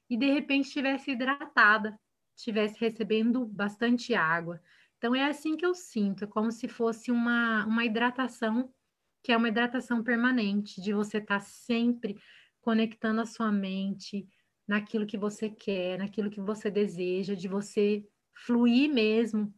E 0.09 0.15
de 0.15 0.27
repente 0.31 0.67
estivesse 0.67 1.11
hidratada, 1.11 1.99
estivesse 2.35 2.79
recebendo 2.79 3.45
bastante 3.45 4.13
água, 4.13 4.61
então 5.03 5.13
é 5.13 5.25
assim 5.25 5.57
que 5.57 5.65
eu 5.65 5.75
sinto, 5.75 6.23
é 6.23 6.27
como 6.27 6.49
se 6.49 6.65
fosse 6.65 7.11
uma, 7.11 7.65
uma 7.65 7.83
hidratação, 7.83 8.73
que 9.21 9.33
é 9.33 9.37
uma 9.37 9.49
hidratação 9.49 10.01
permanente, 10.01 10.81
de 10.81 10.93
você 10.93 11.17
estar 11.17 11.39
tá 11.39 11.45
sempre 11.45 12.17
conectando 12.61 13.19
a 13.19 13.25
sua 13.25 13.51
mente 13.51 14.25
naquilo 14.67 15.05
que 15.05 15.17
você 15.17 15.49
quer, 15.49 15.99
naquilo 15.99 16.29
que 16.29 16.41
você 16.41 16.69
deseja, 16.71 17.35
de 17.35 17.47
você 17.47 18.07
fluir 18.33 18.91
mesmo 18.91 19.53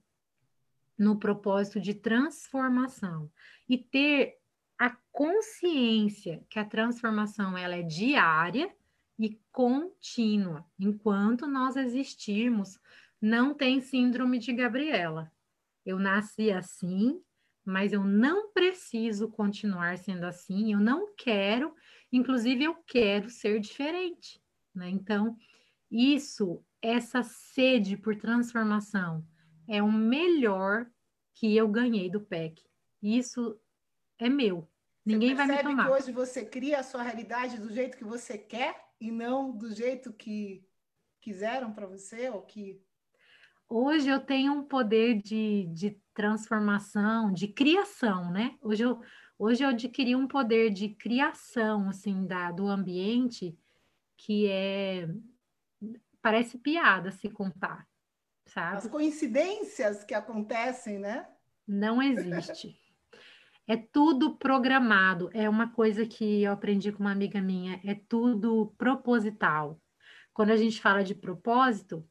no 0.97 1.17
propósito 1.17 1.79
de 1.79 1.93
transformação 1.93 3.31
e 3.67 3.77
ter 3.77 4.37
a 4.77 4.89
consciência 5.11 6.43
que 6.49 6.59
a 6.59 6.65
transformação 6.65 7.57
ela 7.57 7.75
é 7.75 7.83
diária 7.83 8.73
e 9.17 9.39
contínua. 9.51 10.65
Enquanto 10.77 11.47
nós 11.47 11.75
existirmos, 11.75 12.79
não 13.21 13.53
tem 13.53 13.79
síndrome 13.79 14.39
de 14.39 14.53
Gabriela. 14.53 15.31
Eu 15.85 15.97
nasci 15.97 16.51
assim, 16.51 17.21
mas 17.63 17.93
eu 17.93 18.03
não 18.03 18.51
preciso 18.51 19.29
continuar 19.29 19.97
sendo 19.97 20.25
assim, 20.25 20.73
eu 20.73 20.79
não 20.79 21.13
quero, 21.15 21.73
inclusive 22.11 22.63
eu 22.63 22.75
quero 22.85 23.29
ser 23.29 23.59
diferente, 23.59 24.41
né? 24.77 24.89
Então, 24.89 25.35
isso, 25.89 26.63
essa 26.81 27.23
sede 27.23 27.97
por 27.97 28.15
transformação 28.15 29.25
é 29.67 29.81
o 29.81 29.91
melhor 29.91 30.87
que 31.33 31.55
eu 31.55 31.67
ganhei 31.67 32.09
do 32.09 32.21
PEC. 32.21 32.61
Isso 33.01 33.59
é 34.17 34.29
meu. 34.29 34.69
Ninguém 35.05 35.35
vai 35.35 35.47
me 35.47 35.61
tomar. 35.61 35.85
que 35.85 35.91
hoje 35.91 36.11
você 36.11 36.43
cria 36.43 36.79
a 36.79 36.83
sua 36.83 37.03
realidade 37.03 37.59
do 37.59 37.71
jeito 37.71 37.97
que 37.97 38.03
você 38.03 38.37
quer 38.37 38.75
e 38.99 39.11
não 39.11 39.55
do 39.55 39.71
jeito 39.71 40.11
que 40.11 40.65
quiseram 41.21 41.71
para 41.71 41.85
você 41.85 42.29
ou 42.29 42.41
que 42.41 42.81
hoje 43.69 44.09
eu 44.09 44.19
tenho 44.19 44.53
um 44.53 44.63
poder 44.63 45.21
de, 45.21 45.67
de 45.73 45.99
transformação, 46.13 47.31
de 47.31 47.47
criação, 47.47 48.31
né? 48.31 48.57
Hoje 48.61 48.83
eu, 48.83 48.99
hoje 49.37 49.63
eu 49.63 49.69
adquiri 49.69 50.15
um 50.15 50.27
poder 50.27 50.71
de 50.71 50.89
criação, 50.89 51.89
assim, 51.89 52.25
da, 52.25 52.51
do 52.51 52.67
ambiente 52.67 53.55
que 54.17 54.47
é... 54.47 55.07
Parece 56.21 56.57
piada 56.57 57.11
se 57.11 57.29
contar, 57.29 57.87
sabe? 58.47 58.77
As 58.77 58.87
coincidências 58.87 60.03
que 60.03 60.13
acontecem, 60.13 60.97
né? 60.97 61.27
Não 61.67 62.01
existe. 62.01 62.79
é 63.67 63.77
tudo 63.77 64.35
programado. 64.35 65.29
É 65.33 65.47
uma 65.47 65.71
coisa 65.71 66.05
que 66.05 66.41
eu 66.41 66.51
aprendi 66.51 66.91
com 66.91 67.01
uma 67.01 67.11
amiga 67.11 67.39
minha. 67.39 67.79
É 67.83 67.93
tudo 67.93 68.73
proposital. 68.77 69.79
Quando 70.33 70.49
a 70.49 70.57
gente 70.57 70.81
fala 70.81 71.03
de 71.03 71.13
propósito, 71.13 72.03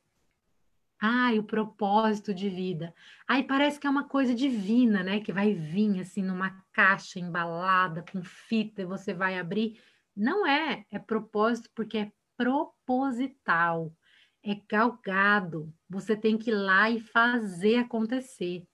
Ai, 1.06 1.38
o 1.38 1.44
propósito 1.44 2.32
de 2.32 2.48
vida. 2.48 2.94
Aí 3.28 3.42
parece 3.42 3.78
que 3.78 3.86
é 3.86 3.90
uma 3.90 4.08
coisa 4.08 4.34
divina, 4.34 5.02
né? 5.02 5.20
Que 5.20 5.34
vai 5.34 5.52
vir 5.52 6.00
assim 6.00 6.22
numa 6.22 6.64
caixa 6.72 7.20
embalada 7.20 8.02
com 8.10 8.22
fita 8.22 8.80
e 8.80 8.86
você 8.86 9.12
vai 9.12 9.38
abrir. 9.38 9.78
Não 10.16 10.46
é, 10.46 10.84
é 10.90 10.98
propósito 10.98 11.70
porque 11.74 11.98
é 11.98 12.12
proposital, 12.36 13.92
é 14.42 14.54
galgado. 14.68 15.72
Você 15.88 16.16
tem 16.16 16.36
que 16.36 16.50
ir 16.50 16.54
lá 16.54 16.90
e 16.90 17.00
fazer 17.00 17.76
acontecer. 17.76 18.64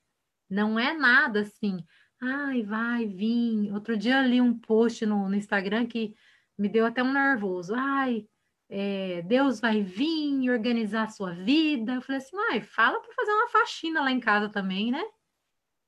Não 0.49 0.77
é 0.77 0.93
nada 0.93 1.41
assim, 1.41 1.83
ai, 2.21 2.63
vai 2.63 3.05
vir. 3.05 3.73
Outro 3.73 3.97
dia 3.97 4.21
eu 4.21 4.27
li 4.27 4.41
um 4.41 4.57
post 4.57 5.05
no, 5.05 5.29
no 5.29 5.35
Instagram 5.35 5.87
que 5.87 6.13
me 6.57 6.69
deu 6.69 6.85
até 6.85 7.01
um 7.01 7.13
nervoso. 7.13 7.73
Ai, 7.75 8.27
é, 8.69 9.21
Deus 9.23 9.59
vai 9.59 9.81
vir 9.81 10.49
organizar 10.49 11.03
a 11.03 11.09
sua 11.09 11.33
vida. 11.33 11.93
Eu 11.93 12.01
falei 12.01 12.21
assim, 12.21 12.37
ai, 12.51 12.61
fala 12.61 12.99
para 13.01 13.13
fazer 13.13 13.31
uma 13.31 13.49
faxina 13.49 14.01
lá 14.01 14.11
em 14.11 14.19
casa 14.19 14.49
também, 14.49 14.91
né? 14.91 15.03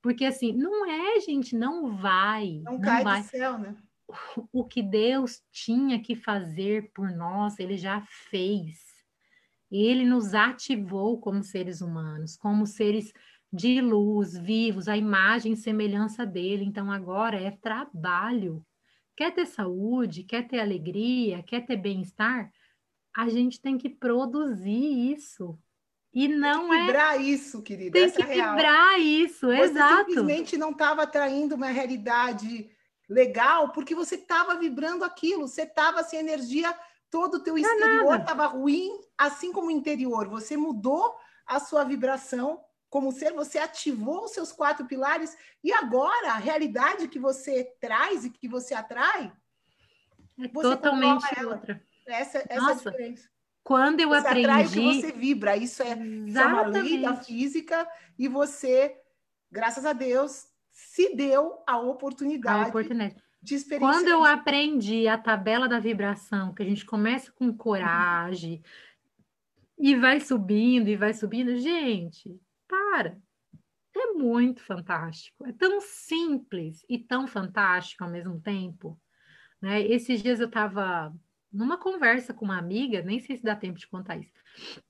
Porque 0.02 0.26
assim, 0.26 0.52
não 0.52 0.86
é, 0.86 1.20
gente, 1.22 1.56
não 1.56 1.96
vai. 1.96 2.62
Não, 2.64 2.74
não 2.74 2.82
cai 2.82 3.04
vai. 3.04 3.22
do 3.22 3.28
céu, 3.28 3.58
né? 3.58 3.76
O 4.52 4.64
que 4.64 4.82
Deus 4.82 5.42
tinha 5.52 6.00
que 6.00 6.16
fazer 6.16 6.92
por 6.94 7.10
nós, 7.12 7.60
ele 7.60 7.78
já 7.78 8.02
fez. 8.02 8.80
Ele 9.72 10.06
nos 10.06 10.34
ativou 10.34 11.20
como 11.20 11.44
seres 11.44 11.82
humanos, 11.82 12.38
como 12.38 12.68
seres 12.68 13.12
de 13.52 13.82
luz, 13.82 14.38
vivos, 14.38 14.88
a 14.88 14.96
imagem 14.98 15.54
e 15.54 15.58
semelhança 15.58 16.26
dele. 16.26 16.64
Então 16.64 16.92
agora 16.92 17.40
é 17.40 17.52
trabalho. 17.52 18.66
Quer 19.16 19.32
ter 19.32 19.46
saúde, 19.46 20.24
quer 20.24 20.48
ter 20.48 20.60
alegria, 20.60 21.44
quer 21.44 21.66
ter 21.66 21.78
bem-estar? 21.78 22.52
a 23.16 23.30
gente 23.30 23.62
tem 23.62 23.78
que 23.78 23.90
produzir 23.90 25.14
isso. 25.14 25.58
E 26.14 26.28
não 26.28 26.70
tem 26.70 26.80
que 26.80 26.86
vibrar 26.86 27.16
é... 27.16 27.22
isso, 27.22 27.62
querida. 27.62 27.92
Tem 27.92 28.12
que 28.12 28.22
é 28.22 28.26
vibrar 28.26 29.00
isso, 29.00 29.48
você 29.48 29.62
exato. 29.62 30.10
simplesmente 30.10 30.58
não 30.58 30.72
estava 30.72 31.04
atraindo 31.04 31.56
uma 31.56 31.68
realidade 31.68 32.70
legal 33.10 33.72
porque 33.72 33.94
você 33.94 34.16
estava 34.16 34.56
vibrando 34.56 35.04
aquilo, 35.04 35.48
você 35.48 35.64
estava 35.64 36.04
sem 36.04 36.20
energia, 36.20 36.78
todo 37.10 37.36
o 37.36 37.40
teu 37.40 37.58
exterior 37.58 38.20
estava 38.20 38.46
ruim, 38.48 38.90
assim 39.18 39.52
como 39.52 39.68
o 39.68 39.72
interior. 39.72 40.28
Você 40.30 40.58
mudou 40.58 41.16
a 41.46 41.60
sua 41.60 41.84
vibração 41.84 42.64
como 42.90 43.12
ser, 43.12 43.34
você 43.34 43.58
ativou 43.58 44.26
os 44.26 44.32
seus 44.32 44.52
quatro 44.52 44.86
pilares 44.86 45.36
e 45.64 45.74
agora 45.74 46.34
a 46.34 46.38
realidade 46.38 47.08
que 47.08 47.18
você 47.18 47.74
traz 47.82 48.24
e 48.24 48.30
que 48.30 48.48
você 48.48 48.76
atrai 48.76 49.34
é 50.40 50.48
totalmente 50.48 51.46
outra. 51.46 51.84
Essa, 52.08 52.44
essa 52.50 52.62
Nossa, 52.62 52.72
é 52.72 52.74
a 52.74 52.92
diferença. 52.92 53.30
Quando 53.64 54.00
eu 54.02 54.10
você 54.10 54.28
aprendi. 54.28 54.46
Atrai 54.46 54.66
o 54.66 54.70
que 54.70 55.02
você 55.02 55.12
vibra. 55.12 55.58
Isso 55.58 55.82
é, 55.82 55.98
isso 55.98 56.38
é 56.38 56.46
uma 56.46 56.68
lei 56.68 57.02
da 57.02 57.16
física 57.16 57.88
e 58.18 58.28
você, 58.28 58.96
graças 59.52 59.86
a 59.86 59.94
Deus, 59.94 60.48
se 60.74 61.16
deu 61.16 61.64
a 61.68 61.78
oportunidade. 61.78 62.66
A 62.66 62.68
oportunidade. 62.68 63.16
De 63.42 63.56
experienciar. 63.56 63.94
Quando 63.94 64.08
eu 64.08 64.24
aprendi 64.24 65.08
a 65.08 65.18
tabela 65.18 65.68
da 65.68 65.80
vibração, 65.80 66.54
que 66.54 66.64
a 66.64 66.66
gente 66.66 66.86
começa 66.86 67.32
com 67.32 67.56
coragem 67.56 68.64
e 69.78 69.96
vai 69.96 70.20
subindo 70.20 70.88
e 70.88 70.96
vai 70.96 71.14
subindo, 71.14 71.56
gente, 71.58 72.40
para. 72.68 73.18
É 73.96 74.14
muito 74.14 74.62
fantástico. 74.64 75.46
É 75.46 75.52
tão 75.52 75.80
simples 75.80 76.84
e 76.90 76.98
tão 76.98 77.28
fantástico 77.28 78.04
ao 78.04 78.10
mesmo 78.10 78.40
tempo. 78.40 79.00
Né? 79.62 79.82
Esses 79.82 80.24
dias 80.24 80.40
eu 80.40 80.48
estava 80.48 81.14
numa 81.52 81.78
conversa 81.78 82.34
com 82.34 82.46
uma 82.46 82.58
amiga, 82.58 83.04
nem 83.04 83.20
sei 83.20 83.38
se 83.38 83.44
dá 83.44 83.56
tempo 83.56 83.78
de 83.78 83.88
contar 83.88 84.18
isso. 84.18 84.34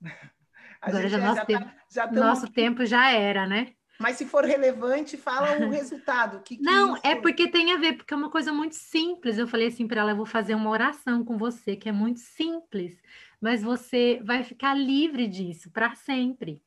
Agora 0.79 1.07
já, 1.07 1.17
nosso, 1.17 1.35
já 1.35 1.45
tempo, 1.45 1.65
tá, 1.65 1.75
já 1.89 2.11
nosso 2.11 2.51
tempo 2.51 2.85
já 2.85 3.09
era, 3.09 3.47
né? 3.47 3.73
Mas 3.99 4.17
se 4.17 4.25
for 4.25 4.43
relevante, 4.43 5.17
fala 5.17 5.65
o 5.65 5.69
resultado. 5.71 6.41
Que, 6.43 6.57
que 6.57 6.63
Não, 6.63 6.97
é 7.03 7.15
porque 7.15 7.49
tem 7.49 7.71
a 7.71 7.77
ver, 7.77 7.93
porque 7.93 8.13
é 8.13 8.17
uma 8.17 8.29
coisa 8.29 8.51
muito 8.51 8.75
simples. 8.75 9.37
Eu 9.37 9.47
falei 9.47 9.67
assim 9.67 9.87
para 9.87 10.01
ela: 10.01 10.11
eu 10.11 10.17
vou 10.17 10.25
fazer 10.25 10.55
uma 10.55 10.69
oração 10.69 11.23
com 11.23 11.37
você, 11.37 11.75
que 11.75 11.89
é 11.89 11.91
muito 11.91 12.19
simples, 12.19 13.01
mas 13.39 13.61
você 13.61 14.19
vai 14.23 14.43
ficar 14.43 14.73
livre 14.73 15.27
disso 15.27 15.69
para 15.71 15.93
sempre. 15.95 16.61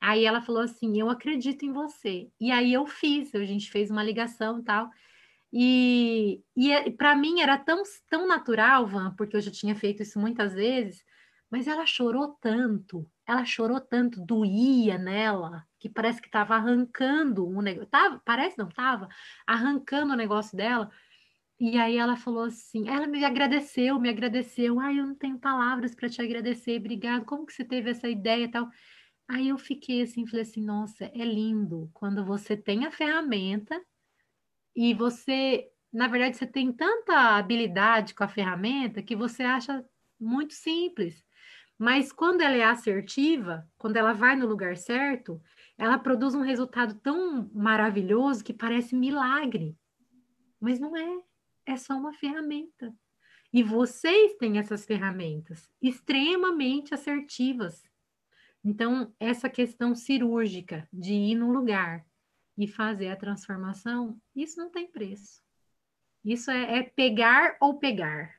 Aí 0.00 0.24
ela 0.24 0.40
falou 0.40 0.62
assim: 0.62 0.98
eu 0.98 1.08
acredito 1.10 1.64
em 1.64 1.72
você. 1.72 2.30
E 2.40 2.50
aí 2.50 2.72
eu 2.72 2.86
fiz, 2.86 3.34
a 3.34 3.44
gente 3.44 3.70
fez 3.70 3.90
uma 3.90 4.02
ligação 4.02 4.60
e 4.60 4.62
tal. 4.62 4.90
E, 5.52 6.42
e 6.56 6.70
é, 6.72 6.90
para 6.90 7.16
mim 7.16 7.40
era 7.40 7.58
tão, 7.58 7.82
tão 8.08 8.26
natural, 8.26 8.86
Van, 8.86 9.14
porque 9.16 9.36
eu 9.36 9.40
já 9.40 9.50
tinha 9.50 9.74
feito 9.74 10.02
isso 10.02 10.18
muitas 10.18 10.54
vezes, 10.54 11.04
mas 11.50 11.66
ela 11.66 11.84
chorou 11.84 12.36
tanto, 12.40 13.04
ela 13.30 13.44
chorou 13.44 13.80
tanto, 13.80 14.20
doía 14.20 14.98
nela, 14.98 15.64
que 15.78 15.88
parece 15.88 16.20
que 16.20 16.28
estava 16.28 16.56
arrancando 16.56 17.46
um 17.46 17.62
negócio. 17.62 17.88
Tava, 17.88 18.20
parece 18.24 18.58
não, 18.58 18.68
estava 18.68 19.08
arrancando 19.46 20.12
o 20.12 20.16
negócio 20.16 20.56
dela. 20.56 20.90
E 21.58 21.78
aí 21.78 21.96
ela 21.96 22.16
falou 22.16 22.44
assim, 22.44 22.88
ela 22.88 23.06
me 23.06 23.24
agradeceu, 23.24 24.00
me 24.00 24.08
agradeceu. 24.08 24.80
Ai, 24.80 24.98
eu 24.98 25.06
não 25.06 25.14
tenho 25.14 25.38
palavras 25.38 25.94
para 25.94 26.08
te 26.08 26.20
agradecer, 26.20 26.78
obrigado. 26.78 27.24
Como 27.24 27.46
que 27.46 27.52
você 27.52 27.64
teve 27.64 27.90
essa 27.90 28.08
ideia 28.08 28.44
e 28.44 28.50
tal? 28.50 28.68
Aí 29.28 29.48
eu 29.48 29.58
fiquei 29.58 30.02
assim, 30.02 30.26
falei 30.26 30.42
assim, 30.42 30.64
nossa, 30.64 31.04
é 31.04 31.24
lindo 31.24 31.88
quando 31.94 32.24
você 32.24 32.56
tem 32.56 32.84
a 32.84 32.90
ferramenta 32.90 33.80
e 34.74 34.92
você, 34.92 35.68
na 35.92 36.08
verdade, 36.08 36.36
você 36.36 36.46
tem 36.46 36.72
tanta 36.72 37.36
habilidade 37.36 38.14
com 38.14 38.24
a 38.24 38.28
ferramenta 38.28 39.02
que 39.02 39.14
você 39.14 39.44
acha 39.44 39.84
muito 40.18 40.54
simples. 40.54 41.24
Mas 41.80 42.12
quando 42.12 42.42
ela 42.42 42.56
é 42.56 42.62
assertiva, 42.62 43.66
quando 43.78 43.96
ela 43.96 44.12
vai 44.12 44.36
no 44.36 44.46
lugar 44.46 44.76
certo, 44.76 45.42
ela 45.78 45.98
produz 45.98 46.34
um 46.34 46.42
resultado 46.42 46.94
tão 47.00 47.50
maravilhoso 47.54 48.44
que 48.44 48.52
parece 48.52 48.94
milagre. 48.94 49.74
Mas 50.60 50.78
não 50.78 50.94
é, 50.94 51.22
é 51.64 51.78
só 51.78 51.96
uma 51.96 52.12
ferramenta. 52.12 52.94
E 53.50 53.62
vocês 53.62 54.36
têm 54.36 54.58
essas 54.58 54.84
ferramentas 54.84 55.70
extremamente 55.80 56.92
assertivas. 56.92 57.82
Então, 58.62 59.14
essa 59.18 59.48
questão 59.48 59.94
cirúrgica 59.94 60.86
de 60.92 61.14
ir 61.14 61.34
no 61.34 61.50
lugar 61.50 62.04
e 62.58 62.68
fazer 62.68 63.08
a 63.08 63.16
transformação, 63.16 64.20
isso 64.36 64.60
não 64.60 64.70
tem 64.70 64.86
preço. 64.86 65.40
Isso 66.22 66.50
é, 66.50 66.80
é 66.80 66.82
pegar 66.82 67.56
ou 67.58 67.78
pegar. 67.78 68.38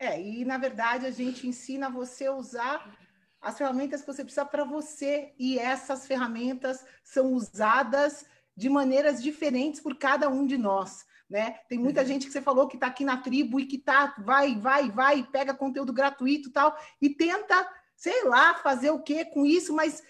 É, 0.00 0.18
e 0.18 0.46
na 0.46 0.56
verdade 0.56 1.04
a 1.04 1.10
gente 1.10 1.46
ensina 1.46 1.90
você 1.90 2.24
a 2.24 2.32
usar 2.32 2.90
as 3.38 3.58
ferramentas 3.58 4.00
que 4.00 4.06
você 4.06 4.24
precisa 4.24 4.46
para 4.46 4.64
você, 4.64 5.32
e 5.38 5.58
essas 5.58 6.06
ferramentas 6.06 6.84
são 7.04 7.32
usadas 7.32 8.24
de 8.56 8.68
maneiras 8.68 9.22
diferentes 9.22 9.80
por 9.80 9.96
cada 9.96 10.28
um 10.28 10.46
de 10.46 10.58
nós. 10.58 11.06
Né? 11.28 11.52
Tem 11.68 11.78
muita 11.78 12.00
uhum. 12.00 12.06
gente 12.06 12.26
que 12.26 12.32
você 12.32 12.42
falou 12.42 12.66
que 12.66 12.76
está 12.76 12.88
aqui 12.88 13.04
na 13.04 13.18
tribo 13.18 13.60
e 13.60 13.66
que 13.66 13.78
tá, 13.78 14.14
vai, 14.18 14.56
vai, 14.56 14.90
vai, 14.90 15.22
pega 15.22 15.54
conteúdo 15.54 15.92
gratuito 15.92 16.48
e 16.48 16.52
tal, 16.52 16.76
e 17.00 17.08
tenta, 17.08 17.66
sei 17.96 18.24
lá, 18.24 18.54
fazer 18.54 18.90
o 18.90 19.02
que 19.02 19.24
com 19.26 19.46
isso, 19.46 19.72
mas 19.72 20.02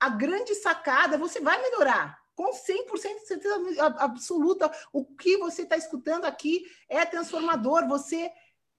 a 0.00 0.08
grande 0.08 0.54
sacada, 0.54 1.18
você 1.18 1.40
vai 1.40 1.60
melhorar 1.60 2.22
com 2.34 2.50
100% 2.50 3.20
de 3.20 3.26
certeza 3.26 3.56
absoluta, 3.98 4.72
o 4.92 5.04
que 5.04 5.36
você 5.36 5.62
está 5.62 5.76
escutando 5.76 6.24
aqui 6.24 6.64
é 6.88 7.04
transformador. 7.04 7.86
Você 7.86 8.32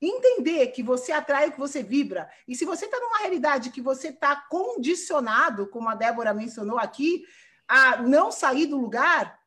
entender 0.07 0.67
que 0.67 0.83
você 0.83 1.11
atrai 1.11 1.49
o 1.49 1.51
que 1.51 1.59
você 1.59 1.83
vibra. 1.83 2.29
E 2.47 2.55
se 2.55 2.65
você 2.65 2.85
está 2.85 2.99
numa 2.99 3.19
realidade 3.19 3.69
que 3.69 3.81
você 3.81 4.09
está 4.09 4.35
condicionado, 4.35 5.67
como 5.67 5.89
a 5.89 5.95
Débora 5.95 6.33
mencionou 6.33 6.77
aqui, 6.77 7.23
a 7.67 8.01
não 8.01 8.31
sair 8.31 8.65
do 8.65 8.79
lugar, 8.79 9.39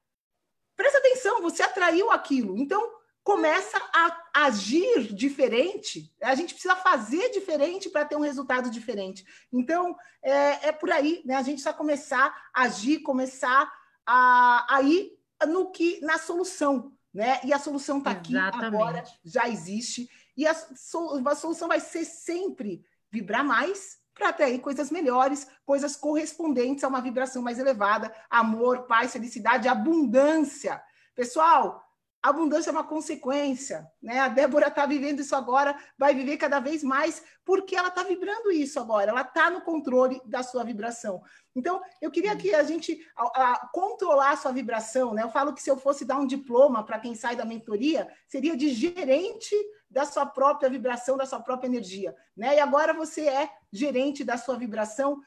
presta 0.76 0.98
atenção, 0.98 1.42
você 1.42 1.62
atraiu 1.62 2.10
aquilo. 2.10 2.56
Então, 2.56 2.96
começa 3.26 3.76
a 3.92 4.44
agir 4.44 5.12
diferente. 5.12 6.14
A 6.22 6.36
gente 6.36 6.54
precisa 6.54 6.76
fazer 6.76 7.30
diferente 7.30 7.90
para 7.90 8.04
ter 8.04 8.14
um 8.14 8.20
resultado 8.20 8.70
diferente. 8.70 9.24
Então, 9.52 9.96
é, 10.22 10.68
é 10.68 10.72
por 10.72 10.92
aí, 10.92 11.22
né? 11.24 11.34
A 11.34 11.42
gente 11.42 11.54
precisa 11.54 11.72
começar 11.72 12.32
a 12.54 12.62
agir, 12.62 13.00
começar 13.00 13.68
a, 14.06 14.76
a 14.76 14.82
ir 14.82 15.10
no 15.48 15.72
que, 15.72 16.00
na 16.02 16.18
solução, 16.18 16.92
né? 17.12 17.40
E 17.42 17.52
a 17.52 17.58
solução 17.58 17.98
está 17.98 18.12
aqui 18.12 18.36
agora, 18.36 19.02
já 19.24 19.48
existe. 19.48 20.08
E 20.36 20.46
a, 20.46 20.52
a 20.52 21.34
solução 21.34 21.68
vai 21.68 21.80
ser 21.80 22.04
sempre 22.04 22.84
vibrar 23.10 23.44
mais 23.44 23.98
para 24.14 24.30
atrair 24.30 24.58
coisas 24.60 24.90
melhores, 24.90 25.46
coisas 25.64 25.94
correspondentes 25.94 26.82
a 26.82 26.88
uma 26.88 27.02
vibração 27.02 27.42
mais 27.42 27.58
elevada, 27.58 28.14
amor, 28.30 28.86
paz, 28.86 29.12
felicidade, 29.12 29.68
abundância. 29.68 30.82
Pessoal, 31.14 31.86
abundância 32.22 32.70
é 32.70 32.72
uma 32.72 32.84
consequência, 32.84 33.86
né? 34.02 34.20
A 34.20 34.28
Débora 34.28 34.68
está 34.68 34.86
vivendo 34.86 35.20
isso 35.20 35.36
agora, 35.36 35.76
vai 35.98 36.14
viver 36.14 36.38
cada 36.38 36.60
vez 36.60 36.82
mais, 36.82 37.22
porque 37.44 37.76
ela 37.76 37.88
está 37.88 38.02
vibrando 38.02 38.50
isso 38.50 38.80
agora, 38.80 39.10
ela 39.10 39.20
está 39.20 39.50
no 39.50 39.60
controle 39.60 40.20
da 40.24 40.42
sua 40.42 40.64
vibração. 40.64 41.22
Então, 41.54 41.80
eu 42.00 42.10
queria 42.10 42.34
que 42.36 42.54
a 42.54 42.62
gente 42.62 42.98
a, 43.14 43.52
a, 43.52 43.68
controlar 43.68 44.32
a 44.32 44.36
sua 44.36 44.52
vibração, 44.52 45.14
né? 45.14 45.22
Eu 45.22 45.30
falo 45.30 45.52
que 45.52 45.62
se 45.62 45.70
eu 45.70 45.76
fosse 45.76 46.04
dar 46.04 46.18
um 46.18 46.26
diploma 46.26 46.84
para 46.84 46.98
quem 46.98 47.14
sai 47.14 47.36
da 47.36 47.44
mentoria, 47.44 48.10
seria 48.26 48.56
de 48.56 48.70
gerente 48.70 49.54
da 49.90 50.04
sua 50.04 50.26
própria 50.26 50.68
vibração, 50.68 51.16
da 51.16 51.26
sua 51.26 51.40
própria 51.40 51.68
energia, 51.68 52.14
né? 52.36 52.56
E 52.56 52.60
agora 52.60 52.92
você 52.92 53.28
é 53.28 53.50
gerente 53.72 54.24
da 54.24 54.36
sua 54.36 54.56
vibração. 54.56 55.14
O 55.14 55.22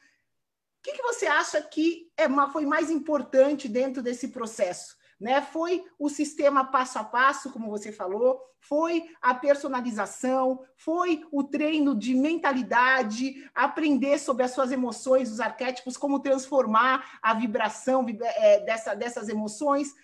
que, 0.82 0.92
que 0.92 1.02
você 1.02 1.26
acha 1.26 1.60
que 1.60 2.10
é, 2.16 2.26
foi 2.52 2.64
mais 2.64 2.90
importante 2.90 3.68
dentro 3.68 4.02
desse 4.02 4.28
processo? 4.28 4.96
Né? 5.20 5.42
Foi 5.42 5.84
o 5.98 6.08
sistema 6.08 6.64
passo 6.64 6.98
a 6.98 7.04
passo, 7.04 7.52
como 7.52 7.68
você 7.68 7.92
falou, 7.92 8.40
foi 8.58 9.04
a 9.20 9.34
personalização, 9.34 10.64
foi 10.76 11.22
o 11.30 11.44
treino 11.44 11.94
de 11.94 12.14
mentalidade, 12.14 13.46
aprender 13.54 14.18
sobre 14.18 14.44
as 14.44 14.52
suas 14.52 14.72
emoções, 14.72 15.30
os 15.30 15.40
arquétipos, 15.40 15.96
como 15.96 16.20
transformar 16.20 17.18
a 17.22 17.34
vibração 17.34 18.06
é, 18.08 18.60
dessa, 18.60 18.94
dessas 18.94 19.28
emoções. 19.28 19.94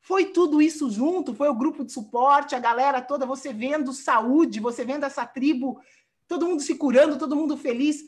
Foi 0.00 0.26
tudo 0.26 0.62
isso 0.62 0.90
junto, 0.90 1.34
foi 1.34 1.48
o 1.48 1.54
grupo 1.54 1.84
de 1.84 1.92
suporte, 1.92 2.54
a 2.54 2.58
galera 2.60 3.02
toda, 3.02 3.26
você 3.26 3.52
vendo 3.52 3.92
saúde, 3.92 4.60
você 4.60 4.84
vendo 4.84 5.04
essa 5.04 5.26
tribo, 5.26 5.80
todo 6.26 6.46
mundo 6.46 6.62
se 6.62 6.76
curando, 6.76 7.18
todo 7.18 7.36
mundo 7.36 7.56
feliz. 7.56 8.02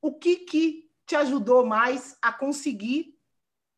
O 0.00 0.12
que, 0.12 0.36
que 0.36 0.90
te 1.06 1.16
ajudou 1.16 1.64
mais 1.64 2.16
a 2.20 2.32
conseguir 2.32 3.16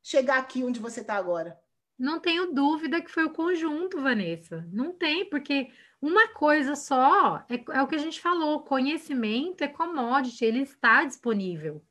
chegar 0.02 0.38
aqui 0.38 0.64
onde 0.64 0.80
você 0.80 1.00
está 1.00 1.14
agora? 1.14 1.58
Não 1.98 2.18
tenho 2.18 2.52
dúvida 2.52 3.00
que 3.00 3.10
foi 3.10 3.24
o 3.24 3.32
conjunto, 3.32 4.00
Vanessa. 4.00 4.66
Não 4.72 4.92
tem, 4.92 5.28
porque 5.28 5.70
uma 6.00 6.28
coisa 6.28 6.74
só 6.74 7.44
é, 7.48 7.62
é, 7.72 7.82
o 7.82 7.86
que 7.86 7.94
a 7.94 7.98
gente 7.98 8.20
falou: 8.20 8.62
conhecimento 8.62 9.62
é 9.62 9.68
commodity, 9.68 10.44
ele 10.44 10.60
está 10.62 11.04
disponível. 11.04 11.84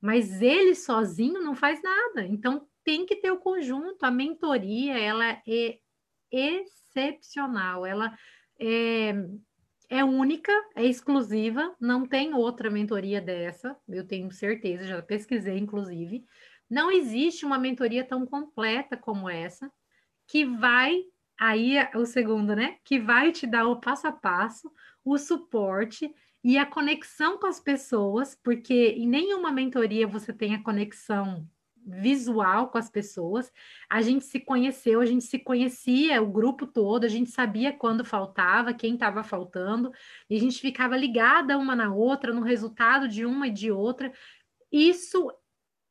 Mas 0.00 0.40
ele 0.40 0.74
sozinho 0.74 1.42
não 1.42 1.54
faz 1.54 1.82
nada. 1.82 2.24
Então 2.26 2.66
tem 2.84 3.06
que 3.06 3.16
ter 3.16 3.30
o 3.30 3.38
conjunto. 3.38 4.04
A 4.04 4.10
mentoria 4.10 4.98
ela 4.98 5.24
é 5.46 5.78
excepcional, 6.30 7.84
ela 7.84 8.16
é, 8.58 9.14
é 9.88 10.04
única, 10.04 10.52
é 10.74 10.84
exclusiva, 10.84 11.74
não 11.80 12.06
tem 12.06 12.34
outra 12.34 12.70
mentoria 12.70 13.20
dessa, 13.20 13.76
eu 13.88 14.06
tenho 14.06 14.30
certeza, 14.32 14.86
já 14.86 15.02
pesquisei, 15.02 15.58
inclusive. 15.58 16.24
Não 16.70 16.90
existe 16.90 17.44
uma 17.44 17.58
mentoria 17.58 18.02
tão 18.02 18.24
completa 18.24 18.96
como 18.96 19.28
essa, 19.28 19.70
que 20.26 20.46
vai, 20.46 21.02
aí 21.38 21.76
é 21.76 21.90
o 21.94 22.06
segundo, 22.06 22.56
né? 22.56 22.78
Que 22.84 22.98
vai 22.98 23.30
te 23.32 23.46
dar 23.46 23.66
o 23.66 23.80
passo 23.80 24.06
a 24.06 24.12
passo, 24.12 24.72
o 25.04 25.18
suporte 25.18 26.10
e 26.42 26.56
a 26.56 26.64
conexão 26.64 27.38
com 27.38 27.46
as 27.46 27.60
pessoas, 27.60 28.34
porque 28.42 28.94
em 28.96 29.06
nenhuma 29.06 29.52
mentoria 29.52 30.06
você 30.06 30.32
tem 30.32 30.54
a 30.54 30.62
conexão 30.62 31.46
visual 31.84 32.68
com 32.68 32.78
as 32.78 32.90
pessoas. 32.90 33.52
A 33.90 34.00
gente 34.00 34.24
se 34.24 34.40
conheceu, 34.40 35.00
a 35.00 35.06
gente 35.06 35.24
se 35.24 35.38
conhecia 35.38 36.22
o 36.22 36.30
grupo 36.30 36.66
todo, 36.66 37.04
a 37.04 37.08
gente 37.08 37.30
sabia 37.30 37.72
quando 37.72 38.04
faltava, 38.04 38.74
quem 38.74 38.94
estava 38.94 39.22
faltando, 39.22 39.92
e 40.28 40.36
a 40.36 40.40
gente 40.40 40.60
ficava 40.60 40.96
ligada 40.96 41.58
uma 41.58 41.74
na 41.76 41.92
outra, 41.94 42.32
no 42.32 42.42
resultado 42.42 43.08
de 43.08 43.24
uma 43.24 43.48
e 43.48 43.50
de 43.50 43.70
outra. 43.70 44.12
Isso 44.70 45.30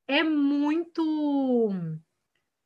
é 0.07 0.23
muito. 0.23 1.71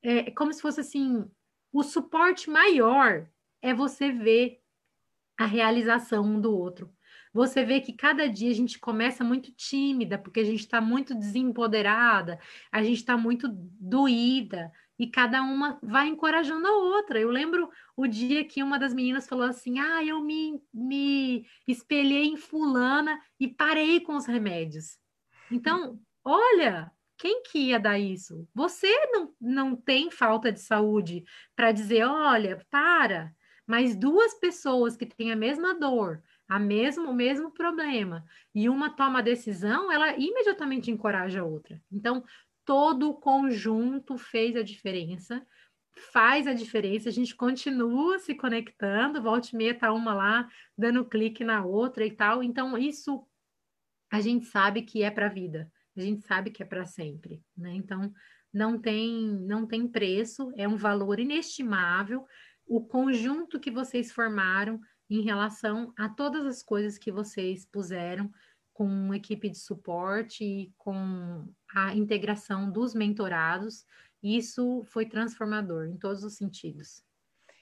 É 0.01 0.31
como 0.31 0.53
se 0.53 0.61
fosse 0.61 0.79
assim: 0.79 1.29
o 1.71 1.83
suporte 1.83 2.49
maior 2.49 3.27
é 3.61 3.73
você 3.73 4.11
ver 4.11 4.61
a 5.37 5.45
realização 5.45 6.23
um 6.23 6.39
do 6.39 6.55
outro. 6.55 6.94
Você 7.35 7.65
vê 7.65 7.81
que 7.81 7.91
cada 7.91 8.29
dia 8.29 8.49
a 8.49 8.53
gente 8.53 8.79
começa 8.79 9.21
muito 9.21 9.51
tímida, 9.51 10.17
porque 10.17 10.39
a 10.39 10.43
gente 10.45 10.61
está 10.61 10.79
muito 10.79 11.13
desempoderada, 11.13 12.39
a 12.71 12.81
gente 12.81 12.95
está 12.99 13.17
muito 13.17 13.49
doída, 13.51 14.71
e 14.97 15.05
cada 15.07 15.41
uma 15.43 15.77
vai 15.83 16.07
encorajando 16.07 16.65
a 16.65 16.71
outra. 16.71 17.19
Eu 17.19 17.29
lembro 17.29 17.69
o 17.97 18.07
dia 18.07 18.45
que 18.45 18.63
uma 18.63 18.79
das 18.79 18.93
meninas 18.93 19.27
falou 19.27 19.45
assim: 19.45 19.79
Ah, 19.79 20.01
eu 20.03 20.21
me, 20.23 20.61
me 20.73 21.45
espelhei 21.67 22.23
em 22.25 22.37
Fulana 22.37 23.19
e 23.37 23.49
parei 23.49 23.99
com 23.99 24.15
os 24.15 24.25
remédios. 24.25 24.97
Então, 25.51 25.99
olha, 26.23 26.89
Quem 27.17 27.43
que 27.43 27.69
ia 27.69 27.79
dar 27.79 27.97
isso? 27.99 28.47
Você 28.53 28.87
não, 29.11 29.33
não 29.39 29.75
tem 29.75 30.11
falta 30.11 30.51
de 30.51 30.59
saúde 30.59 31.23
para 31.55 31.71
dizer, 31.71 32.03
olha, 32.05 32.65
para. 32.69 33.33
Mas 33.65 33.95
duas 33.95 34.33
pessoas 34.39 34.95
que 34.95 35.05
têm 35.05 35.31
a 35.31 35.35
mesma 35.35 35.73
dor, 35.73 36.21
a 36.47 36.59
mesmo, 36.59 37.09
o 37.09 37.13
mesmo 37.13 37.51
problema, 37.51 38.23
e 38.53 38.69
uma 38.69 38.89
toma 38.89 39.19
a 39.19 39.21
decisão, 39.21 39.91
ela 39.91 40.15
imediatamente 40.17 40.91
encoraja 40.91 41.41
a 41.41 41.45
outra. 41.45 41.81
Então, 41.91 42.23
todo 42.63 43.09
o 43.09 43.15
conjunto 43.15 44.17
fez 44.17 44.55
a 44.55 44.61
diferença, 44.61 45.45
faz 46.11 46.45
a 46.45 46.53
diferença, 46.53 47.09
a 47.09 47.11
gente 47.11 47.35
continua 47.35 48.19
se 48.19 48.35
conectando, 48.35 49.21
volta 49.21 49.49
e 49.53 49.55
meia 49.55 49.73
tá 49.73 49.91
uma 49.91 50.13
lá, 50.13 50.49
dando 50.77 51.05
clique 51.05 51.43
na 51.43 51.65
outra 51.65 52.05
e 52.05 52.11
tal. 52.11 52.43
Então, 52.43 52.77
isso 52.77 53.25
a 54.11 54.21
gente 54.21 54.45
sabe 54.45 54.83
que 54.83 55.03
é 55.03 55.09
para 55.09 55.27
a 55.27 55.29
vida, 55.29 55.71
a 55.97 56.01
gente 56.01 56.25
sabe 56.25 56.51
que 56.51 56.61
é 56.61 56.65
para 56.65 56.85
sempre, 56.85 57.41
né? 57.57 57.73
Então, 57.73 58.13
não 58.53 58.77
tem, 58.79 59.25
não 59.41 59.65
tem 59.65 59.87
preço, 59.87 60.51
é 60.55 60.67
um 60.67 60.77
valor 60.77 61.19
inestimável 61.19 62.25
o 62.67 62.81
conjunto 62.81 63.59
que 63.59 63.69
vocês 63.69 64.11
formaram 64.11 64.79
em 65.09 65.21
relação 65.21 65.93
a 65.97 66.09
todas 66.09 66.45
as 66.45 66.63
coisas 66.63 66.97
que 66.97 67.11
vocês 67.11 67.65
puseram 67.65 68.31
com 68.73 69.13
equipe 69.13 69.49
de 69.49 69.57
suporte 69.57 70.43
e 70.43 70.73
com 70.77 71.47
a 71.73 71.95
integração 71.95 72.69
dos 72.69 72.93
mentorados. 72.93 73.85
Isso 74.21 74.83
foi 74.85 75.05
transformador 75.05 75.85
em 75.85 75.97
todos 75.97 76.23
os 76.23 76.35
sentidos. 76.35 77.01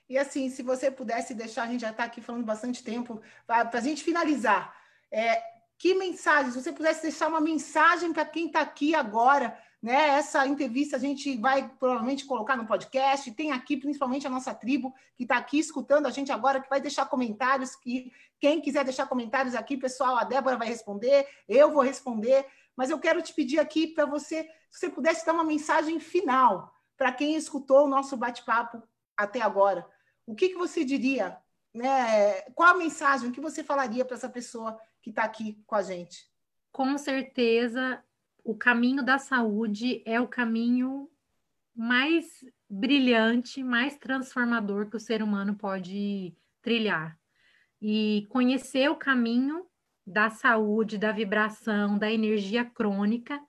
E 0.10 0.18
assim, 0.18 0.50
se 0.50 0.64
você 0.64 0.90
pudesse 0.90 1.34
deixar, 1.34 1.64
a 1.64 1.68
gente 1.68 1.82
já 1.82 1.92
está 1.92 2.04
aqui 2.04 2.22
falando 2.22 2.46
bastante 2.46 2.84
tempo, 2.84 3.22
para 3.46 3.70
a 3.72 3.82
gente 3.82 4.04
finalizar, 4.04 4.76
é, 5.12 5.42
que 5.78 5.94
mensagem, 5.96 6.52
se 6.52 6.62
você 6.62 6.72
pudesse 6.72 7.04
deixar 7.04 7.28
uma 7.28 7.42
mensagem 7.42 8.12
para 8.12 8.26
quem 8.26 8.48
está 8.48 8.62
aqui 8.62 8.96
agora, 8.96 9.58
né? 9.84 10.12
Essa 10.12 10.48
entrevista 10.48 10.96
a 10.96 11.00
gente 11.00 11.36
vai 11.36 11.68
provavelmente 11.78 12.24
colocar 12.24 12.56
no 12.56 12.66
podcast. 12.66 13.30
Tem 13.34 13.52
aqui 13.52 13.76
principalmente 13.76 14.26
a 14.26 14.30
nossa 14.30 14.56
tribo 14.56 14.96
que 15.14 15.24
está 15.24 15.36
aqui 15.36 15.60
escutando 15.60 16.06
a 16.06 16.10
gente 16.10 16.32
agora, 16.32 16.62
que 16.62 16.70
vai 16.70 16.80
deixar 16.80 17.06
comentários. 17.06 17.76
Que 17.76 18.10
quem 18.40 18.62
quiser 18.62 18.86
deixar 18.86 19.08
comentários 19.08 19.56
aqui, 19.56 19.76
pessoal, 19.76 20.16
a 20.16 20.24
Débora 20.24 20.56
vai 20.56 20.70
responder, 20.70 21.28
eu 21.50 21.70
vou 21.70 21.84
responder. 21.84 22.46
Mas 22.78 22.90
eu 22.90 22.98
quero 22.98 23.22
te 23.22 23.34
pedir 23.34 23.60
aqui 23.60 23.88
para 23.88 24.06
você, 24.06 24.44
se 24.72 24.80
você 24.80 24.90
pudesse 24.90 25.26
dar 25.26 25.34
uma 25.34 25.44
mensagem 25.44 26.00
final 26.00 26.74
para 26.98 27.12
quem 27.12 27.36
escutou 27.36 27.84
o 27.84 27.90
nosso 27.90 28.16
bate-papo 28.16 28.82
até 29.18 29.42
agora. 29.42 29.86
O 30.26 30.34
que, 30.34 30.48
que 30.48 30.56
você 30.56 30.86
diria? 30.86 31.38
Né? 31.74 32.40
Qual 32.56 32.70
a 32.70 32.78
mensagem 32.78 33.34
que 33.34 33.42
você 33.42 33.62
falaria 33.62 34.06
para 34.06 34.16
essa 34.16 34.30
pessoa 34.30 34.80
que 35.02 35.10
está 35.10 35.24
aqui 35.24 35.62
com 35.68 35.76
a 35.76 35.82
gente? 35.82 36.26
Com 36.72 36.98
certeza 36.98 38.02
o 38.44 38.56
caminho 38.56 39.04
da 39.04 39.18
saúde 39.18 40.04
é 40.06 40.20
o 40.20 40.28
caminho 40.28 41.10
mais 41.76 42.26
brilhante, 42.70 43.64
mais 43.64 43.98
transformador 43.98 44.90
que 44.90 44.98
o 44.98 45.00
ser 45.00 45.24
humano 45.24 45.56
pode 45.56 46.36
trilhar. 46.62 47.18
E 47.82 48.28
conhecer 48.30 48.90
o 48.90 48.96
caminho 48.96 49.66
da 50.06 50.30
saúde, 50.30 50.98
da 50.98 51.12
vibração, 51.12 51.98
da 51.98 52.12
energia 52.12 52.66
crônica 52.66 53.40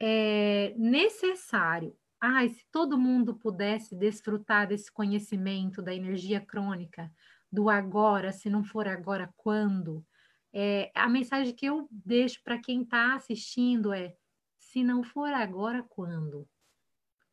é 0.00 0.74
necessário. 0.76 1.96
Ai, 2.20 2.48
se 2.48 2.64
todo 2.70 2.98
mundo 2.98 3.34
pudesse 3.34 3.94
desfrutar 3.94 4.66
desse 4.66 4.90
conhecimento 4.90 5.80
da 5.80 5.94
energia 5.94 6.40
crônica, 6.40 7.10
do 7.50 7.70
agora, 7.70 8.32
se 8.32 8.50
não 8.50 8.64
for 8.64 8.88
agora, 8.88 9.32
quando? 9.36 10.04
É, 10.58 10.90
a 10.94 11.06
mensagem 11.06 11.54
que 11.54 11.66
eu 11.66 11.86
deixo 11.90 12.42
para 12.42 12.58
quem 12.58 12.80
está 12.80 13.14
assistindo 13.14 13.92
é: 13.92 14.16
se 14.58 14.82
não 14.82 15.04
for 15.04 15.30
agora, 15.30 15.82
quando? 15.82 16.48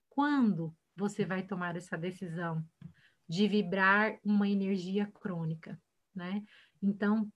Quando 0.09 0.75
você 0.93 1.25
vai 1.25 1.41
tomar 1.41 1.77
essa 1.77 1.97
decisão 1.97 2.61
de 3.25 3.47
vibrar 3.47 4.19
uma 4.25 4.45
energia 4.49 5.07
crônica, 5.07 5.81
né? 6.13 6.43
Então, 6.81 7.31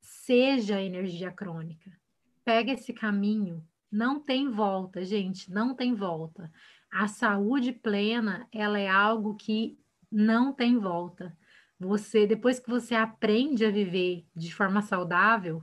seja 0.00 0.82
energia 0.82 1.30
crônica. 1.30 1.96
Pega 2.44 2.72
esse 2.72 2.92
caminho, 2.92 3.64
não 3.88 4.18
tem 4.18 4.50
volta, 4.50 5.04
gente, 5.04 5.48
não 5.48 5.76
tem 5.76 5.94
volta. 5.94 6.50
A 6.90 7.06
saúde 7.06 7.70
plena, 7.70 8.48
ela 8.50 8.80
é 8.80 8.88
algo 8.88 9.36
que 9.36 9.78
não 10.10 10.52
tem 10.52 10.76
volta. 10.76 11.38
Você, 11.80 12.26
depois 12.26 12.58
que 12.58 12.68
você 12.68 12.94
aprende 12.94 13.64
a 13.64 13.70
viver 13.70 14.26
de 14.34 14.52
forma 14.52 14.82
saudável, 14.82 15.62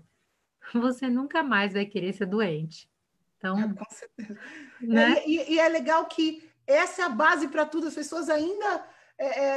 você 0.74 1.10
nunca 1.10 1.44
mais 1.44 1.74
vai 1.74 1.86
querer 1.86 2.14
ser 2.14 2.26
doente. 2.26 2.90
Então, 3.38 3.60
é, 3.60 3.68
com 3.74 3.86
certeza. 3.90 4.40
Né? 4.82 5.14
É, 5.14 5.30
e, 5.30 5.54
e, 5.54 5.60
é 5.60 5.68
legal 5.68 6.06
que 6.06 6.50
essa 6.66 7.04
é 7.04 7.06
a 7.06 7.10
base 7.10 7.48
para 7.48 7.66
tudo. 7.66 7.88
As 7.88 7.96
pessoas 7.96 8.30
ainda 8.30 8.86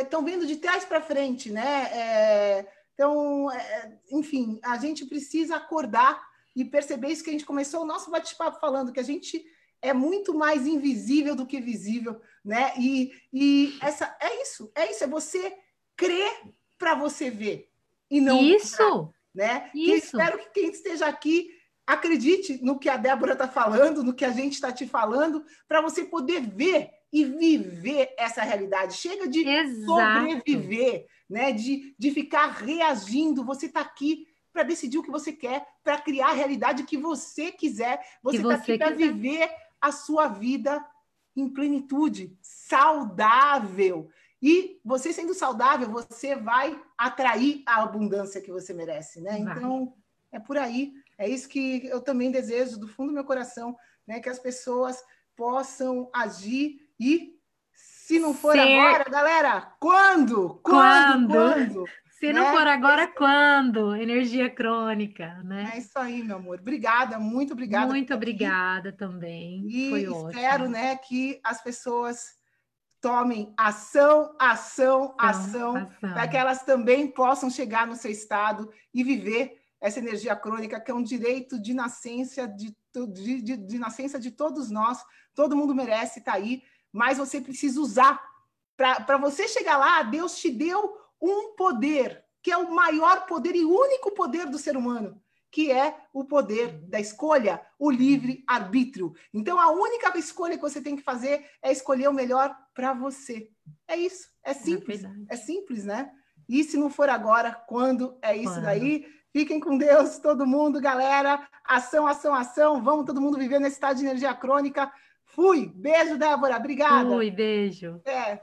estão 0.02 0.20
é, 0.20 0.22
é 0.22 0.30
vendo 0.30 0.47
de 0.47 0.56
trás 0.56 0.85
para 0.85 1.01
frente, 1.01 1.51
né? 1.51 1.85
É, 1.93 2.66
então, 2.94 3.51
é, 3.52 3.98
enfim, 4.10 4.59
a 4.62 4.76
gente 4.76 5.06
precisa 5.06 5.56
acordar 5.56 6.20
e 6.55 6.64
perceber 6.64 7.09
isso 7.09 7.22
que 7.22 7.30
a 7.30 7.32
gente 7.32 7.47
começou 7.47 7.82
o 7.82 7.86
nosso 7.86 8.10
bate-papo 8.10 8.59
falando, 8.59 8.93
que 8.93 8.98
a 8.98 9.05
gente 9.05 9.44
é 9.80 9.93
muito 9.93 10.35
mais 10.35 10.66
invisível 10.66 11.36
do 11.36 11.47
que 11.47 11.60
visível, 11.60 12.20
né? 12.44 12.72
E, 12.76 13.12
e 13.32 13.78
essa 13.80 14.16
é 14.20 14.43
isso, 14.43 14.72
é 14.74 14.90
isso, 14.90 15.05
é 15.05 15.06
você 15.06 15.56
crer 15.99 16.33
para 16.79 16.95
você 16.95 17.29
ver 17.29 17.69
e 18.11 18.20
não 18.20 18.41
isso, 18.41 19.12
né? 19.35 19.69
Isso. 19.75 20.07
espero 20.07 20.39
que 20.39 20.51
quem 20.51 20.70
esteja 20.70 21.07
aqui 21.07 21.51
acredite 21.87 22.62
no 22.62 22.79
que 22.79 22.89
a 22.89 22.97
Débora 22.97 23.33
está 23.33 23.49
falando, 23.49 24.03
no 24.03 24.15
que 24.15 24.25
a 24.25 24.31
gente 24.31 24.55
está 24.55 24.73
te 24.73 24.87
falando, 24.87 25.45
para 25.66 25.83
você 25.83 26.05
poder 26.05 26.41
ver 26.41 26.91
e 27.12 27.25
viver 27.25 28.15
essa 28.16 28.43
realidade. 28.43 28.95
Chega 28.95 29.27
de 29.27 29.47
Exato. 29.47 29.87
sobreviver, 29.87 31.07
né? 31.29 31.53
De, 31.53 31.95
de 31.99 32.11
ficar 32.11 32.47
reagindo. 32.53 33.45
Você 33.45 33.66
está 33.66 33.81
aqui 33.81 34.27
para 34.53 34.62
decidir 34.62 34.99
o 34.99 35.03
que 35.03 35.11
você 35.11 35.33
quer, 35.33 35.66
para 35.83 36.01
criar 36.01 36.29
a 36.29 36.35
realidade 36.35 36.85
que 36.85 36.97
você 36.97 37.51
quiser. 37.51 38.01
Você 38.23 38.39
está 38.39 38.55
aqui 38.55 38.79
para 38.79 38.91
viver 38.91 39.51
a 39.81 39.91
sua 39.91 40.29
vida 40.29 40.85
em 41.35 41.49
plenitude, 41.49 42.37
saudável. 42.43 44.11
E 44.40 44.81
você 44.85 45.12
sendo 45.12 45.35
saudável, 45.35 45.90
você 45.90 46.36
vai 46.36 46.81
atrair 46.97 47.62
a 47.66 47.82
abundância 47.82 48.40
que 48.40 48.52
você 48.52 48.73
merece, 48.73 49.20
né? 49.20 49.43
Vai. 49.43 49.56
Então, 49.56 49.94
é 50.31 50.39
por 50.39 50.56
aí. 50.56 50.93
É 51.16 51.28
isso 51.28 51.48
que 51.48 51.86
eu 51.86 52.01
também 52.01 52.31
desejo 52.31 52.78
do 52.78 52.86
fundo 52.86 53.09
do 53.09 53.15
meu 53.15 53.24
coração, 53.24 53.77
né? 54.06 54.20
Que 54.20 54.28
as 54.28 54.39
pessoas 54.39 55.02
possam 55.36 56.09
agir 56.15 56.89
e, 56.98 57.36
se 57.73 58.19
não 58.19 58.32
for 58.32 58.52
Ser... 58.52 58.60
agora, 58.60 59.05
galera, 59.10 59.73
quando? 59.81 60.60
Quando? 60.62 61.28
Quando? 61.28 61.32
quando? 61.32 61.85
Se 62.19 62.32
não 62.32 62.43
né? 62.43 62.51
for 62.51 62.66
agora, 62.66 63.06
quando? 63.06 63.94
Energia 63.94 64.51
crônica, 64.51 65.40
né? 65.44 65.70
É 65.74 65.78
isso 65.78 65.97
aí, 65.97 66.23
meu 66.24 66.36
amor. 66.36 66.59
Obrigada, 66.59 67.16
muito 67.16 67.52
obrigada. 67.52 67.86
Muito 67.86 68.12
obrigada 68.12 68.93
também. 68.93 69.65
E 69.69 69.90
Foi 69.90 70.02
espero, 70.02 70.65
ótimo. 70.65 70.69
né, 70.70 70.97
que 70.97 71.40
as 71.44 71.62
pessoas 71.62 72.38
tomem 73.01 73.53
ação, 73.57 74.35
ação, 74.39 75.15
ação, 75.19 75.77
ação. 75.77 75.87
para 76.01 76.29
que 76.29 76.37
elas 76.37 76.62
também 76.65 77.07
possam 77.07 77.49
chegar 77.49 77.87
no 77.87 77.97
seu 77.97 78.11
estado 78.11 78.70
e 78.93 79.05
viver 79.05 79.61
essa 79.81 80.01
energia 80.01 80.35
crônica, 80.35 80.81
que 80.81 80.91
é 80.91 80.95
um 80.95 81.03
direito 81.03 81.61
de 81.61 81.73
nascença 81.73 82.49
de, 82.49 82.77
de, 83.12 83.43
de, 83.43 83.57
de 83.57 83.79
nascença 83.79 84.19
de 84.19 84.31
todos 84.31 84.70
nós, 84.70 85.05
todo 85.35 85.57
mundo 85.57 85.75
merece 85.75 86.19
estar 86.19 86.33
tá 86.33 86.39
aí, 86.39 86.62
mas 86.93 87.19
você 87.19 87.41
precisa 87.41 87.81
usar. 87.81 88.20
Para 88.77 89.16
você 89.16 89.47
chegar 89.47 89.77
lá, 89.77 90.03
Deus 90.03 90.37
te 90.39 90.51
deu 90.51 90.97
um 91.20 91.55
poder, 91.55 92.25
que 92.43 92.51
é 92.51 92.57
o 92.57 92.73
maior 92.73 93.27
poder 93.27 93.55
e 93.55 93.65
único 93.65 94.12
poder 94.12 94.47
do 94.47 94.59
ser 94.59 94.77
humano, 94.77 95.20
que 95.51 95.73
é 95.73 95.97
o 96.12 96.25
poder 96.25 96.79
da 96.89 97.01
escolha, 97.01 97.61
o 97.79 97.91
livre 97.91 98.45
arbítrio. 98.47 99.15
Então, 99.33 99.59
a 99.59 99.70
única 99.70 100.16
escolha 100.19 100.57
que 100.57 100.62
você 100.62 100.81
tem 100.81 100.97
que 100.97 101.03
fazer 101.03 101.45
é 101.62 101.73
escolher 101.73 102.09
o 102.09 102.12
melhor 102.12 102.55
para 102.75 102.93
você. 102.93 103.49
É 103.87 103.97
isso, 103.97 104.29
é, 104.45 104.51
é 104.51 104.55
simples, 104.55 105.05
é, 105.05 105.11
é, 105.31 105.37
simples, 105.37 105.85
né? 105.85 106.11
E 106.49 106.65
se 106.65 106.77
não 106.77 106.91
for 106.91 107.09
agora, 107.09 107.53
quando 107.66 108.19
é 108.23 108.37
isso 108.37 108.55
quando? 108.55 108.65
daí? 108.65 109.07
Fiquem 109.33 109.61
com 109.61 109.77
Deus, 109.77 110.19
todo 110.19 110.47
mundo, 110.47 110.81
galera. 110.81 111.47
Ação, 111.65 112.07
ação, 112.07 112.35
ação. 112.35 112.83
Vamos 112.83 113.05
todo 113.05 113.20
mundo 113.20 113.39
viver 113.39 113.59
nesse 113.59 113.77
estado 113.77 113.99
de 113.99 114.05
energia 114.05 114.35
crônica. 114.35 114.91
Fui. 115.27 115.70
Beijo, 115.75 116.16
Débora. 116.16 116.57
Obrigada. 116.57 117.11
Fui, 117.11 117.31
beijo. 117.31 118.01
É. 118.07 118.41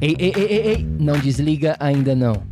Ei, 0.00 0.16
ei, 0.18 0.32
ei, 0.36 0.44
ei, 0.44 0.66
ei, 0.68 0.84
não 0.84 1.18
desliga 1.18 1.76
ainda 1.80 2.14
não. 2.14 2.51